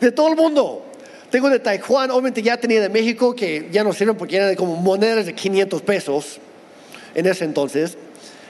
de 0.00 0.10
todo 0.10 0.26
el 0.26 0.34
mundo. 0.34 0.84
Tengo 1.30 1.48
de 1.48 1.60
Taiwán, 1.60 2.10
obviamente 2.10 2.42
ya 2.42 2.56
tenía 2.56 2.80
de 2.80 2.88
México, 2.88 3.36
que 3.36 3.68
ya 3.70 3.84
no 3.84 3.92
sirven 3.92 4.16
porque 4.16 4.34
eran 4.34 4.56
como 4.56 4.74
monedas 4.74 5.26
de 5.26 5.32
500 5.32 5.80
pesos 5.82 6.40
en 7.14 7.24
ese 7.24 7.44
entonces. 7.44 7.96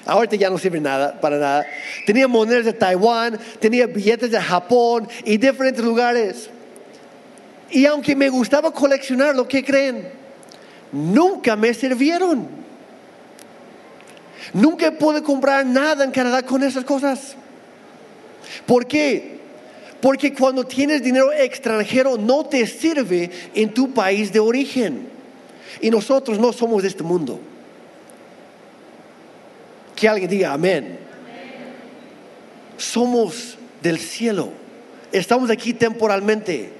Ahorita 0.06 0.36
ya 0.36 0.48
no 0.48 0.56
sirve 0.56 0.80
nada, 0.80 1.20
para 1.20 1.36
nada. 1.36 1.66
Tenía 2.06 2.26
monedas 2.26 2.64
de 2.64 2.72
Taiwán, 2.72 3.38
tenía 3.60 3.86
billetes 3.86 4.30
de 4.30 4.40
Japón 4.40 5.08
y 5.26 5.36
diferentes 5.36 5.84
lugares. 5.84 6.48
Y 7.68 7.84
aunque 7.84 8.16
me 8.16 8.30
gustaba 8.30 8.72
coleccionar, 8.72 9.36
¿lo 9.36 9.46
que 9.46 9.62
creen? 9.62 10.08
Nunca 10.90 11.54
me 11.54 11.74
sirvieron. 11.74 12.61
Nunca 14.52 14.90
pude 14.92 15.22
comprar 15.22 15.64
nada 15.64 16.04
en 16.04 16.10
Canadá 16.10 16.42
con 16.42 16.62
esas 16.62 16.84
cosas. 16.84 17.36
¿Por 18.66 18.86
qué? 18.86 19.40
Porque 20.00 20.34
cuando 20.34 20.64
tienes 20.64 21.02
dinero 21.02 21.32
extranjero 21.32 22.18
no 22.18 22.44
te 22.44 22.66
sirve 22.66 23.30
en 23.54 23.72
tu 23.72 23.94
país 23.94 24.32
de 24.32 24.40
origen. 24.40 25.08
Y 25.80 25.90
nosotros 25.90 26.38
no 26.38 26.52
somos 26.52 26.82
de 26.82 26.88
este 26.88 27.02
mundo. 27.02 27.40
Que 29.94 30.08
alguien 30.08 30.28
diga 30.28 30.52
amén. 30.52 30.98
Somos 32.76 33.56
del 33.80 33.98
cielo. 33.98 34.50
Estamos 35.12 35.50
aquí 35.50 35.72
temporalmente. 35.72 36.72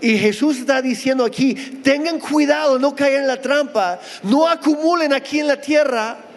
Y 0.00 0.16
Jesús 0.18 0.58
está 0.58 0.80
diciendo 0.82 1.24
aquí, 1.24 1.54
tengan 1.54 2.20
cuidado, 2.20 2.78
no 2.78 2.94
caigan 2.94 3.22
en 3.22 3.28
la 3.28 3.40
trampa, 3.40 4.00
no 4.22 4.48
acumulen 4.48 5.12
aquí 5.12 5.40
en 5.40 5.48
la 5.48 5.60
tierra 5.60 6.27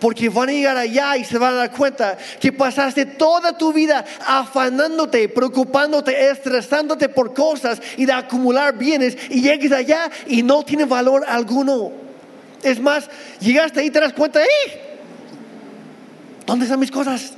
porque 0.00 0.28
van 0.28 0.48
a 0.48 0.52
llegar 0.52 0.76
allá 0.76 1.16
y 1.16 1.24
se 1.24 1.38
van 1.38 1.54
a 1.54 1.56
dar 1.56 1.70
cuenta 1.70 2.18
que 2.40 2.52
pasaste 2.52 3.06
toda 3.06 3.56
tu 3.56 3.72
vida 3.72 4.04
afanándote, 4.26 5.28
preocupándote, 5.28 6.30
estresándote 6.30 7.08
por 7.08 7.32
cosas 7.32 7.80
y 7.96 8.04
de 8.04 8.12
acumular 8.12 8.76
bienes 8.76 9.16
y 9.30 9.40
llegues 9.40 9.72
allá 9.72 10.10
y 10.26 10.42
no 10.42 10.62
tiene 10.62 10.84
valor 10.84 11.24
alguno. 11.26 11.92
Es 12.62 12.80
más, 12.80 13.08
llegaste 13.40 13.80
ahí 13.80 13.86
y 13.86 13.90
te 13.90 14.00
das 14.00 14.12
cuenta, 14.12 14.42
¡eh! 14.42 14.80
¿Dónde 16.46 16.64
están 16.64 16.80
mis 16.80 16.90
cosas? 16.90 17.32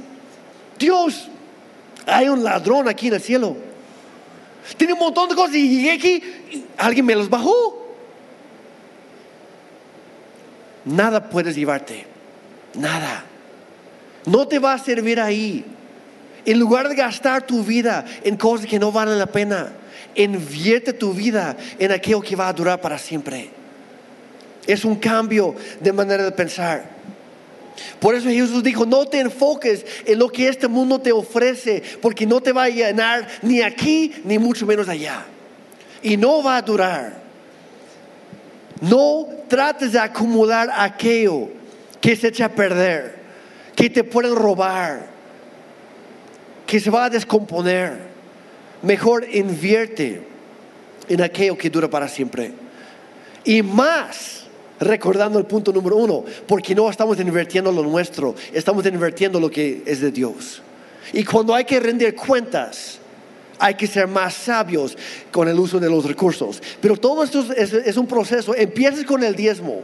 Dios, 0.79 1.29
hay 2.07 2.29
un 2.29 2.43
ladrón 2.43 2.89
aquí 2.89 3.09
en 3.09 3.15
el 3.15 3.21
cielo. 3.21 3.57
Tiene 4.77 4.95
un 4.95 4.99
montón 4.99 5.29
de 5.29 5.35
cosas 5.35 5.55
y 5.57 5.69
llegué 5.69 5.93
aquí, 5.93 6.23
y 6.53 6.65
alguien 6.77 7.07
me 7.07 7.15
los 7.15 7.31
bajó. 7.31 7.87
Nada 10.85 11.29
puedes 11.29 11.55
llevarte. 11.55 12.16
Nada. 12.77 13.24
No 14.27 14.47
te 14.47 14.59
va 14.59 14.74
a 14.74 14.79
servir 14.79 15.20
ahí. 15.20 15.64
En 16.45 16.59
lugar 16.61 16.89
de 16.89 16.95
gastar 16.95 17.47
tu 17.47 17.64
vida 17.64 18.05
en 18.22 18.37
cosas 18.37 18.66
que 18.66 18.79
no 18.79 18.93
valen 18.93 19.18
la 19.18 19.27
pena, 19.27 19.72
invierte 20.14 20.93
tu 20.93 21.12
vida 21.12 21.57
en 21.79 21.91
aquello 21.91 22.20
que 22.20 22.37
va 22.37 22.49
a 22.49 22.53
durar 22.53 22.81
para 22.81 22.99
siempre. 22.99 23.51
Es 24.66 24.85
un 24.85 24.97
cambio 24.97 25.55
de 25.81 25.93
manera 25.93 26.24
de 26.24 26.33
pensar. 26.33 26.97
Por 28.01 28.14
eso 28.14 28.29
Jesús 28.29 28.62
dijo, 28.62 28.87
no 28.87 29.07
te 29.07 29.20
enfoques 29.20 29.85
en 30.05 30.18
lo 30.18 30.29
que 30.29 30.49
este 30.49 30.68
mundo 30.68 31.01
te 31.01 31.12
ofrece, 31.12 31.83
porque 32.01 32.27
no 32.27 32.41
te 32.41 32.53
va 32.53 32.64
a 32.64 32.68
llenar 32.68 33.27
ni 33.43 33.61
aquí 33.61 34.14
ni 34.24 34.39
mucho 34.39 34.66
menos 34.66 34.89
allá. 34.89 35.24
Y 36.03 36.16
no 36.16 36.43
va 36.43 36.57
a 36.57 36.62
durar. 36.62 37.14
No 38.81 39.27
trates 39.49 39.93
de 39.93 39.99
acumular 39.99 40.70
aquello 40.74 41.56
que 42.01 42.16
se 42.16 42.28
echa 42.28 42.47
a 42.47 42.49
perder, 42.49 43.16
que 43.74 43.90
te 43.90 44.05
pueden 44.05 44.34
robar, 44.34 45.07
que 46.66 46.80
se 46.80 46.90
va 46.90 47.07
a 47.07 47.11
descomponer. 47.11 48.16
Mejor 48.82 49.26
invierte 49.32 50.22
en 51.09 51.22
aquello 51.22 51.57
que 51.57 51.70
dura 51.70 51.88
para 51.88 52.09
siempre. 52.09 52.53
Y 53.44 53.62
más, 53.62 54.47
recordando 54.80 55.38
el 55.38 55.47
punto 55.47 55.72
número 55.72 55.97
uno, 55.97 56.24
porque 56.47 56.74
no 56.74 56.90
estamos 56.90 57.18
invirtiendo 57.20 57.72
lo 57.72 57.82
nuestro, 57.82 58.34
estamos 58.53 58.84
invirtiendo 58.86 59.40
lo 59.40 59.51
que 59.51 59.82
es 59.86 60.01
de 60.01 60.11
Dios. 60.11 60.62
Y 61.12 61.24
cuando 61.24 61.55
hay 61.55 61.64
que 61.64 61.78
rendir 61.78 62.14
cuentas, 62.14 62.99
hay 63.59 63.74
que 63.74 63.86
ser 63.86 64.07
más 64.07 64.34
sabios 64.34 64.97
con 65.30 65.49
el 65.49 65.59
uso 65.59 65.78
de 65.78 65.88
los 65.88 66.05
recursos. 66.05 66.62
Pero 66.80 66.97
todo 66.97 67.22
esto 67.22 67.44
es, 67.57 67.72
es 67.72 67.97
un 67.97 68.07
proceso. 68.07 68.55
Empiezas 68.55 69.05
con 69.05 69.22
el 69.22 69.34
diezmo 69.34 69.82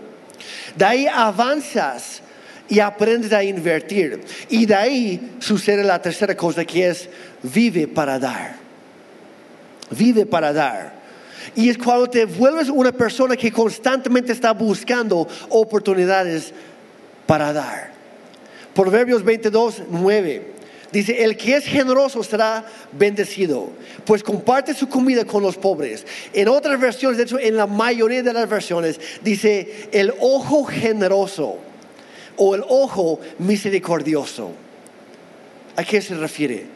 de 0.77 0.85
ahí 0.85 1.07
avanzas 1.07 2.23
y 2.69 2.81
aprendes 2.81 3.33
a 3.33 3.43
invertir. 3.43 4.21
Y 4.49 4.67
de 4.67 4.75
ahí 4.75 5.37
sucede 5.39 5.85
la 5.85 6.01
tercera 6.01 6.37
cosa 6.37 6.65
que 6.65 6.89
es 6.89 7.09
vive 7.43 7.87
para 7.87 8.19
dar. 8.19 8.57
Vive 9.91 10.25
para 10.27 10.53
dar. 10.53 11.03
Y 11.55 11.69
es 11.69 11.77
cuando 11.77 12.09
te 12.09 12.25
vuelves 12.25 12.69
una 12.69 12.93
persona 12.93 13.37
que 13.37 13.53
constantemente 13.53 14.33
está 14.33 14.53
buscando 14.53 15.29
oportunidades 15.51 16.53
para 17.27 17.53
dar. 17.53 17.93
Proverbios 18.75 19.23
22, 19.23 19.83
9. 19.91 20.53
Dice, 20.93 21.25
el 21.25 21.39
que 21.39 21.57
es 21.57 21.65
generoso 21.65 22.23
será 22.23 22.67
bendecido, 22.93 23.71
pues 24.05 24.23
comparte 24.23 24.75
su 24.75 24.91
comida 24.91 25.25
con 25.25 25.43
los 25.43 25.57
pobres. 25.57 26.05
En 26.35 26.49
otras 26.49 26.79
versiones, 26.79 27.17
de 27.17 27.25
hecho, 27.25 27.39
en 27.39 27.57
la 27.57 27.67
mayoría 27.67 28.23
de 28.23 28.35
las 28.35 28.47
versiones, 28.47 29.01
dice, 29.23 29.89
el 29.91 30.13
ojo 30.21 30.65
generoso 30.65 31.57
o 32.37 32.55
el 32.55 32.63
ojo 32.69 33.21
misericordioso. 33.39 34.51
¿A 35.77 35.85
qué 35.85 36.03
se 36.03 36.15
refiere? 36.15 36.67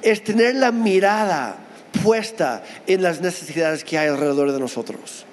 Es 0.00 0.22
tener 0.22 0.54
la 0.54 0.70
mirada 0.70 1.56
puesta 2.04 2.62
en 2.86 3.02
las 3.02 3.20
necesidades 3.20 3.82
que 3.82 3.98
hay 3.98 4.06
alrededor 4.06 4.52
de 4.52 4.60
nosotros, 4.60 5.24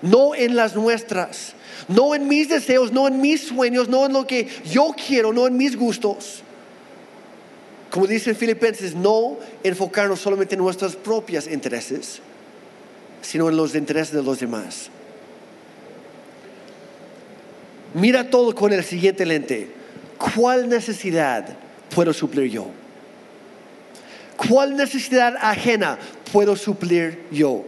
no 0.00 0.34
en 0.34 0.56
las 0.56 0.74
nuestras, 0.74 1.52
no 1.86 2.14
en 2.14 2.28
mis 2.28 2.48
deseos, 2.48 2.92
no 2.92 3.08
en 3.08 3.20
mis 3.20 3.42
sueños, 3.42 3.88
no 3.88 4.06
en 4.06 4.14
lo 4.14 4.26
que 4.26 4.48
yo 4.64 4.94
quiero, 5.06 5.34
no 5.34 5.46
en 5.46 5.58
mis 5.58 5.76
gustos 5.76 6.42
como 7.92 8.06
dice 8.06 8.30
en 8.30 8.36
Filipenses, 8.36 8.94
no 8.94 9.36
enfocarnos 9.62 10.18
solamente 10.18 10.54
en 10.54 10.62
nuestros 10.62 10.96
propios 10.96 11.46
intereses, 11.46 12.20
sino 13.20 13.50
en 13.50 13.56
los 13.58 13.74
intereses 13.74 14.14
de 14.14 14.22
los 14.22 14.40
demás. 14.40 14.88
Mira 17.92 18.30
todo 18.30 18.54
con 18.54 18.72
el 18.72 18.82
siguiente 18.82 19.26
lente. 19.26 19.68
¿Cuál 20.16 20.70
necesidad 20.70 21.54
puedo 21.94 22.14
suplir 22.14 22.50
yo? 22.50 22.68
¿Cuál 24.38 24.74
necesidad 24.74 25.36
ajena 25.38 25.98
puedo 26.32 26.56
suplir 26.56 27.18
yo? 27.30 27.62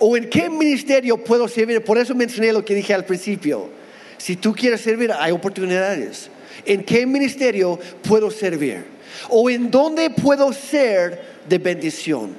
¿O 0.00 0.16
en 0.16 0.28
qué 0.28 0.50
ministerio 0.50 1.16
puedo 1.22 1.46
servir? 1.46 1.84
Por 1.84 1.96
eso 1.96 2.12
mencioné 2.16 2.52
lo 2.52 2.64
que 2.64 2.74
dije 2.74 2.92
al 2.92 3.04
principio. 3.04 3.68
Si 4.18 4.34
tú 4.34 4.52
quieres 4.52 4.80
servir, 4.80 5.12
hay 5.12 5.30
oportunidades. 5.30 6.28
¿En 6.66 6.82
qué 6.82 7.06
ministerio 7.06 7.78
puedo 8.02 8.32
servir? 8.32 8.98
¿O 9.28 9.50
en 9.50 9.70
dónde 9.70 10.10
puedo 10.10 10.52
ser 10.52 11.20
de 11.48 11.58
bendición? 11.58 12.34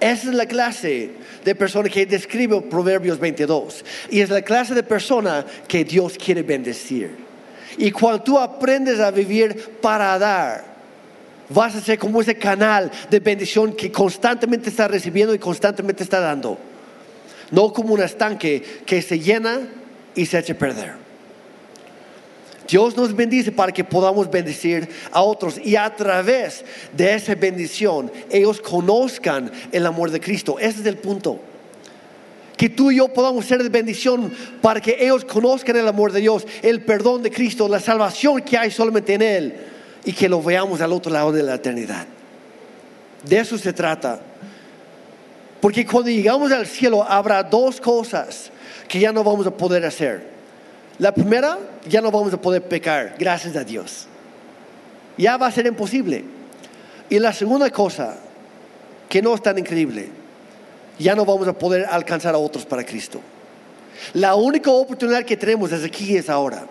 Esa 0.00 0.28
es 0.28 0.34
la 0.34 0.46
clase 0.46 1.12
de 1.44 1.54
persona 1.54 1.88
que 1.88 2.04
describe 2.04 2.60
Proverbios 2.62 3.18
22. 3.18 3.84
Y 4.10 4.20
es 4.20 4.28
la 4.28 4.42
clase 4.42 4.74
de 4.74 4.82
persona 4.82 5.46
que 5.66 5.84
Dios 5.84 6.18
quiere 6.22 6.42
bendecir. 6.42 7.16
Y 7.78 7.90
cuando 7.90 8.22
tú 8.22 8.38
aprendes 8.38 9.00
a 9.00 9.10
vivir 9.10 9.78
para 9.80 10.18
dar, 10.18 10.64
vas 11.48 11.74
a 11.74 11.80
ser 11.80 11.98
como 11.98 12.20
ese 12.20 12.36
canal 12.36 12.90
de 13.10 13.20
bendición 13.20 13.72
que 13.72 13.90
constantemente 13.90 14.70
está 14.70 14.88
recibiendo 14.88 15.34
y 15.34 15.38
constantemente 15.38 16.02
está 16.02 16.20
dando. 16.20 16.58
No 17.50 17.72
como 17.72 17.94
un 17.94 18.02
estanque 18.02 18.62
que 18.84 19.00
se 19.02 19.18
llena 19.18 19.60
y 20.14 20.26
se 20.26 20.38
echa 20.38 20.52
a 20.52 20.56
perder. 20.56 21.03
Dios 22.68 22.96
nos 22.96 23.14
bendice 23.14 23.52
para 23.52 23.72
que 23.72 23.84
podamos 23.84 24.30
bendecir 24.30 24.88
a 25.12 25.22
otros 25.22 25.60
y 25.62 25.76
a 25.76 25.94
través 25.94 26.64
de 26.96 27.14
esa 27.14 27.34
bendición 27.34 28.10
ellos 28.30 28.60
conozcan 28.60 29.52
el 29.70 29.86
amor 29.86 30.10
de 30.10 30.20
Cristo. 30.20 30.58
Ese 30.58 30.80
es 30.80 30.86
el 30.86 30.96
punto. 30.96 31.38
Que 32.56 32.68
tú 32.68 32.90
y 32.90 32.96
yo 32.96 33.08
podamos 33.08 33.44
ser 33.44 33.62
de 33.62 33.68
bendición 33.68 34.32
para 34.62 34.80
que 34.80 34.96
ellos 34.98 35.24
conozcan 35.24 35.76
el 35.76 35.88
amor 35.88 36.12
de 36.12 36.20
Dios, 36.20 36.46
el 36.62 36.82
perdón 36.82 37.22
de 37.22 37.30
Cristo, 37.30 37.68
la 37.68 37.80
salvación 37.80 38.40
que 38.42 38.56
hay 38.56 38.70
solamente 38.70 39.14
en 39.14 39.22
Él 39.22 39.54
y 40.04 40.12
que 40.12 40.28
lo 40.28 40.42
veamos 40.42 40.80
al 40.80 40.92
otro 40.92 41.12
lado 41.12 41.32
de 41.32 41.42
la 41.42 41.56
eternidad. 41.56 42.06
De 43.24 43.38
eso 43.38 43.58
se 43.58 43.72
trata. 43.72 44.20
Porque 45.60 45.86
cuando 45.86 46.10
llegamos 46.10 46.52
al 46.52 46.66
cielo 46.66 47.02
habrá 47.02 47.42
dos 47.42 47.80
cosas 47.80 48.50
que 48.86 49.00
ya 49.00 49.12
no 49.12 49.24
vamos 49.24 49.46
a 49.46 49.50
poder 49.50 49.84
hacer. 49.84 50.33
La 50.98 51.12
primera, 51.12 51.58
ya 51.88 52.00
no 52.00 52.10
vamos 52.10 52.32
a 52.32 52.40
poder 52.40 52.62
pecar, 52.62 53.16
gracias 53.18 53.56
a 53.56 53.64
Dios. 53.64 54.06
Ya 55.16 55.36
va 55.36 55.48
a 55.48 55.50
ser 55.50 55.66
imposible. 55.66 56.24
Y 57.10 57.18
la 57.18 57.32
segunda 57.32 57.70
cosa, 57.70 58.16
que 59.08 59.20
no 59.20 59.34
es 59.34 59.42
tan 59.42 59.58
increíble, 59.58 60.08
ya 60.98 61.14
no 61.14 61.24
vamos 61.24 61.48
a 61.48 61.52
poder 61.52 61.86
alcanzar 61.90 62.34
a 62.34 62.38
otros 62.38 62.64
para 62.64 62.84
Cristo. 62.84 63.20
La 64.12 64.34
única 64.34 64.70
oportunidad 64.70 65.24
que 65.24 65.36
tenemos 65.36 65.70
desde 65.70 65.86
aquí 65.86 66.16
es 66.16 66.28
ahora. 66.28 66.66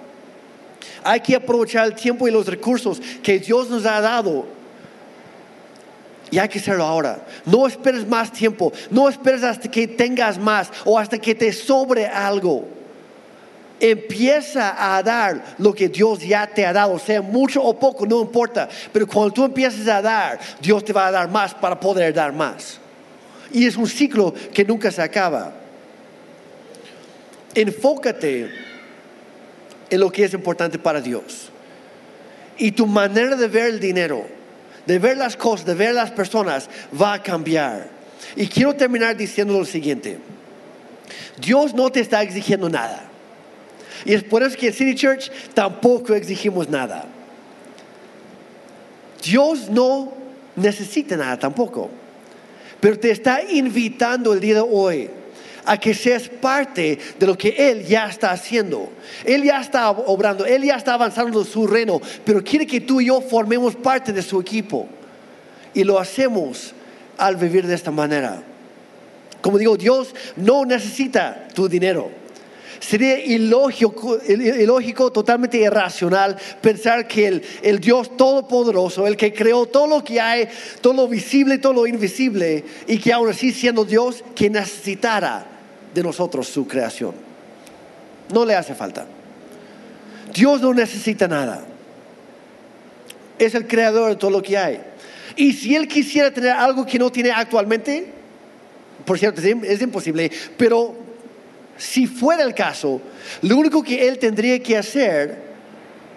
Hay 1.04 1.20
que 1.20 1.36
aprovechar 1.36 1.86
el 1.86 1.96
tiempo 1.96 2.28
y 2.28 2.32
los 2.32 2.48
recursos 2.48 3.02
que 3.22 3.40
Dios 3.40 3.70
nos 3.70 3.86
ha 3.86 4.00
dado. 4.00 4.46
Y 6.32 6.40
hay 6.40 6.50
que 6.50 6.60
hacerlo 6.60 6.84
ahora. 6.84 7.26
No 7.46 7.68
esperes 7.68 8.08
más 8.08 8.32
tiempo. 8.32 8.72
No 8.90 9.08
esperes 9.08 9.44
hasta 9.44 9.70
que 9.70 9.88
tengas 9.88 10.38
más 10.38 10.72
o 10.86 10.98
hasta 10.98 11.18
que 11.18 11.36
te 11.36 11.52
sobre 11.52 12.08
algo. 12.08 12.66
Empieza 13.86 14.96
a 14.96 15.04
dar 15.04 15.56
lo 15.58 15.74
que 15.74 15.90
Dios 15.90 16.22
ya 16.22 16.48
te 16.48 16.66
ha 16.66 16.72
dado, 16.72 16.98
sea 16.98 17.22
mucho 17.22 17.62
o 17.62 17.78
poco, 17.78 18.06
no 18.06 18.22
importa. 18.22 18.70
Pero 18.94 19.06
cuando 19.06 19.34
tú 19.34 19.44
empiezas 19.44 19.86
a 19.90 20.02
dar, 20.02 20.40
Dios 20.62 20.86
te 20.86 20.94
va 20.94 21.08
a 21.08 21.12
dar 21.12 21.30
más 21.30 21.54
para 21.54 21.78
poder 21.78 22.14
dar 22.14 22.32
más. 22.32 22.80
Y 23.52 23.68
es 23.68 23.76
un 23.76 23.86
ciclo 23.86 24.34
que 24.54 24.64
nunca 24.64 24.90
se 24.90 25.02
acaba. 25.02 25.54
Enfócate 27.54 28.50
en 29.90 30.00
lo 30.00 30.10
que 30.10 30.24
es 30.24 30.34
importante 30.34 30.80
para 30.80 31.02
Dios. 31.02 31.50
Y 32.58 32.72
tu 32.72 32.88
manera 32.88 33.36
de 33.36 33.50
ver 33.50 33.66
el 33.66 33.82
dinero, 33.82 34.26
de 34.86 34.98
ver 34.98 35.18
las 35.18 35.36
cosas, 35.36 35.66
de 35.66 35.74
ver 35.74 35.94
las 35.94 36.10
personas, 36.10 36.70
va 37.00 37.16
a 37.16 37.22
cambiar. 37.22 37.90
Y 38.38 38.48
quiero 38.48 38.74
terminar 38.74 39.18
diciendo 39.18 39.60
lo 39.60 39.66
siguiente. 39.66 40.20
Dios 41.38 41.74
no 41.74 41.92
te 41.92 42.00
está 42.00 42.22
exigiendo 42.22 42.70
nada. 42.70 43.10
Y 44.06 44.14
es 44.14 44.24
por 44.24 44.44
eso 44.44 44.58
que 44.58 44.68
en 44.68 44.74
City 44.74 44.96
Church 44.96 45.32
tampoco 45.54 46.14
exigimos 46.14 46.70
nada. 46.70 47.06
Dios 49.24 49.70
no 49.70 50.14
necesita 50.56 51.16
nada 51.16 51.38
tampoco. 51.38 51.90
Pero 52.80 53.00
te 53.00 53.12
está 53.12 53.42
invitando 53.50 54.34
el 54.34 54.40
día 54.40 54.56
de 54.56 54.68
hoy 54.70 55.10
a 55.66 55.78
que 55.78 55.94
seas 55.94 56.28
parte 56.28 57.00
de 57.18 57.26
lo 57.26 57.38
que 57.38 57.56
Él 57.58 57.86
ya 57.86 58.08
está 58.08 58.32
haciendo. 58.32 58.90
Él 59.24 59.44
ya 59.44 59.62
está 59.62 59.90
obrando, 59.92 60.46
Él 60.46 60.64
ya 60.64 60.76
está 60.76 60.96
avanzando 60.96 61.46
su 61.46 61.66
reino, 61.68 62.02
pero 62.26 62.44
quiere 62.44 62.68
que 62.68 62.82
tú 62.82 63.00
y 63.00 63.06
yo 63.06 63.22
formemos 63.22 63.76
parte 63.76 64.12
de 64.12 64.22
su 64.22 64.40
equipo. 64.40 64.88
Y 65.74 65.84
lo 65.84 65.98
hacemos 65.98 66.74
al 67.18 67.38
vivir 67.38 67.66
de 67.66 67.76
esta 67.76 67.92
manera. 67.92 68.44
Como 69.42 69.58
digo, 69.58 69.78
Dios 69.78 70.14
no 70.36 70.66
necesita 70.66 71.48
tu 71.54 71.68
dinero. 71.68 72.23
Sería 72.84 73.18
ilógico, 73.18 74.20
totalmente 75.12 75.58
irracional 75.58 76.38
pensar 76.62 77.08
que 77.08 77.28
el, 77.28 77.44
el, 77.62 77.80
Dios 77.80 78.18
todopoderoso, 78.18 79.08
el 79.08 79.16
que 79.16 79.34
creó 79.34 79.66
todo 79.66 79.88
lo 79.88 80.04
que 80.04 80.20
hay, 80.20 80.50
todo 80.82 80.94
lo 80.94 81.08
visible 81.08 81.60
todo 81.60 81.72
lo 81.72 81.88
invisible, 81.88 82.66
y 82.86 82.98
que 82.98 83.14
aún 83.14 83.30
así 83.30 83.54
siendo 83.54 83.86
Dios, 83.86 84.22
que 84.36 84.50
necesitara 84.50 85.46
de 85.94 86.04
nosotros 86.04 86.50
su 86.50 86.68
creación. 86.68 87.16
No 88.34 88.44
le 88.44 88.54
hace 88.54 88.76
falta. 88.76 89.06
Dios 90.34 90.62
no 90.62 90.74
necesita 90.74 91.26
nada. 91.26 91.64
Es 93.40 93.56
el 93.56 93.66
creador 93.66 94.10
de 94.10 94.16
todo 94.18 94.32
lo 94.32 94.44
que 94.44 94.58
hay. 94.58 94.82
Y 95.38 95.54
si 95.54 95.74
Él 95.74 95.88
quisiera 95.88 96.32
tener 96.32 96.52
algo 96.52 96.86
que 96.86 97.00
no 97.00 97.10
tiene 97.10 97.32
actualmente, 97.32 98.12
por 99.06 99.18
cierto, 99.18 99.42
es 99.42 99.82
imposible, 99.82 100.30
pero 100.58 101.13
si 101.84 102.08
fuera 102.08 102.44
el 102.44 102.54
caso, 102.54 103.02
lo 103.42 103.58
único 103.58 103.84
que 103.84 104.08
él 104.08 104.18
tendría 104.18 104.58
que 104.64 104.78
hacer 104.78 105.44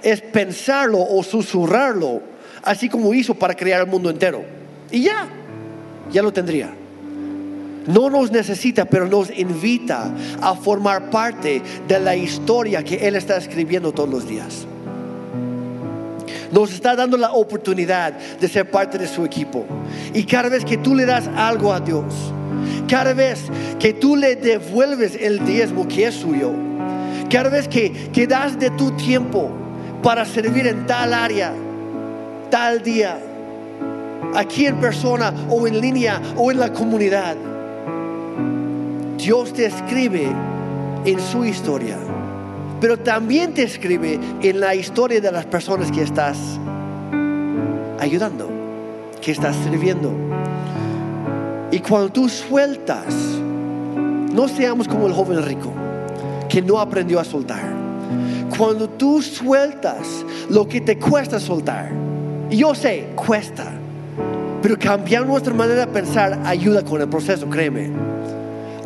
es 0.01 0.21
pensarlo 0.21 1.01
o 1.01 1.25
susurrarlo, 1.25 2.23
así 2.63 2.89
como 2.89 3.13
hizo 3.13 3.35
para 3.35 3.55
crear 3.55 3.81
el 3.81 3.89
mundo 3.89 4.09
entero. 4.09 4.45
Y 4.93 5.03
ya, 5.03 5.27
ya 6.13 6.23
lo 6.23 6.33
tendría. 6.33 6.73
No 7.89 8.09
nos 8.11 8.31
necesita, 8.31 8.85
pero 8.85 9.09
nos 9.09 9.29
invita 9.37 10.15
a 10.41 10.55
formar 10.55 11.11
parte 11.11 11.61
de 11.89 11.99
la 11.99 12.15
historia 12.15 12.85
que 12.85 13.09
Él 13.09 13.17
está 13.17 13.37
escribiendo 13.37 13.91
todos 13.91 14.09
los 14.09 14.29
días. 14.29 14.69
Nos 16.57 16.73
está 16.73 16.97
dando 16.97 17.19
la 17.19 17.33
oportunidad 17.33 18.15
de 18.15 18.49
ser 18.49 18.71
parte 18.71 18.97
de 18.97 19.07
su 19.07 19.27
equipo. 19.27 19.67
Y 20.15 20.25
cada 20.25 20.49
vez 20.49 20.65
que 20.65 20.79
tú 20.79 20.95
le 20.95 21.05
das 21.05 21.29
algo 21.37 21.71
a 21.71 21.81
Dios, 21.81 22.33
cada 22.89 23.13
vez 23.13 23.43
que 23.79 23.93
tú 23.93 24.17
le 24.17 24.37
devuelves 24.37 25.19
el 25.21 25.45
diezmo 25.45 25.87
que 25.87 26.07
es 26.07 26.15
suyo, 26.15 26.53
cada 27.29 27.51
vez 27.51 27.69
que, 27.69 27.93
que 28.11 28.27
das 28.27 28.59
de 28.59 28.71
tu 28.71 28.91
tiempo 28.93 29.51
para 30.03 30.25
servir 30.25 30.67
en 30.67 30.87
tal 30.87 31.13
área, 31.13 31.53
tal 32.49 32.83
día, 32.83 33.19
aquí 34.35 34.65
en 34.65 34.81
persona 34.81 35.35
o 35.51 35.67
en 35.67 35.79
línea 35.79 36.23
o 36.37 36.51
en 36.51 36.59
la 36.59 36.73
comunidad, 36.73 37.37
Dios 39.19 39.53
te 39.53 39.67
escribe 39.67 40.27
en 41.05 41.21
su 41.21 41.45
historia, 41.45 41.99
pero 42.81 42.99
también 42.99 43.55
te 43.55 43.63
escribe 43.63 44.19
en 44.43 44.61
la 44.61 44.75
historia 44.75 45.21
de 45.21 45.33
las 45.33 45.47
personas 45.47 45.91
que 45.91 46.03
estás 46.03 46.39
ayudando, 47.99 48.51
que 49.21 49.33
estás 49.33 49.57
sirviendo. 49.57 50.13
Y 51.71 51.81
cuando 51.81 52.11
tú 52.11 52.29
sueltas, 52.29 53.15
no 54.33 54.49
seamos 54.49 54.87
como 54.87 55.07
el 55.07 55.13
joven 55.13 55.43
rico, 55.43 55.73
que 56.49 56.63
no 56.63 56.79
aprendió 56.79 57.19
a 57.19 57.25
soltar. 57.25 57.75
Cuando 58.57 58.89
tú 58.89 59.21
sueltas 59.21 60.25
lo 60.49 60.69
que 60.69 60.81
te 60.81 60.99
cuesta 60.99 61.41
soltar, 61.41 61.91
yo 62.51 62.75
sé, 62.75 63.09
cuesta, 63.17 63.73
pero 64.63 64.79
cambiar 64.79 65.27
nuestra 65.27 65.53
manera 65.53 65.81
de 65.81 65.93
pensar 65.93 66.39
ayuda 66.45 66.85
con 66.85 67.01
el 67.01 67.09
proceso, 67.09 67.49
créeme. 67.49 67.91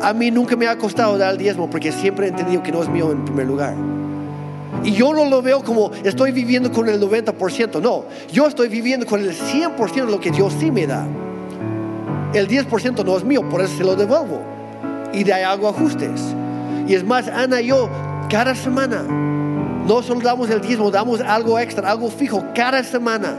A 0.03 0.13
mí 0.13 0.31
nunca 0.31 0.55
me 0.55 0.67
ha 0.67 0.77
costado 0.77 1.17
dar 1.17 1.31
el 1.31 1.37
diezmo 1.37 1.69
porque 1.69 1.91
siempre 1.91 2.27
he 2.27 2.29
entendido 2.29 2.63
que 2.63 2.71
no 2.71 2.81
es 2.81 2.89
mío 2.89 3.11
en 3.11 3.25
primer 3.25 3.47
lugar. 3.47 3.75
Y 4.83 4.91
yo 4.93 5.13
no 5.13 5.25
lo 5.25 5.41
veo 5.41 5.63
como 5.63 5.91
estoy 6.03 6.31
viviendo 6.31 6.71
con 6.71 6.89
el 6.89 6.99
90%, 6.99 7.81
no, 7.81 8.05
yo 8.31 8.47
estoy 8.47 8.67
viviendo 8.67 9.05
con 9.05 9.19
el 9.19 9.35
100% 9.35 10.05
de 10.05 10.11
lo 10.11 10.19
que 10.19 10.31
Dios 10.31 10.53
sí 10.59 10.71
me 10.71 10.87
da 10.87 11.05
el 12.33 12.47
10% 12.47 13.03
no 13.03 13.17
es 13.17 13.23
mío, 13.23 13.47
por 13.49 13.61
eso 13.61 13.77
se 13.77 13.83
lo 13.83 13.95
devuelvo. 13.95 14.41
Y 15.13 15.23
de 15.23 15.33
ahí 15.33 15.43
hago 15.43 15.67
ajustes. 15.67 16.21
Y 16.87 16.95
es 16.95 17.03
más, 17.03 17.27
Ana 17.27 17.61
y 17.61 17.67
yo, 17.67 17.89
cada 18.29 18.55
semana, 18.55 19.03
no 19.03 20.01
solo 20.01 20.21
damos 20.21 20.49
el 20.49 20.61
diezmo, 20.61 20.91
damos 20.91 21.19
algo 21.19 21.59
extra, 21.59 21.91
algo 21.91 22.09
fijo, 22.09 22.43
cada 22.55 22.83
semana. 22.83 23.35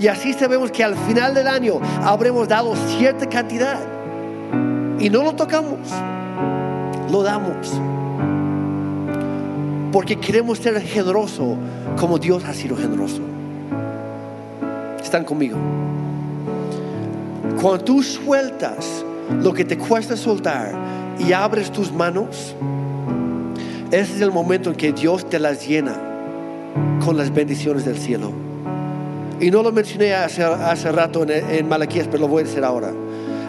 Y 0.00 0.08
así 0.08 0.32
sabemos 0.32 0.70
que 0.70 0.82
al 0.82 0.96
final 1.06 1.34
del 1.34 1.46
año 1.46 1.80
habremos 2.02 2.48
dado 2.48 2.74
cierta 2.98 3.28
cantidad. 3.28 3.95
Y 4.98 5.10
no 5.10 5.22
lo 5.22 5.34
tocamos, 5.34 5.78
lo 7.10 7.22
damos. 7.22 7.80
Porque 9.92 10.16
queremos 10.16 10.58
ser 10.58 10.80
generoso 10.82 11.56
como 11.98 12.18
Dios 12.18 12.44
ha 12.44 12.52
sido 12.52 12.76
generoso. 12.76 13.20
¿Están 15.02 15.24
conmigo? 15.24 15.56
Cuando 17.60 17.84
tú 17.84 18.02
sueltas 18.02 19.04
lo 19.42 19.52
que 19.52 19.64
te 19.64 19.78
cuesta 19.78 20.16
soltar 20.16 20.72
y 21.18 21.32
abres 21.32 21.70
tus 21.70 21.92
manos, 21.92 22.54
ese 23.90 24.16
es 24.16 24.20
el 24.20 24.32
momento 24.32 24.70
en 24.70 24.76
que 24.76 24.92
Dios 24.92 25.28
te 25.28 25.38
las 25.38 25.66
llena 25.66 25.94
con 27.04 27.16
las 27.16 27.32
bendiciones 27.32 27.84
del 27.84 27.96
cielo. 27.96 28.32
Y 29.40 29.50
no 29.50 29.62
lo 29.62 29.70
mencioné 29.70 30.14
hace, 30.14 30.42
hace 30.42 30.90
rato 30.90 31.22
en, 31.22 31.30
en 31.30 31.68
Malaquías, 31.68 32.08
pero 32.10 32.22
lo 32.22 32.28
voy 32.28 32.42
a 32.42 32.46
decir 32.46 32.64
ahora. 32.64 32.92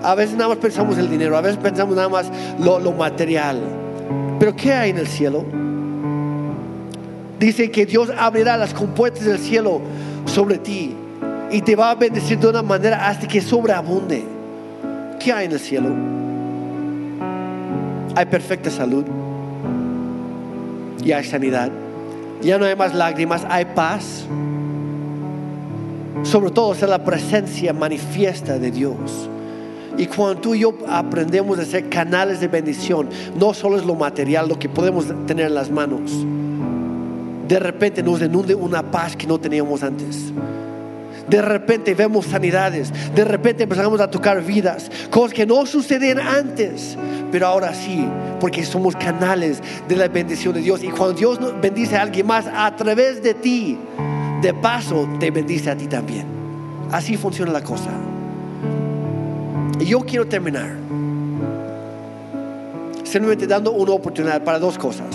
A 0.04 0.16
veces 0.16 0.36
nada 0.36 0.50
más 0.50 0.58
pensamos 0.58 0.96
en 0.98 1.06
el 1.06 1.10
dinero, 1.10 1.38
a 1.38 1.42
veces 1.42 1.58
pensamos 1.58 1.96
nada 1.96 2.10
más 2.10 2.32
lo, 2.60 2.80
lo 2.80 2.92
material. 2.92 3.62
Pero 4.40 4.56
¿qué 4.56 4.74
hay 4.74 4.92
en 4.92 4.98
el 4.98 5.08
cielo? 5.08 5.44
Dice 7.40 7.70
que 7.70 7.86
Dios 7.86 8.12
abrirá 8.18 8.58
las 8.58 8.74
compuertas 8.74 9.26
del 9.26 9.40
cielo 9.40 9.82
sobre 10.26 10.58
ti 10.58 10.96
y 11.52 11.62
te 11.62 11.76
va 11.76 11.92
a 11.92 11.96
bendecir 11.96 12.40
de 12.40 12.48
una 12.48 12.62
manera 12.62 13.08
hasta 13.08 13.28
que 13.28 13.42
sobreabunde. 13.42 14.24
¿Qué 15.20 15.32
hay 15.32 15.46
en 15.46 15.52
el 15.52 15.60
cielo? 15.60 15.90
Hay 18.16 18.26
perfecta 18.26 18.70
salud 18.72 19.06
y 21.04 21.12
hay 21.12 21.24
sanidad. 21.24 21.70
Ya 22.42 22.58
no 22.58 22.66
hay 22.66 22.76
más 22.76 22.94
lágrimas, 22.94 23.46
hay 23.50 23.66
paz. 23.66 24.26
Sobre 26.24 26.52
todo 26.52 26.74
es 26.74 26.82
la 26.82 27.04
presencia 27.04 27.74
manifiesta 27.74 28.58
de 28.58 28.72
Dios. 28.72 29.30
Y 29.98 30.06
cuando 30.06 30.42
tú 30.42 30.54
y 30.54 30.60
yo 30.60 30.76
aprendemos 30.88 31.58
a 31.58 31.66
ser 31.66 31.90
canales 31.90 32.40
de 32.40 32.48
bendición, 32.48 33.10
no 33.36 33.54
solo 33.54 33.78
es 33.78 33.86
lo 33.86 33.96
material, 33.96 34.48
lo 34.48 34.60
que 34.60 34.70
podemos 34.70 35.06
tener 35.26 35.48
en 35.48 35.56
las 35.56 35.72
manos. 35.72 36.12
De 37.48 37.60
repente 37.60 38.04
nos 38.04 38.22
inunde 38.22 38.54
una 38.54 38.92
paz 38.92 39.16
que 39.16 39.26
no 39.26 39.40
teníamos 39.40 39.82
antes. 39.82 40.32
De 41.28 41.42
repente 41.42 41.94
vemos 41.94 42.28
sanidades, 42.28 42.94
de 43.14 43.26
repente 43.26 43.64
empezamos 43.64 44.00
a 44.00 44.10
tocar 44.10 44.42
vidas, 44.42 44.90
cosas 45.10 45.34
que 45.34 45.46
no 45.46 45.66
sucedían 45.66 46.20
antes, 46.20 46.98
pero 47.32 47.48
ahora 47.48 47.74
sí, 47.74 48.08
porque 48.40 48.64
somos 48.64 48.96
canales 48.96 49.62
de 49.90 49.96
la 49.98 50.08
bendición 50.08 50.54
de 50.54 50.62
Dios. 50.62 50.84
Y 50.84 50.88
cuando 50.88 51.18
Dios 51.18 51.40
bendice 51.62 51.98
a 51.98 52.04
alguien 52.04 52.28
más 52.28 52.46
a 52.48 52.74
través 52.76 53.22
de 53.22 53.34
ti, 53.34 53.78
de 54.42 54.54
paso 54.54 55.10
te 55.20 55.32
bendice 55.32 55.70
a 55.70 55.76
ti 55.76 55.88
también. 55.88 56.26
Así 56.92 57.18
funciona 57.18 57.52
la 57.52 57.62
cosa. 57.62 57.90
Y 59.80 59.86
yo 59.86 60.00
quiero 60.00 60.28
terminar 60.28 60.76
simplemente 63.08 63.48
dando 63.48 63.72
una 63.72 63.94
oportunidad 63.94 64.44
para 64.44 64.60
dos 64.60 64.78
cosas. 64.78 65.08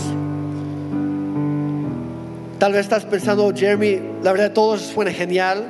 Tal 2.58 2.72
vez 2.72 2.82
estás 2.82 3.04
pensando, 3.04 3.52
Jeremy, 3.54 4.00
la 4.22 4.32
verdad 4.32 4.52
todo 4.52 4.78
suena 4.78 5.12
genial, 5.12 5.64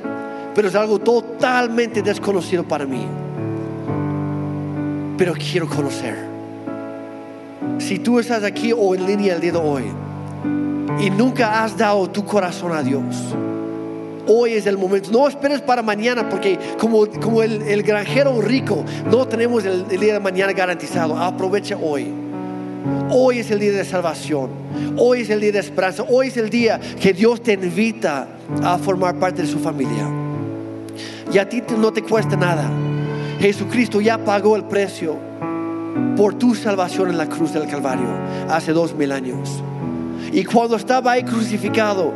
pero 0.55 0.67
es 0.67 0.75
algo 0.75 0.99
totalmente 0.99 2.01
desconocido 2.01 2.63
para 2.63 2.85
mí. 2.85 3.05
Pero 5.17 5.33
quiero 5.33 5.67
conocer. 5.67 6.15
Si 7.79 7.99
tú 7.99 8.19
estás 8.19 8.43
aquí 8.43 8.73
o 8.75 8.95
en 8.95 9.05
línea 9.05 9.35
el 9.35 9.41
día 9.41 9.51
de 9.51 9.57
hoy 9.57 9.83
y 10.99 11.09
nunca 11.09 11.63
has 11.63 11.77
dado 11.77 12.09
tu 12.09 12.23
corazón 12.23 12.71
a 12.71 12.81
Dios, 12.83 13.03
hoy 14.27 14.53
es 14.53 14.65
el 14.65 14.77
momento. 14.77 15.11
No 15.11 15.27
esperes 15.27 15.61
para 15.61 15.81
mañana 15.81 16.29
porque 16.29 16.57
como, 16.79 17.05
como 17.07 17.41
el, 17.43 17.83
granjero 17.83 18.41
rico 18.41 18.83
no 19.09 19.27
tenemos 19.27 19.65
el, 19.65 19.85
el 19.89 19.99
día 19.99 20.13
de 20.13 20.19
mañana 20.19 20.53
garantizado. 20.53 21.17
Aprovecha 21.17 21.77
hoy. 21.77 22.07
Hoy 23.09 23.39
es 23.39 23.51
el 23.51 23.59
día 23.59 23.71
de 23.71 23.85
salvación. 23.85 24.49
Hoy 24.97 25.21
es 25.21 25.29
el 25.29 25.39
día 25.39 25.51
de 25.51 25.59
esperanza. 25.59 26.03
Hoy 26.09 26.27
es 26.27 26.37
el 26.37 26.49
día 26.49 26.79
que 26.99 27.13
Dios 27.13 27.41
te 27.41 27.53
invita 27.53 28.27
a 28.61 28.77
formar 28.77 29.15
parte 29.15 29.41
de 29.41 29.47
su 29.47 29.59
familia. 29.59 30.09
Y 31.31 31.37
a 31.37 31.47
ti 31.47 31.63
no 31.77 31.91
te 31.91 32.03
cuesta 32.03 32.35
nada. 32.35 32.69
Jesucristo 33.39 34.01
ya 34.01 34.17
pagó 34.17 34.55
el 34.55 34.65
precio 34.65 35.17
por 36.15 36.35
tu 36.35 36.55
salvación 36.55 37.09
en 37.09 37.17
la 37.17 37.27
cruz 37.27 37.53
del 37.53 37.67
Calvario 37.67 38.07
hace 38.49 38.73
dos 38.73 38.93
mil 38.95 39.11
años. 39.11 39.63
Y 40.31 40.43
cuando 40.45 40.75
estaba 40.75 41.11
ahí 41.11 41.23
crucificado, 41.23 42.13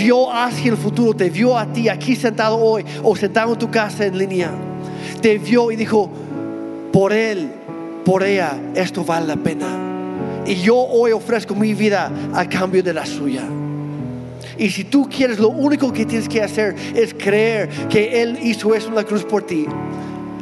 vio 0.00 0.32
hacia 0.32 0.70
el 0.70 0.78
futuro, 0.78 1.14
te 1.14 1.28
vio 1.28 1.56
a 1.56 1.66
ti 1.66 1.88
aquí 1.88 2.16
sentado 2.16 2.56
hoy 2.56 2.84
o 3.02 3.14
sentado 3.14 3.52
en 3.52 3.58
tu 3.58 3.70
casa 3.70 4.06
en 4.06 4.16
línea. 4.16 4.50
Te 5.20 5.38
vio 5.38 5.70
y 5.70 5.76
dijo, 5.76 6.10
por 6.92 7.12
él, 7.12 7.50
por 8.04 8.22
ella, 8.22 8.58
esto 8.74 9.04
vale 9.04 9.26
la 9.26 9.36
pena. 9.36 9.66
Y 10.46 10.54
yo 10.54 10.76
hoy 10.76 11.12
ofrezco 11.12 11.54
mi 11.54 11.74
vida 11.74 12.10
a 12.32 12.48
cambio 12.48 12.82
de 12.82 12.94
la 12.94 13.04
suya. 13.04 13.42
Y 14.58 14.70
si 14.70 14.84
tú 14.84 15.08
quieres, 15.08 15.38
lo 15.38 15.48
único 15.48 15.92
que 15.92 16.06
tienes 16.06 16.28
que 16.28 16.42
hacer 16.42 16.74
es 16.94 17.14
creer 17.14 17.68
que 17.88 18.22
Él 18.22 18.38
hizo 18.42 18.74
eso 18.74 18.88
en 18.88 18.94
la 18.94 19.04
cruz 19.04 19.24
por 19.24 19.42
ti, 19.42 19.66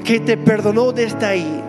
que 0.04 0.20
te 0.20 0.36
perdonó 0.36 0.92
desde 0.92 1.24
ahí, 1.24 1.62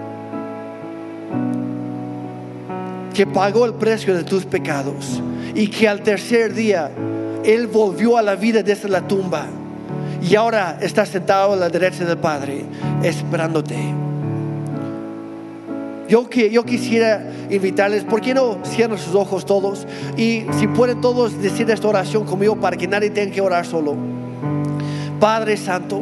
que 3.13 3.25
pagó 3.27 3.65
el 3.65 3.73
precio 3.73 4.15
de 4.15 4.23
tus 4.23 4.45
pecados 4.45 5.21
y 5.53 5.67
que 5.67 5.87
al 5.87 6.01
tercer 6.01 6.53
día 6.53 6.91
Él 7.43 7.67
volvió 7.67 8.17
a 8.17 8.21
la 8.21 8.35
vida 8.35 8.63
desde 8.63 8.89
la 8.89 9.07
tumba 9.07 9.47
y 10.21 10.35
ahora 10.35 10.77
está 10.81 11.05
sentado 11.05 11.53
a 11.53 11.55
la 11.55 11.69
derecha 11.69 12.05
del 12.05 12.17
Padre 12.17 12.63
esperándote. 13.03 13.77
Yo, 16.09 16.27
yo 16.29 16.65
quisiera 16.65 17.23
invitarles, 17.49 18.03
¿por 18.03 18.19
qué 18.19 18.33
no 18.33 18.57
cierran 18.63 18.97
sus 18.97 19.13
ojos 19.13 19.45
todos? 19.45 19.85
Y 20.17 20.43
si 20.57 20.67
pueden 20.67 21.01
todos 21.01 21.39
decir 21.39 21.69
esta 21.69 21.87
oración 21.87 22.25
conmigo 22.25 22.55
para 22.55 22.75
que 22.75 22.87
nadie 22.87 23.11
tenga 23.11 23.31
que 23.31 23.41
orar 23.41 23.65
solo. 23.65 23.95
Padre 25.19 25.55
Santo, 25.55 26.01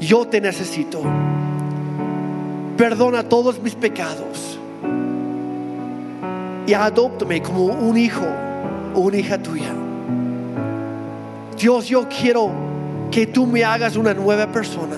yo 0.00 0.26
te 0.26 0.40
necesito. 0.40 1.02
Perdona 2.76 3.22
todos 3.22 3.62
mis 3.62 3.74
pecados. 3.74 4.58
Y 6.66 6.72
adóptame 6.72 7.42
como 7.42 7.66
un 7.66 7.96
hijo 7.96 8.26
o 8.94 9.00
una 9.00 9.18
hija 9.18 9.38
tuya. 9.38 9.72
Dios, 11.60 11.88
yo 11.88 12.08
quiero 12.08 12.50
que 13.10 13.26
tú 13.26 13.46
me 13.46 13.62
hagas 13.62 13.94
una 13.96 14.14
nueva 14.14 14.46
persona. 14.46 14.96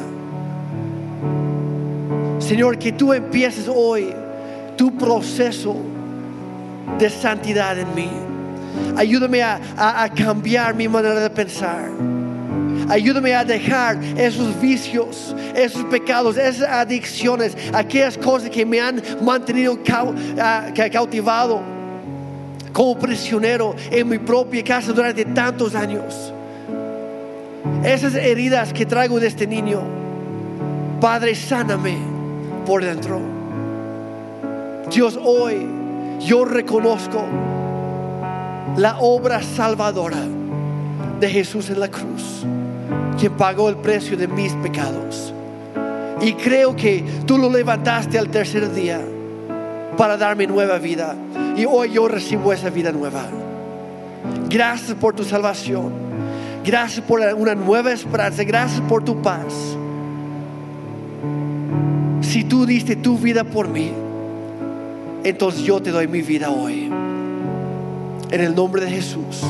Señor, 2.39 2.79
que 2.79 2.93
tú 2.93 3.13
empieces 3.13 3.69
hoy 3.69 4.15
tu 4.77 4.97
proceso 4.97 5.75
de 7.01 7.11
santidad 7.11 7.77
en 7.77 7.93
mí. 7.97 8.09
Ayúdame 8.97 9.43
a, 9.43 10.09
cambiar 10.15 10.75
mi 10.75 10.87
manera 10.87 11.19
de 11.19 11.31
pensar. 11.31 11.91
Ayúdame 12.89 13.35
a 13.35 13.45
dejar 13.45 13.99
esos 14.17 14.61
vicios, 14.61 15.35
esos 15.57 15.83
pecados, 15.87 16.37
esas 16.37 16.69
adicciones, 16.69 17.57
aquellas 17.73 18.17
cosas 18.17 18.51
que 18.51 18.65
me 18.65 18.81
han 18.81 19.03
mantenido 19.21 19.79
cautivado 20.93 21.61
como 22.73 22.97
prisionero 22.99 23.75
en 23.91 24.09
mi 24.09 24.19
propia 24.19 24.63
casa 24.63 24.93
durante 24.93 25.25
tantos 25.25 25.75
años. 25.75 26.33
Esas 27.85 28.15
heridas 28.15 28.73
que 28.73 28.87
traigo 28.87 29.21
de 29.21 29.29
este 29.29 29.47
niño, 29.47 29.81
Padre, 31.01 31.35
sáname 31.35 31.97
por 32.67 32.85
dentro. 32.85 33.21
Dios, 34.91 35.19
hoy 35.23 35.67
yo 36.21 36.45
reconozco 36.45 37.25
la 38.77 38.99
obra 39.01 39.43
salvadora 39.43 40.23
de 41.21 41.29
Jesús 41.29 41.71
en 41.71 41.81
la 41.81 41.89
cruz, 41.89 42.45
quien 43.19 43.33
pagó 43.33 43.69
el 43.69 43.77
precio 43.77 44.17
de 44.17 44.29
mis 44.29 44.53
pecados. 44.55 45.33
Y 46.21 46.35
creo 46.35 46.77
que 46.77 47.05
tú 47.27 47.37
lo 47.39 47.51
levantaste 47.51 48.19
al 48.19 48.29
tercer 48.29 48.73
día 48.73 49.01
para 49.97 50.17
darme 50.17 50.47
nueva 50.47 50.79
vida. 50.79 51.17
Y 51.57 51.65
hoy 51.65 51.93
yo 51.93 52.07
recibo 52.07 52.53
esa 52.53 52.71
vida 52.71 52.93
nueva. 52.93 53.25
Gracias 54.49 54.97
por 54.97 55.15
tu 55.15 55.25
salvación. 55.25 56.12
Gracias 56.65 57.05
por 57.05 57.21
una 57.21 57.55
nueva 57.55 57.93
esperanza. 57.93 58.45
Gracias 58.45 58.81
por 58.83 59.05
tu 59.05 59.21
paz 59.21 59.77
si 62.33 62.45
tú 62.45 62.65
diste 62.65 62.97
tu 62.97 63.19
vida 63.19 63.45
por 63.45 63.69
mí, 63.69 63.93
entonces 65.23 65.65
yo 65.65 65.83
te 65.83 65.91
doy 65.91 66.09
mi 66.09 66.23
vida 66.23 66.51
hoy. 66.51 66.91
En 68.31 68.41
el 68.41 68.55
nombre 68.55 68.83
de 68.83 68.91
Jesús. 68.91 69.43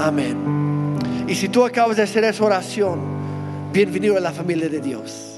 Amén. 0.00 0.36
Y 1.28 1.36
si 1.36 1.48
tú 1.48 1.64
acabas 1.64 1.96
de 1.96 2.02
hacer 2.02 2.24
esa 2.24 2.44
oración, 2.44 2.98
bienvenido 3.72 4.16
a 4.16 4.20
la 4.20 4.32
familia 4.32 4.68
de 4.68 4.80
Dios. 4.80 5.33